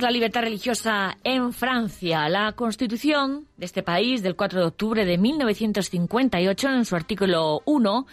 La 0.00 0.10
libertad 0.10 0.42
religiosa 0.42 1.18
en 1.22 1.52
Francia. 1.52 2.28
La 2.28 2.52
Constitución 2.52 3.46
de 3.56 3.66
este 3.66 3.82
país 3.82 4.22
del 4.22 4.34
4 4.34 4.60
de 4.60 4.66
octubre 4.66 5.04
de 5.04 5.18
1958, 5.18 6.68
en 6.68 6.84
su 6.84 6.96
artículo 6.96 7.62
1, 7.64 8.06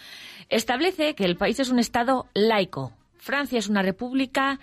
establece 0.50 1.16
que 1.16 1.26
el 1.26 1.38
país 1.38 1.60
es 1.60 1.70
un 1.70 1.80
Estado 1.80 2.28
laico. 2.34 2.94
Francia 3.18 3.58
es 3.58 3.68
una 3.68 3.82
república 3.82 4.60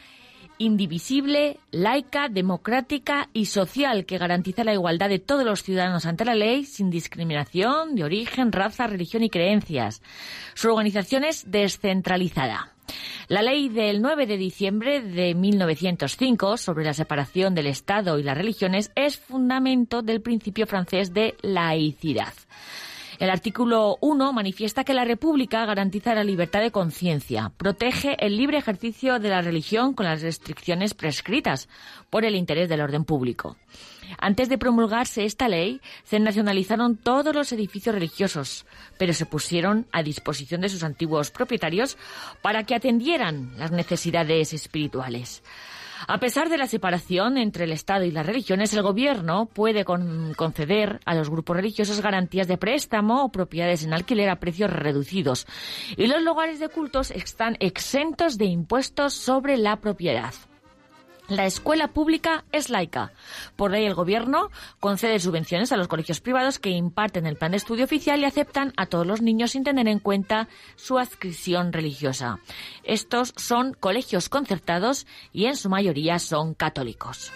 indivisible, 0.59 1.59
laica, 1.71 2.29
democrática 2.29 3.29
y 3.33 3.47
social 3.47 4.07
que 4.07 4.19
garantiza 4.19 4.63
la 4.65 4.75
igualdad 4.75 5.09
de 5.09 5.19
todos 5.19 5.45
los 5.45 5.63
ciudadanos 5.63 6.07
ante 6.07 6.25
la 6.25 6.35
ley 6.35 6.65
sin 6.65 6.89
discriminación 6.89 7.97
de 7.97 8.05
origen, 8.05 8.53
raza, 8.53 8.87
religión 8.87 9.25
y 9.25 9.31
creencias. 9.31 10.03
Su 10.55 10.69
organización 10.69 11.25
es 11.25 11.51
descentralizada. 11.51 12.78
La 13.29 13.43
ley 13.43 13.69
del 13.69 14.01
9 14.01 14.27
de 14.27 14.37
diciembre 14.37 15.01
de 15.03 15.35
1905 15.35 16.57
sobre 16.57 16.85
la 16.85 16.95
separación 16.95 17.55
del 17.55 17.67
Estado 17.67 18.19
y 18.19 18.23
las 18.23 18.39
religiones 18.39 18.91
es 18.95 19.19
fundamento 19.19 20.03
del 20.03 20.23
principio 20.23 20.67
francés 20.67 21.13
de 21.13 21.37
laicidad. 21.43 22.33
El 23.19 23.31
artículo 23.31 23.99
1 24.01 24.33
manifiesta 24.33 24.85
que 24.85 24.95
la 24.95 25.05
República 25.05 25.67
garantiza 25.67 26.15
la 26.15 26.23
libertad 26.23 26.61
de 26.61 26.71
conciencia, 26.71 27.51
protege 27.57 28.17
el 28.25 28.37
libre 28.37 28.59
ejercicio 28.59 29.19
de 29.19 29.29
la 29.29 29.43
religión 29.43 29.93
con 29.93 30.07
las 30.07 30.23
restricciones 30.23 30.95
prescritas 30.95 31.69
por 32.11 32.25
el 32.25 32.37
interés 32.37 32.69
del 32.69 32.81
orden 32.81 33.05
público. 33.05 33.57
Antes 34.17 34.49
de 34.49 34.59
promulgarse 34.59 35.25
esta 35.25 35.49
ley, 35.49 35.81
se 36.05 36.19
nacionalizaron 36.19 36.97
todos 36.97 37.35
los 37.35 37.53
edificios 37.53 37.95
religiosos, 37.95 38.67
pero 38.99 39.13
se 39.13 39.27
pusieron 39.27 39.87
a 39.93 40.03
disposición 40.03 40.61
de 40.63 40.69
sus 40.69 40.83
antiguos 40.83 41.31
propietarios 41.31 41.99
para 42.43 42.65
que 42.65 42.75
atendieran 42.75 43.53
las 43.59 43.71
necesidades 43.71 44.53
espirituales. 44.53 45.43
A 46.07 46.19
pesar 46.19 46.49
de 46.49 46.59
la 46.59 46.69
separación 46.69 47.39
entre 47.39 47.65
el 47.65 47.73
Estado 47.73 48.05
y 48.05 48.13
las 48.13 48.25
religiones, 48.25 48.73
el 48.73 48.83
Gobierno 48.83 49.47
puede 49.47 49.85
conceder 49.85 51.01
a 51.05 51.15
los 51.15 51.29
grupos 51.29 51.57
religiosos 51.57 52.01
garantías 52.01 52.47
de 52.47 52.57
préstamo 52.57 53.25
o 53.25 53.33
propiedades 53.33 53.83
en 53.83 53.93
alquiler 53.93 54.31
a 54.31 54.39
precios 54.39 54.71
reducidos. 54.71 55.47
Y 55.97 56.07
los 56.07 56.23
lugares 56.23 56.61
de 56.61 56.69
cultos 56.69 57.11
están 57.11 57.57
exentos 57.59 58.39
de 58.39 58.45
impuestos 58.45 59.15
sobre 59.15 59.57
la 59.57 59.81
propiedad. 59.81 60.35
La 61.29 61.45
escuela 61.45 61.89
pública 61.89 62.45
es 62.53 62.71
laica. 62.71 63.13
Por 63.55 63.71
ley, 63.71 63.85
el 63.85 63.95
Gobierno 63.95 64.51
concede 64.81 65.19
subvenciones 65.21 65.73
a 65.73 65.77
los 65.77 65.87
colegios 65.87 66.21
privados 66.21 66.59
que 66.59 66.71
imparten 66.71 67.27
el 67.27 67.37
plan 67.37 67.51
de 67.51 67.59
estudio 67.59 67.85
oficial 67.85 68.21
y 68.21 68.25
aceptan 68.25 68.73
a 68.79 68.87
todos 68.87 69.07
los 69.07 69.21
niños 69.21 69.51
sin 69.51 69.63
tener 69.63 69.89
en 69.89 69.99
cuenta 69.99 70.49
su 70.77 70.99
adscripción 70.99 71.73
religiosa. 71.73 72.41
Estos 72.83 73.35
son 73.37 73.75
colegios 73.75 74.31
concertados 74.31 75.07
y 75.33 75.47
en 75.47 75.57
su 75.57 75.69
mayoría 75.69 76.19
son 76.19 76.55
católicos. 76.55 77.31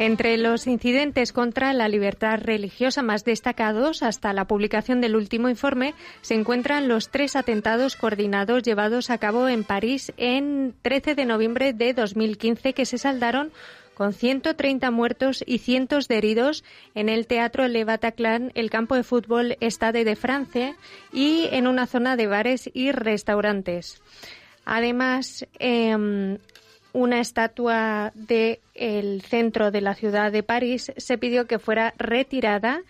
Entre 0.00 0.36
los 0.36 0.68
incidentes 0.68 1.32
contra 1.32 1.72
la 1.72 1.88
libertad 1.88 2.38
religiosa 2.40 3.02
más 3.02 3.24
destacados 3.24 4.04
hasta 4.04 4.32
la 4.32 4.46
publicación 4.46 5.00
del 5.00 5.16
último 5.16 5.48
informe 5.48 5.92
se 6.20 6.34
encuentran 6.34 6.86
los 6.86 7.08
tres 7.08 7.34
atentados 7.34 7.96
coordinados 7.96 8.62
llevados 8.62 9.10
a 9.10 9.18
cabo 9.18 9.48
en 9.48 9.64
París 9.64 10.12
en 10.16 10.72
13 10.82 11.16
de 11.16 11.24
noviembre 11.24 11.72
de 11.72 11.94
2015 11.94 12.74
que 12.74 12.86
se 12.86 12.96
saldaron 12.96 13.50
con 13.94 14.12
130 14.12 14.88
muertos 14.92 15.42
y 15.44 15.58
cientos 15.58 16.06
de 16.06 16.18
heridos 16.18 16.62
en 16.94 17.08
el 17.08 17.26
Teatro 17.26 17.66
Le 17.66 17.82
Bataclan, 17.82 18.52
el 18.54 18.70
campo 18.70 18.94
de 18.94 19.02
fútbol 19.02 19.56
Stade 19.60 20.04
de 20.04 20.14
Francia 20.14 20.76
y 21.12 21.48
en 21.50 21.66
una 21.66 21.88
zona 21.88 22.14
de 22.14 22.28
bares 22.28 22.70
y 22.72 22.92
restaurantes. 22.92 24.00
Además, 24.64 25.44
eh, 25.58 26.38
una 26.98 27.20
estatua 27.20 28.12
del 28.14 29.22
centro 29.22 29.70
de 29.70 29.80
la 29.80 29.94
ciudad 29.94 30.32
de 30.32 30.42
París 30.42 30.92
se 30.96 31.16
pidió 31.16 31.46
que 31.46 31.60
fuera 31.60 31.94
retirada 31.96 32.82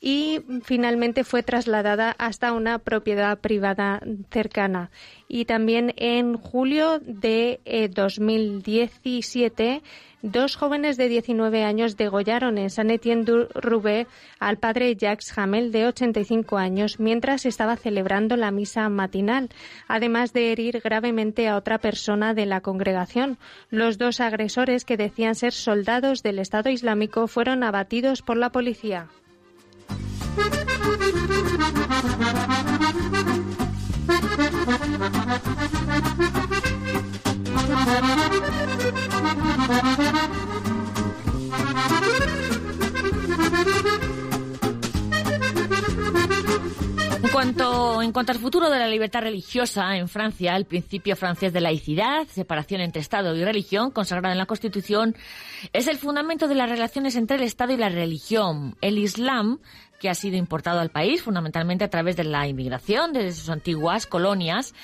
y 0.00 0.40
finalmente 0.64 1.22
fue 1.22 1.44
trasladada 1.44 2.10
hasta 2.18 2.52
una 2.52 2.80
propiedad 2.80 3.38
privada 3.38 4.02
cercana. 4.32 4.90
Y 5.28 5.44
también 5.44 5.94
en 5.96 6.36
julio 6.36 6.98
de 6.98 7.60
2017 7.94 9.64
eh, 9.74 9.82
dos 10.22 10.56
jóvenes 10.56 10.96
de 10.96 11.08
19 11.08 11.64
años 11.64 11.96
degollaron 11.96 12.56
en 12.58 12.70
San 12.70 12.90
Etienne 12.90 13.24
du 13.24 13.48
Roubaix 13.54 14.08
al 14.38 14.56
padre 14.56 14.96
Jacques 14.96 15.36
Hamel, 15.36 15.72
de 15.72 15.86
85 15.86 16.56
años, 16.56 16.98
mientras 17.00 17.44
estaba 17.44 17.76
celebrando 17.76 18.36
la 18.36 18.50
misa 18.50 18.88
matinal, 18.88 19.50
además 19.88 20.32
de 20.32 20.52
herir 20.52 20.80
gravemente 20.82 21.48
a 21.48 21.56
otra 21.56 21.78
persona 21.78 22.34
de 22.34 22.46
la 22.46 22.60
congregación. 22.60 23.38
Los 23.70 23.98
dos 23.98 24.20
agresores, 24.20 24.84
que 24.84 24.96
decían 24.96 25.34
ser 25.34 25.52
soldados 25.52 26.22
del 26.22 26.38
Estado 26.38 26.70
Islámico, 26.70 27.26
fueron 27.26 27.62
abatidos 27.62 28.22
por 28.22 28.36
la 28.36 28.50
policía. 28.50 29.08
En 48.02 48.12
cuanto, 48.12 48.32
al 48.32 48.38
futuro 48.38 48.68
de 48.68 48.78
la 48.78 48.86
libertad 48.86 49.22
religiosa 49.22 49.96
en 49.96 50.08
Francia, 50.08 50.54
el 50.54 50.66
principio 50.66 51.16
francés 51.16 51.52
de 51.52 51.60
laicidad, 51.60 52.26
separación 52.28 52.80
entre 52.80 53.00
Estado 53.00 53.34
y 53.34 53.44
religión, 53.44 53.90
consagrado 53.90 54.32
en 54.32 54.38
la 54.38 54.46
Constitución, 54.46 55.16
es 55.72 55.86
el 55.86 55.96
fundamento 55.96 56.46
de 56.46 56.54
las 56.54 56.68
relaciones 56.68 57.16
entre 57.16 57.38
el 57.38 57.42
Estado 57.42 57.72
y 57.72 57.78
la 57.78 57.88
religión. 57.88 58.76
El 58.80 58.98
Islam 58.98 59.60
que 60.02 60.10
ha 60.10 60.16
sido 60.16 60.36
importado 60.36 60.80
al 60.80 60.90
país 60.90 61.22
fundamentalmente 61.22 61.84
a 61.84 61.88
través 61.88 62.16
de 62.16 62.24
la 62.24 62.48
inmigración 62.48 63.12
desde 63.12 63.38
sus 63.38 63.50
antiguas 63.50 64.08
colonias 64.08 64.74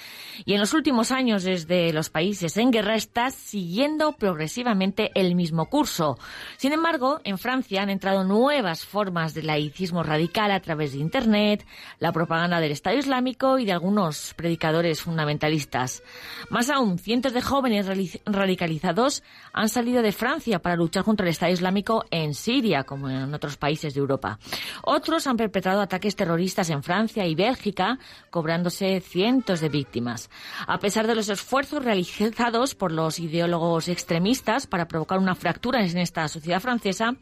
y 0.44 0.54
en 0.54 0.60
los 0.60 0.74
últimos 0.74 1.10
años 1.10 1.42
desde 1.42 1.92
los 1.92 2.08
países 2.08 2.56
en 2.56 2.70
guerra 2.70 2.94
está 2.94 3.32
siguiendo 3.32 4.12
progresivamente 4.12 5.10
el 5.16 5.34
mismo 5.34 5.66
curso. 5.66 6.20
Sin 6.56 6.72
embargo, 6.72 7.20
en 7.24 7.36
Francia 7.36 7.82
han 7.82 7.90
entrado 7.90 8.22
nuevas 8.22 8.86
formas 8.86 9.34
de 9.34 9.42
laicismo 9.42 10.04
radical 10.04 10.52
a 10.52 10.60
través 10.60 10.92
de 10.92 10.98
Internet, 10.98 11.66
la 11.98 12.12
propaganda 12.12 12.60
del 12.60 12.70
Estado 12.70 12.96
Islámico 12.96 13.58
y 13.58 13.64
de 13.64 13.72
algunos 13.72 14.34
predicadores 14.34 15.02
fundamentalistas. 15.02 16.04
Más 16.48 16.70
aún, 16.70 17.00
cientos 17.00 17.32
de 17.32 17.42
jóvenes 17.42 17.88
radicalizados 18.24 19.24
han 19.58 19.68
salido 19.68 20.02
de 20.02 20.12
Francia 20.12 20.60
para 20.60 20.76
luchar 20.76 21.02
contra 21.02 21.26
el 21.26 21.30
Estado 21.30 21.50
Islámico 21.50 22.04
en 22.12 22.32
Siria, 22.32 22.84
como 22.84 23.10
en 23.10 23.34
otros 23.34 23.56
países 23.56 23.92
de 23.92 23.98
Europa. 23.98 24.38
Otros 24.84 25.26
han 25.26 25.36
perpetrado 25.36 25.80
ataques 25.80 26.14
terroristas 26.14 26.70
en 26.70 26.84
Francia 26.84 27.26
y 27.26 27.34
Bélgica, 27.34 27.98
cobrándose 28.30 29.00
cientos 29.00 29.60
de 29.60 29.68
víctimas. 29.68 30.30
A 30.64 30.78
pesar 30.78 31.08
de 31.08 31.16
los 31.16 31.28
esfuerzos 31.28 31.84
realizados 31.84 32.76
por 32.76 32.92
los 32.92 33.18
ideólogos 33.18 33.88
extremistas 33.88 34.68
para 34.68 34.86
provocar 34.86 35.18
una 35.18 35.34
fractura 35.34 35.84
en 35.84 35.98
esta 35.98 36.28
sociedad 36.28 36.60
francesa, 36.60 37.16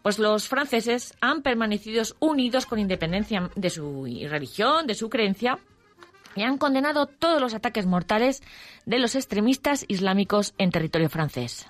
pues 0.00 0.18
los 0.18 0.48
franceses 0.48 1.12
han 1.20 1.42
permanecido 1.42 2.04
unidos 2.20 2.64
con 2.64 2.78
independencia 2.78 3.50
de 3.54 3.68
su 3.68 4.06
religión, 4.30 4.86
de 4.86 4.94
su 4.94 5.10
creencia, 5.10 5.58
y 6.36 6.42
han 6.42 6.58
condenado 6.58 7.06
todos 7.06 7.40
los 7.40 7.54
ataques 7.54 7.86
mortales 7.86 8.42
de 8.84 8.98
los 8.98 9.14
extremistas 9.14 9.86
islámicos 9.88 10.54
en 10.58 10.70
territorio 10.70 11.08
francés. 11.08 11.66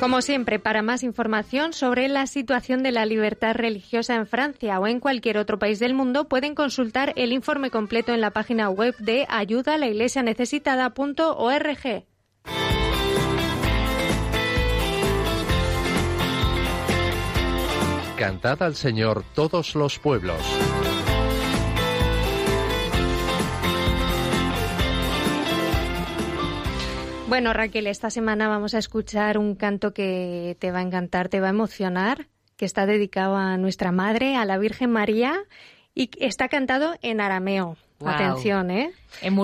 Como 0.00 0.22
siempre, 0.22 0.58
para 0.58 0.80
más 0.80 1.02
información 1.02 1.74
sobre 1.74 2.08
la 2.08 2.26
situación 2.26 2.82
de 2.82 2.90
la 2.90 3.04
libertad 3.04 3.54
religiosa 3.54 4.14
en 4.14 4.26
Francia 4.26 4.80
o 4.80 4.86
en 4.86 4.98
cualquier 4.98 5.36
otro 5.36 5.58
país 5.58 5.78
del 5.78 5.92
mundo, 5.92 6.26
pueden 6.26 6.54
consultar 6.54 7.12
el 7.16 7.32
informe 7.32 7.70
completo 7.70 8.14
en 8.14 8.22
la 8.22 8.30
página 8.30 8.70
web 8.70 8.96
de 8.96 9.26
ayudalaiglesianecesitada.org. 9.28 12.06
Cantad 18.20 18.62
al 18.62 18.74
Señor 18.74 19.24
todos 19.34 19.74
los 19.74 19.98
pueblos. 19.98 20.36
Bueno, 27.30 27.54
Raquel, 27.54 27.86
esta 27.86 28.10
semana 28.10 28.46
vamos 28.46 28.74
a 28.74 28.78
escuchar 28.78 29.38
un 29.38 29.54
canto 29.54 29.94
que 29.94 30.54
te 30.60 30.70
va 30.70 30.80
a 30.80 30.82
encantar, 30.82 31.30
te 31.30 31.40
va 31.40 31.46
a 31.46 31.50
emocionar, 31.50 32.26
que 32.58 32.66
está 32.66 32.84
dedicado 32.84 33.36
a 33.36 33.56
nuestra 33.56 33.90
madre, 33.90 34.36
a 34.36 34.44
la 34.44 34.58
Virgen 34.58 34.90
María, 34.90 35.38
y 35.94 36.10
está 36.22 36.48
cantado 36.48 36.96
en 37.00 37.22
arameo. 37.22 37.78
Atención, 38.04 38.70
¿eh? 38.70 38.92
En 39.22 39.34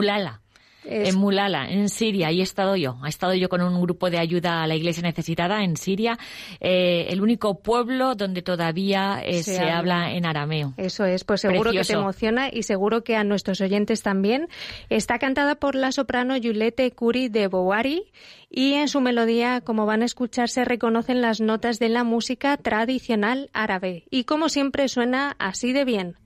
En 0.89 1.16
Mulala, 1.16 1.68
en 1.70 1.89
Siria, 1.89 2.28
ahí 2.28 2.41
he 2.41 2.43
estado 2.43 2.76
yo. 2.76 2.97
He 3.05 3.09
estado 3.09 3.34
yo 3.34 3.49
con 3.49 3.61
un 3.62 3.80
grupo 3.80 4.11
de 4.11 4.18
ayuda 4.18 4.62
a 4.62 4.66
la 4.66 4.74
iglesia 4.74 5.03
necesitada 5.03 5.64
en 5.64 5.76
Siria, 5.76 6.18
eh, 6.61 7.07
el 7.11 7.20
único 7.20 7.61
pueblo 7.61 8.14
donde 8.14 8.43
todavía 8.43 9.20
eh, 9.24 9.43
se, 9.43 9.59
habla. 9.59 10.12
en 10.12 10.26
arameo. 10.26 10.74
Eso 10.76 11.05
es, 11.05 11.24
pues 11.24 11.41
seguro 11.41 11.72
que 11.72 11.82
te 11.82 11.93
emociona 11.93 12.49
y 12.53 12.62
seguro 12.62 13.03
que 13.05 13.16
a 13.16 13.24
nuestros 13.24 13.61
oyentes 13.61 14.03
también. 14.03 14.49
Está 14.89 15.18
cantada 15.18 15.57
por 15.57 15.74
la 15.74 15.93
soprano 15.93 16.37
Yulete 16.37 16.91
Curi 16.93 17.28
de 17.28 17.49
Bouari 17.49 18.12
y 18.49 18.74
en 18.74 18.89
su 18.89 19.01
melodía, 19.01 19.61
como 19.61 19.87
van 19.87 20.03
a 20.03 20.07
escuchar, 20.07 20.49
se 20.49 20.64
reconocen 20.64 21.20
las 21.20 21.41
notas 21.41 21.78
de 21.78 21.89
la 21.89 22.05
música 22.05 22.57
tradicional 22.57 23.51
árabe. 23.53 24.05
Y 24.11 24.24
como 24.24 24.49
siempre 24.49 24.89
suena 24.89 25.34
así 25.39 25.72
de 25.72 25.84
bien. 25.84 26.16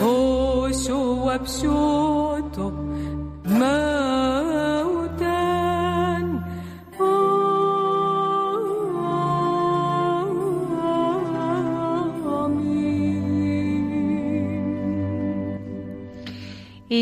هو 0.00 0.72
شو 0.72 1.00
وبشو 1.28 2.05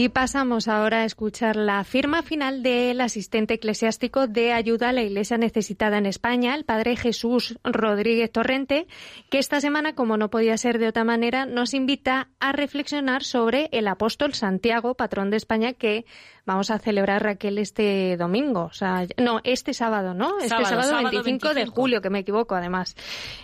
Y 0.05 0.11
pasamos 0.11 0.69
ahora 0.69 0.99
a 0.99 1.05
escuchar 1.07 1.57
la 1.57 1.83
firma 1.83 2.21
final 2.21 2.63
del 2.63 3.01
asistente 3.01 3.55
eclesiástico 3.55 4.27
de 4.27 4.53
ayuda 4.53 4.91
a 4.91 4.93
la 4.93 5.01
Iglesia 5.01 5.39
necesitada 5.39 5.97
en 5.97 6.05
España, 6.05 6.55
el 6.55 6.67
padre 6.67 6.95
Jesús 6.95 7.59
Rodríguez 7.65 8.31
Torrente, 8.31 8.87
que 9.31 9.39
esta 9.39 9.63
semana, 9.63 9.95
como 9.95 10.19
no 10.19 10.29
podía 10.29 10.59
ser 10.59 10.79
de 10.79 10.89
otra 10.89 11.05
manera, 11.05 11.47
nos 11.47 11.73
invita 11.73 12.29
a 12.39 12.53
reflexionar 12.53 13.25
sobre 13.25 13.71
el 13.73 13.89
apóstol 13.89 14.35
Santiago, 14.35 14.95
patrón 14.95 15.31
de 15.31 15.39
España, 15.39 15.73
que 15.73 16.05
vamos 16.47 16.71
a 16.71 16.79
celebrar 16.79 17.23
Raquel 17.23 17.59
este 17.59 18.17
domingo, 18.17 18.65
o 18.65 18.73
sea, 18.73 19.07
no, 19.21 19.41
este 19.45 19.75
sábado, 19.75 20.15
¿no? 20.15 20.37
Este 20.39 20.49
Sábado, 20.51 20.69
sábado, 20.69 20.89
sábado 20.89 21.11
25, 21.11 21.49
de 21.49 21.55
25. 21.55 21.81
julio, 21.81 22.01
que 22.03 22.11
me 22.11 22.19
equivoco 22.21 22.55
además. 22.55 22.95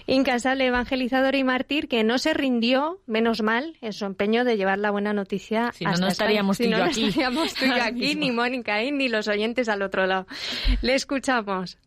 Incansable 0.07 0.67
evangelizador 0.67 1.35
y 1.35 1.45
mártir 1.45 1.89
que 1.89 2.05
no 2.05 2.19
se 2.19 2.35
rindió, 2.35 3.01
menos 3.07 3.43
mal, 3.43 3.77
en 3.81 3.93
su 3.93 4.05
empeño 4.05 4.45
de 4.45 4.57
llevar 4.57 4.79
la 4.79 4.91
buena 4.91 5.13
noticia 5.13 5.73
Si 5.75 5.85
no, 5.85 5.91
hasta 5.91 6.05
no 6.05 6.11
estaríamos 6.11 6.61
España. 6.61 6.91
tú 6.91 7.01
y 7.01 7.11
Si 7.13 7.19
yo 7.19 7.31
no, 7.31 7.41
aquí. 7.41 7.45
No 7.45 7.45
estaríamos 7.45 7.55
tú 7.55 7.65
y 7.65 7.69
yo 7.69 7.83
aquí, 7.83 8.15
ni 8.15 8.31
Mónica 8.33 8.75
ahí, 8.75 8.93
ni 8.93 9.09
los 9.09 9.29
oyentes 9.29 9.69
al 9.69 9.83
otro 9.83 10.07
lado. 10.07 10.27
Le 10.83 10.95
escuchamos. 10.95 11.79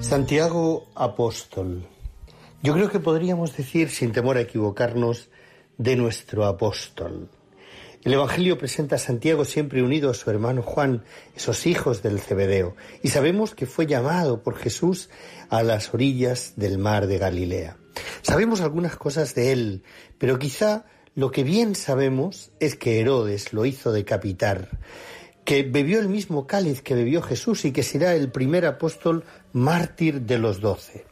Santiago 0.00 0.86
Apóstol. 0.94 1.86
Yo 2.62 2.74
creo 2.74 2.90
que 2.90 3.00
podríamos 3.00 3.56
decir, 3.56 3.88
sin 3.88 4.12
temor 4.12 4.36
a 4.36 4.42
equivocarnos, 4.42 5.30
de 5.78 5.96
nuestro 5.96 6.44
apóstol. 6.44 7.30
El 8.04 8.12
Evangelio 8.12 8.58
presenta 8.58 8.96
a 8.96 8.98
Santiago 8.98 9.46
siempre 9.46 9.82
unido 9.82 10.10
a 10.10 10.14
su 10.14 10.30
hermano 10.30 10.60
Juan, 10.60 11.02
esos 11.34 11.66
hijos 11.66 12.02
del 12.02 12.20
Cebedeo, 12.20 12.76
y 13.02 13.08
sabemos 13.08 13.54
que 13.54 13.64
fue 13.64 13.86
llamado 13.86 14.42
por 14.42 14.56
Jesús 14.56 15.08
a 15.48 15.62
las 15.62 15.94
orillas 15.94 16.52
del 16.56 16.76
mar 16.76 17.06
de 17.06 17.16
Galilea. 17.16 17.78
Sabemos 18.20 18.60
algunas 18.60 18.94
cosas 18.96 19.34
de 19.34 19.52
él, 19.52 19.82
pero 20.18 20.38
quizá 20.38 20.84
lo 21.14 21.30
que 21.30 21.44
bien 21.44 21.74
sabemos 21.74 22.50
es 22.60 22.76
que 22.76 23.00
Herodes 23.00 23.54
lo 23.54 23.64
hizo 23.64 23.90
decapitar, 23.90 24.78
que 25.46 25.62
bebió 25.62 25.98
el 25.98 26.10
mismo 26.10 26.46
cáliz 26.46 26.82
que 26.82 26.94
bebió 26.94 27.22
Jesús 27.22 27.64
y 27.64 27.72
que 27.72 27.82
será 27.82 28.14
el 28.14 28.30
primer 28.30 28.66
apóstol 28.66 29.24
mártir 29.54 30.20
de 30.22 30.38
los 30.38 30.60
doce. 30.60 31.09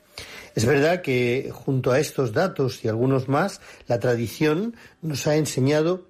Es 0.59 0.67
verdad 0.67 1.03
que 1.03 1.53
junto 1.53 1.93
a 1.93 2.01
estos 2.01 2.33
datos 2.33 2.85
y 2.85 2.89
algunos 2.89 3.29
más, 3.29 3.61
la 3.87 4.01
tradición 4.01 4.75
nos 5.03 5.29
ha 5.29 5.37
enseñado 5.37 6.09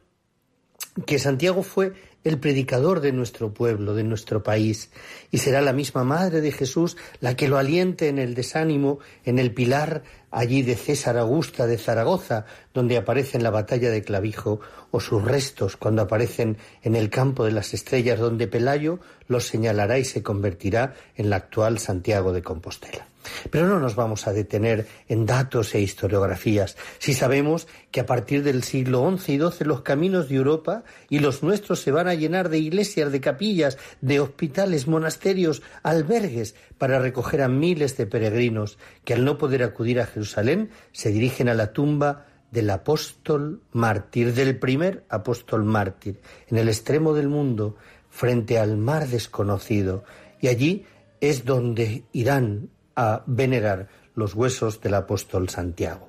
que 1.04 1.18
Santiago 1.18 1.62
fue 1.62 1.92
el 2.24 2.40
predicador 2.40 3.02
de 3.02 3.12
nuestro 3.12 3.52
pueblo, 3.52 3.92
de 3.92 4.04
nuestro 4.04 4.42
país, 4.42 4.90
y 5.30 5.36
será 5.36 5.60
la 5.60 5.74
misma 5.74 6.02
Madre 6.02 6.40
de 6.40 6.50
Jesús 6.50 6.96
la 7.20 7.36
que 7.36 7.46
lo 7.46 7.58
aliente 7.58 8.08
en 8.08 8.18
el 8.18 8.34
desánimo, 8.34 9.00
en 9.26 9.38
el 9.38 9.52
pilar 9.52 10.02
allí 10.30 10.62
de 10.62 10.76
César 10.76 11.18
Augusta 11.18 11.66
de 11.66 11.76
Zaragoza, 11.76 12.46
donde 12.72 12.96
aparece 12.96 13.36
en 13.36 13.42
la 13.42 13.50
batalla 13.50 13.90
de 13.90 14.02
Clavijo, 14.02 14.60
o 14.90 15.00
sus 15.00 15.22
restos 15.22 15.76
cuando 15.76 16.00
aparecen 16.00 16.56
en 16.82 16.96
el 16.96 17.10
campo 17.10 17.44
de 17.44 17.52
las 17.52 17.74
estrellas, 17.74 18.18
donde 18.18 18.48
Pelayo 18.48 18.98
los 19.26 19.46
señalará 19.46 19.98
y 19.98 20.06
se 20.06 20.22
convertirá 20.22 20.94
en 21.16 21.28
la 21.28 21.36
actual 21.36 21.78
Santiago 21.78 22.32
de 22.32 22.42
Compostela. 22.42 23.06
Pero 23.50 23.66
no 23.66 23.78
nos 23.78 23.94
vamos 23.94 24.26
a 24.26 24.32
detener 24.32 24.86
en 25.08 25.26
datos 25.26 25.74
e 25.74 25.80
historiografías, 25.80 26.76
si 26.98 27.14
sabemos 27.14 27.68
que 27.90 28.00
a 28.00 28.06
partir 28.06 28.42
del 28.42 28.62
siglo 28.62 29.08
XI 29.16 29.34
y 29.34 29.38
XII 29.38 29.66
los 29.66 29.82
caminos 29.82 30.28
de 30.28 30.36
Europa 30.36 30.84
y 31.08 31.18
los 31.18 31.42
nuestros 31.42 31.80
se 31.80 31.92
van 31.92 32.08
a 32.08 32.14
llenar 32.14 32.48
de 32.48 32.58
iglesias, 32.58 33.12
de 33.12 33.20
capillas, 33.20 33.78
de 34.00 34.20
hospitales, 34.20 34.86
monasterios, 34.86 35.62
albergues, 35.82 36.54
para 36.78 36.98
recoger 36.98 37.42
a 37.42 37.48
miles 37.48 37.96
de 37.96 38.06
peregrinos 38.06 38.78
que 39.04 39.14
al 39.14 39.24
no 39.24 39.38
poder 39.38 39.62
acudir 39.62 40.00
a 40.00 40.06
Jerusalén 40.06 40.70
se 40.92 41.10
dirigen 41.10 41.48
a 41.48 41.54
la 41.54 41.72
tumba 41.72 42.26
del 42.50 42.70
apóstol 42.70 43.62
mártir, 43.72 44.32
del 44.32 44.58
primer 44.58 45.04
apóstol 45.08 45.64
mártir, 45.64 46.20
en 46.48 46.58
el 46.58 46.68
extremo 46.68 47.14
del 47.14 47.28
mundo, 47.28 47.76
frente 48.10 48.58
al 48.58 48.76
mar 48.76 49.08
desconocido. 49.08 50.04
Y 50.40 50.48
allí 50.48 50.86
es 51.20 51.44
donde 51.44 52.04
irán 52.12 52.70
a 52.98 53.22
venerar 53.26 53.88
los 54.16 54.34
huesos 54.34 54.80
del 54.80 54.94
apóstol 54.94 55.48
Santiago. 55.48 56.08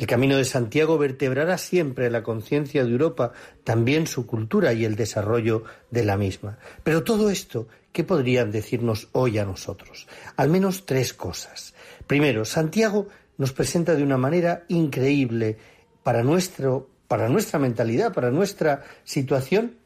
El 0.00 0.08
camino 0.08 0.36
de 0.36 0.44
Santiago 0.44 0.98
vertebrará 0.98 1.58
siempre 1.58 2.10
la 2.10 2.24
conciencia 2.24 2.84
de 2.84 2.90
Europa, 2.90 3.32
también 3.62 4.08
su 4.08 4.26
cultura 4.26 4.72
y 4.72 4.84
el 4.84 4.96
desarrollo 4.96 5.62
de 5.92 6.04
la 6.04 6.16
misma. 6.16 6.58
Pero 6.82 7.04
todo 7.04 7.30
esto, 7.30 7.68
¿qué 7.92 8.02
podrían 8.02 8.50
decirnos 8.50 9.08
hoy 9.12 9.38
a 9.38 9.44
nosotros? 9.44 10.08
Al 10.36 10.48
menos 10.50 10.86
tres 10.86 11.14
cosas. 11.14 11.72
Primero, 12.08 12.44
Santiago 12.44 13.06
nos 13.38 13.52
presenta 13.52 13.94
de 13.94 14.02
una 14.02 14.18
manera 14.18 14.64
increíble 14.66 15.56
para, 16.02 16.24
nuestro, 16.24 16.90
para 17.06 17.28
nuestra 17.28 17.60
mentalidad, 17.60 18.12
para 18.12 18.32
nuestra 18.32 18.82
situación, 19.04 19.76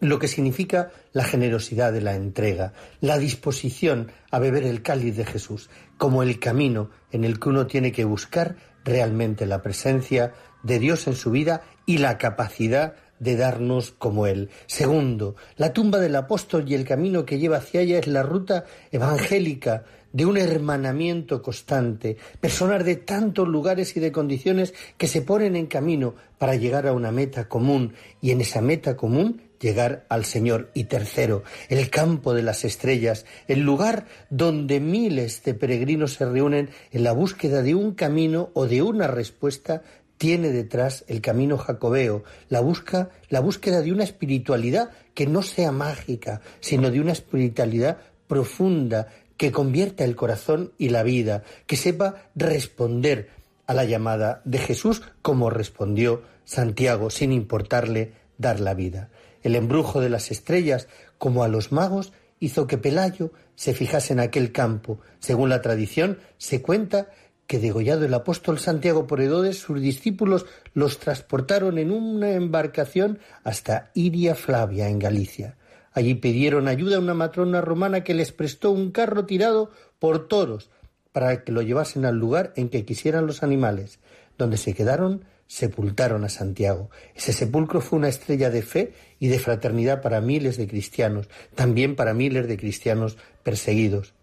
lo 0.00 0.18
que 0.18 0.28
significa 0.28 0.90
la 1.12 1.24
generosidad 1.24 1.92
de 1.92 2.00
la 2.00 2.14
entrega, 2.14 2.72
la 3.00 3.18
disposición 3.18 4.10
a 4.30 4.38
beber 4.38 4.64
el 4.64 4.82
cáliz 4.82 5.16
de 5.16 5.24
Jesús, 5.24 5.70
como 5.96 6.22
el 6.22 6.38
camino 6.38 6.90
en 7.12 7.24
el 7.24 7.38
que 7.38 7.48
uno 7.48 7.66
tiene 7.66 7.92
que 7.92 8.04
buscar 8.04 8.56
realmente 8.84 9.46
la 9.46 9.62
presencia 9.62 10.32
de 10.62 10.78
Dios 10.78 11.06
en 11.06 11.14
su 11.14 11.30
vida 11.30 11.62
y 11.86 11.98
la 11.98 12.18
capacidad 12.18 12.94
de 13.18 13.36
darnos 13.36 13.92
como 13.92 14.26
Él. 14.26 14.50
Segundo, 14.66 15.36
la 15.56 15.72
tumba 15.72 15.98
del 15.98 16.16
apóstol 16.16 16.64
y 16.68 16.74
el 16.74 16.84
camino 16.84 17.24
que 17.24 17.38
lleva 17.38 17.58
hacia 17.58 17.80
ella 17.80 17.98
es 17.98 18.06
la 18.06 18.22
ruta 18.22 18.64
evangélica 18.92 19.84
de 20.12 20.26
un 20.26 20.36
hermanamiento 20.36 21.42
constante, 21.42 22.16
personas 22.40 22.84
de 22.84 22.96
tantos 22.96 23.48
lugares 23.48 23.96
y 23.96 24.00
de 24.00 24.12
condiciones 24.12 24.74
que 24.96 25.08
se 25.08 25.22
ponen 25.22 25.56
en 25.56 25.66
camino 25.66 26.14
para 26.38 26.54
llegar 26.54 26.86
a 26.86 26.92
una 26.92 27.12
meta 27.12 27.48
común 27.48 27.94
y 28.20 28.30
en 28.30 28.40
esa 28.40 28.60
meta 28.60 28.96
común 28.96 29.42
llegar 29.60 30.06
al 30.08 30.24
Señor. 30.24 30.70
Y 30.74 30.84
tercero, 30.84 31.42
el 31.68 31.90
campo 31.90 32.34
de 32.34 32.42
las 32.42 32.64
estrellas, 32.64 33.26
el 33.48 33.60
lugar 33.60 34.06
donde 34.30 34.80
miles 34.80 35.42
de 35.44 35.54
peregrinos 35.54 36.14
se 36.14 36.26
reúnen 36.26 36.70
en 36.92 37.04
la 37.04 37.12
búsqueda 37.12 37.62
de 37.62 37.74
un 37.74 37.94
camino 37.94 38.50
o 38.54 38.66
de 38.66 38.82
una 38.82 39.06
respuesta 39.06 39.82
tiene 40.18 40.50
detrás 40.50 41.04
el 41.08 41.20
camino 41.20 41.58
jacobeo, 41.58 42.24
la 42.48 42.60
busca, 42.60 43.10
la 43.28 43.40
búsqueda 43.40 43.82
de 43.82 43.92
una 43.92 44.04
espiritualidad 44.04 44.90
que 45.14 45.26
no 45.26 45.42
sea 45.42 45.72
mágica, 45.72 46.40
sino 46.60 46.90
de 46.90 47.00
una 47.00 47.12
espiritualidad 47.12 47.98
profunda 48.26 49.08
que 49.36 49.52
convierta 49.52 50.04
el 50.04 50.16
corazón 50.16 50.72
y 50.78 50.88
la 50.88 51.02
vida, 51.02 51.42
que 51.66 51.76
sepa 51.76 52.28
responder 52.34 53.30
a 53.66 53.74
la 53.74 53.84
llamada 53.84 54.40
de 54.44 54.58
Jesús 54.58 55.02
como 55.22 55.50
respondió 55.50 56.22
Santiago, 56.44 57.10
sin 57.10 57.32
importarle 57.32 58.12
dar 58.38 58.60
la 58.60 58.74
vida. 58.74 59.10
El 59.46 59.54
embrujo 59.54 60.00
de 60.00 60.10
las 60.10 60.32
estrellas, 60.32 60.88
como 61.18 61.44
a 61.44 61.48
los 61.48 61.70
magos, 61.70 62.12
hizo 62.40 62.66
que 62.66 62.78
Pelayo 62.78 63.30
se 63.54 63.74
fijase 63.74 64.12
en 64.12 64.18
aquel 64.18 64.50
campo. 64.50 64.98
Según 65.20 65.50
la 65.50 65.62
tradición, 65.62 66.18
se 66.36 66.62
cuenta 66.62 67.10
que 67.46 67.60
degollado 67.60 68.04
el 68.04 68.12
apóstol 68.12 68.58
Santiago 68.58 69.06
por 69.06 69.20
Herodes, 69.20 69.60
sus 69.60 69.80
discípulos 69.80 70.46
los 70.74 70.98
transportaron 70.98 71.78
en 71.78 71.92
una 71.92 72.32
embarcación 72.32 73.20
hasta 73.44 73.92
Iria 73.94 74.34
Flavia, 74.34 74.88
en 74.88 74.98
Galicia. 74.98 75.56
Allí 75.92 76.16
pidieron 76.16 76.66
ayuda 76.66 76.96
a 76.96 76.98
una 76.98 77.14
matrona 77.14 77.60
romana 77.60 78.02
que 78.02 78.14
les 78.14 78.32
prestó 78.32 78.72
un 78.72 78.90
carro 78.90 79.26
tirado 79.26 79.70
por 80.00 80.26
toros 80.26 80.70
para 81.12 81.44
que 81.44 81.52
lo 81.52 81.62
llevasen 81.62 82.04
al 82.04 82.16
lugar 82.16 82.52
en 82.56 82.68
que 82.68 82.84
quisieran 82.84 83.28
los 83.28 83.44
animales. 83.44 84.00
Donde 84.38 84.56
se 84.56 84.74
quedaron, 84.74 85.24
sepultaron 85.46 86.24
a 86.24 86.28
Santiago. 86.28 86.90
Ese 87.14 87.32
sepulcro 87.32 87.80
fue 87.80 87.98
una 87.98 88.08
estrella 88.08 88.50
de 88.50 88.62
fe 88.62 88.92
y 89.18 89.28
de 89.28 89.38
fraternidad 89.38 90.02
para 90.02 90.20
miles 90.20 90.56
de 90.56 90.66
cristianos, 90.66 91.28
también 91.54 91.96
para 91.96 92.14
miles 92.14 92.48
de 92.48 92.56
cristianos 92.56 93.16
perseguidos. 93.42 94.14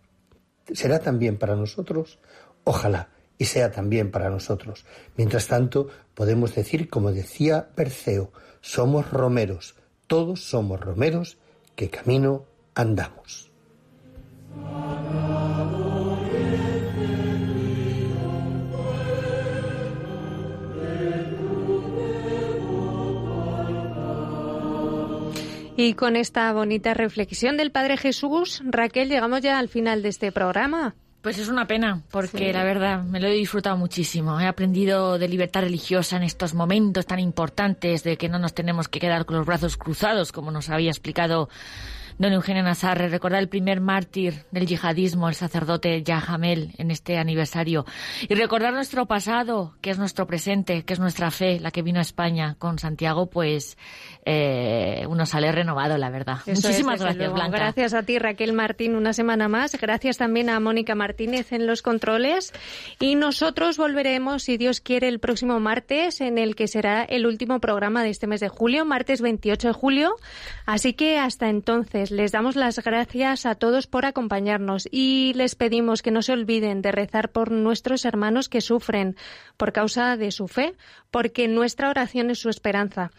¿Será 0.72 1.00
también 1.00 1.38
para 1.38 1.56
nosotros? 1.56 2.20
Ojalá 2.64 3.10
y 3.38 3.46
sea 3.46 3.72
también 3.72 4.12
para 4.12 4.30
nosotros. 4.30 4.86
Mientras 5.18 5.48
tanto, 5.48 5.88
podemos 6.14 6.56
decir, 6.56 6.90
como 6.90 7.12
decía 7.12 7.70
Perseo, 7.76 8.32
somos 8.62 9.10
romeros, 9.12 9.76
todos 10.08 10.44
somos 10.44 10.80
romeros, 10.80 11.38
que 11.76 11.90
camino 11.90 12.46
andamos. 12.76 13.52
Y 25.76 25.96
con 25.96 26.16
esta 26.16 26.52
bonita 26.54 26.94
reflexión 26.94 27.58
del 27.58 27.72
Padre 27.72 27.98
Jesús, 27.98 28.62
Raquel, 28.66 29.10
llegamos 29.10 29.42
ya 29.42 29.58
al 29.58 29.70
final 29.70 30.04
de 30.04 30.10
este 30.10 30.32
programa. 30.32 30.94
Pues 31.24 31.40
es 31.40 31.48
una 31.48 31.66
pena, 31.68 32.02
porque 32.12 32.38
Sí. 32.38 32.54
la 32.54 32.64
verdad 32.66 33.02
me 33.04 33.20
lo 33.20 33.28
he 33.28 33.34
disfrutado 33.34 33.78
muchísimo. 33.78 34.40
He 34.40 34.46
aprendido 34.46 35.18
de 35.18 35.28
libertad 35.30 35.62
religiosa 35.62 36.18
en 36.18 36.24
estos 36.24 36.54
momentos 36.54 37.06
tan 37.06 37.20
importantes 37.20 38.04
de 38.04 38.18
que 38.18 38.28
no 38.30 38.40
nos 38.40 38.54
tenemos 38.54 38.88
que 38.90 39.00
quedar 39.00 39.26
con 39.26 39.38
los 39.38 39.46
brazos 39.46 39.78
cruzados, 39.78 40.32
como 40.34 40.52
nos 40.52 40.70
había 40.70 40.90
explicado 40.90 41.50
don 42.18 42.34
Eugenio 42.34 42.64
Nazarre, 42.64 43.10
recordar 43.10 43.42
el 43.42 43.50
primer 43.50 43.82
mártir 43.82 44.46
del 44.52 44.68
yihadismo, 44.68 45.30
el 45.30 45.36
sacerdote 45.36 46.04
Yahamel, 46.04 46.74
en 46.78 46.92
este 46.92 47.18
aniversario. 47.18 47.86
Y 48.28 48.36
recordar 48.36 48.74
nuestro 48.74 49.06
pasado, 49.06 49.76
que 49.82 49.90
es 49.90 49.98
nuestro 49.98 50.28
presente, 50.28 50.84
que 50.84 50.94
es 50.94 51.00
nuestra 51.00 51.32
fe, 51.32 51.60
la 51.60 51.72
que 51.72 51.82
vino 51.82 52.00
a 52.00 52.02
España 52.02 52.56
con 52.60 52.80
Santiago, 52.80 53.30
pues 53.30 53.78
eh, 54.26 55.06
uno 55.08 55.26
sale 55.26 55.52
renovado, 55.52 55.98
la 55.98 56.10
verdad. 56.10 56.38
Muchísimas 56.46 57.02
gracias, 57.02 57.34
Blanca. 57.34 57.58
Gracias 57.58 57.94
a 57.94 58.04
ti, 58.04 58.20
Raquel 58.20 58.54
Martín, 58.54 58.96
una 58.96 59.14
semana 59.14 59.48
más. 59.48 59.80
Gracias 59.80 60.18
también 60.18 60.50
a 60.50 60.60
Mónica 60.60 60.96
Martínez 60.96 61.52
en 61.52 61.68
los 61.68 61.82
controles. 61.82 62.54
Y 63.00 63.16
nosotros 63.16 63.78
volveremos, 63.78 64.44
si 64.44 64.58
Dios 64.58 64.82
quiere, 64.82 65.08
el 65.08 65.20
próximo 65.20 65.60
martes, 65.60 66.22
en 66.22 66.38
el 66.38 66.56
que 66.56 66.68
será 66.68 67.04
el 67.04 67.26
último 67.26 67.60
programa 67.60 68.04
de 68.04 68.10
este 68.10 68.28
mes 68.28 68.40
de 68.40 68.50
julio, 68.50 68.86
martes 68.86 69.22
28 69.22 69.70
de 69.70 69.74
julio. 69.74 70.16
Así 70.66 70.94
que 70.94 71.18
hasta 71.18 71.50
entonces 71.50 72.03
les 72.12 72.32
damos 72.32 72.56
las 72.56 72.80
gracias 72.84 73.46
a 73.46 73.56
todos 73.56 73.88
por 73.88 74.06
acompañarnos 74.06 74.88
y 74.92 75.34
les 75.36 75.56
pedimos 75.56 76.02
que 76.02 76.12
no 76.12 76.22
se 76.22 76.34
olviden 76.34 76.82
de 76.82 76.92
rezar 76.92 77.32
por 77.32 77.52
nuestros 77.52 78.06
hermanos 78.06 78.50
que 78.50 78.62
sufren 78.62 79.16
por 79.58 79.74
causa 79.74 80.18
de 80.18 80.32
su 80.32 80.48
fe, 80.48 80.76
porque 81.12 81.48
nuestra 81.48 81.90
oración 81.90 82.30
es 82.30 82.40
su 82.40 82.50
esperanza. 82.50 83.12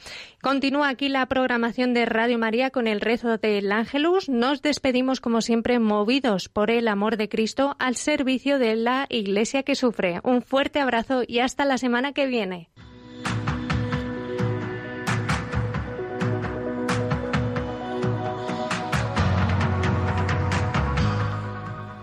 Continúa 0.42 0.88
aquí 0.88 1.08
la 1.08 1.26
programación 1.26 1.94
de 1.94 2.06
Radio 2.06 2.38
María 2.38 2.70
con 2.70 2.86
el 2.86 3.00
rezo 3.00 3.38
del 3.38 3.70
Ángelus. 3.72 4.28
Nos 4.28 4.62
despedimos 4.62 5.20
como 5.20 5.40
siempre 5.40 5.78
movidos 5.78 6.48
por 6.48 6.70
el 6.70 6.88
amor 6.88 7.16
de 7.16 7.28
Cristo 7.28 7.76
al 7.78 7.96
servicio 7.96 8.58
de 8.58 8.76
la 8.76 9.06
Iglesia 9.08 9.62
que 9.62 9.74
sufre. 9.74 10.20
Un 10.24 10.42
fuerte 10.42 10.80
abrazo 10.80 11.22
y 11.26 11.38
hasta 11.38 11.64
la 11.64 11.78
semana 11.78 12.12
que 12.12 12.26
viene. 12.26 12.68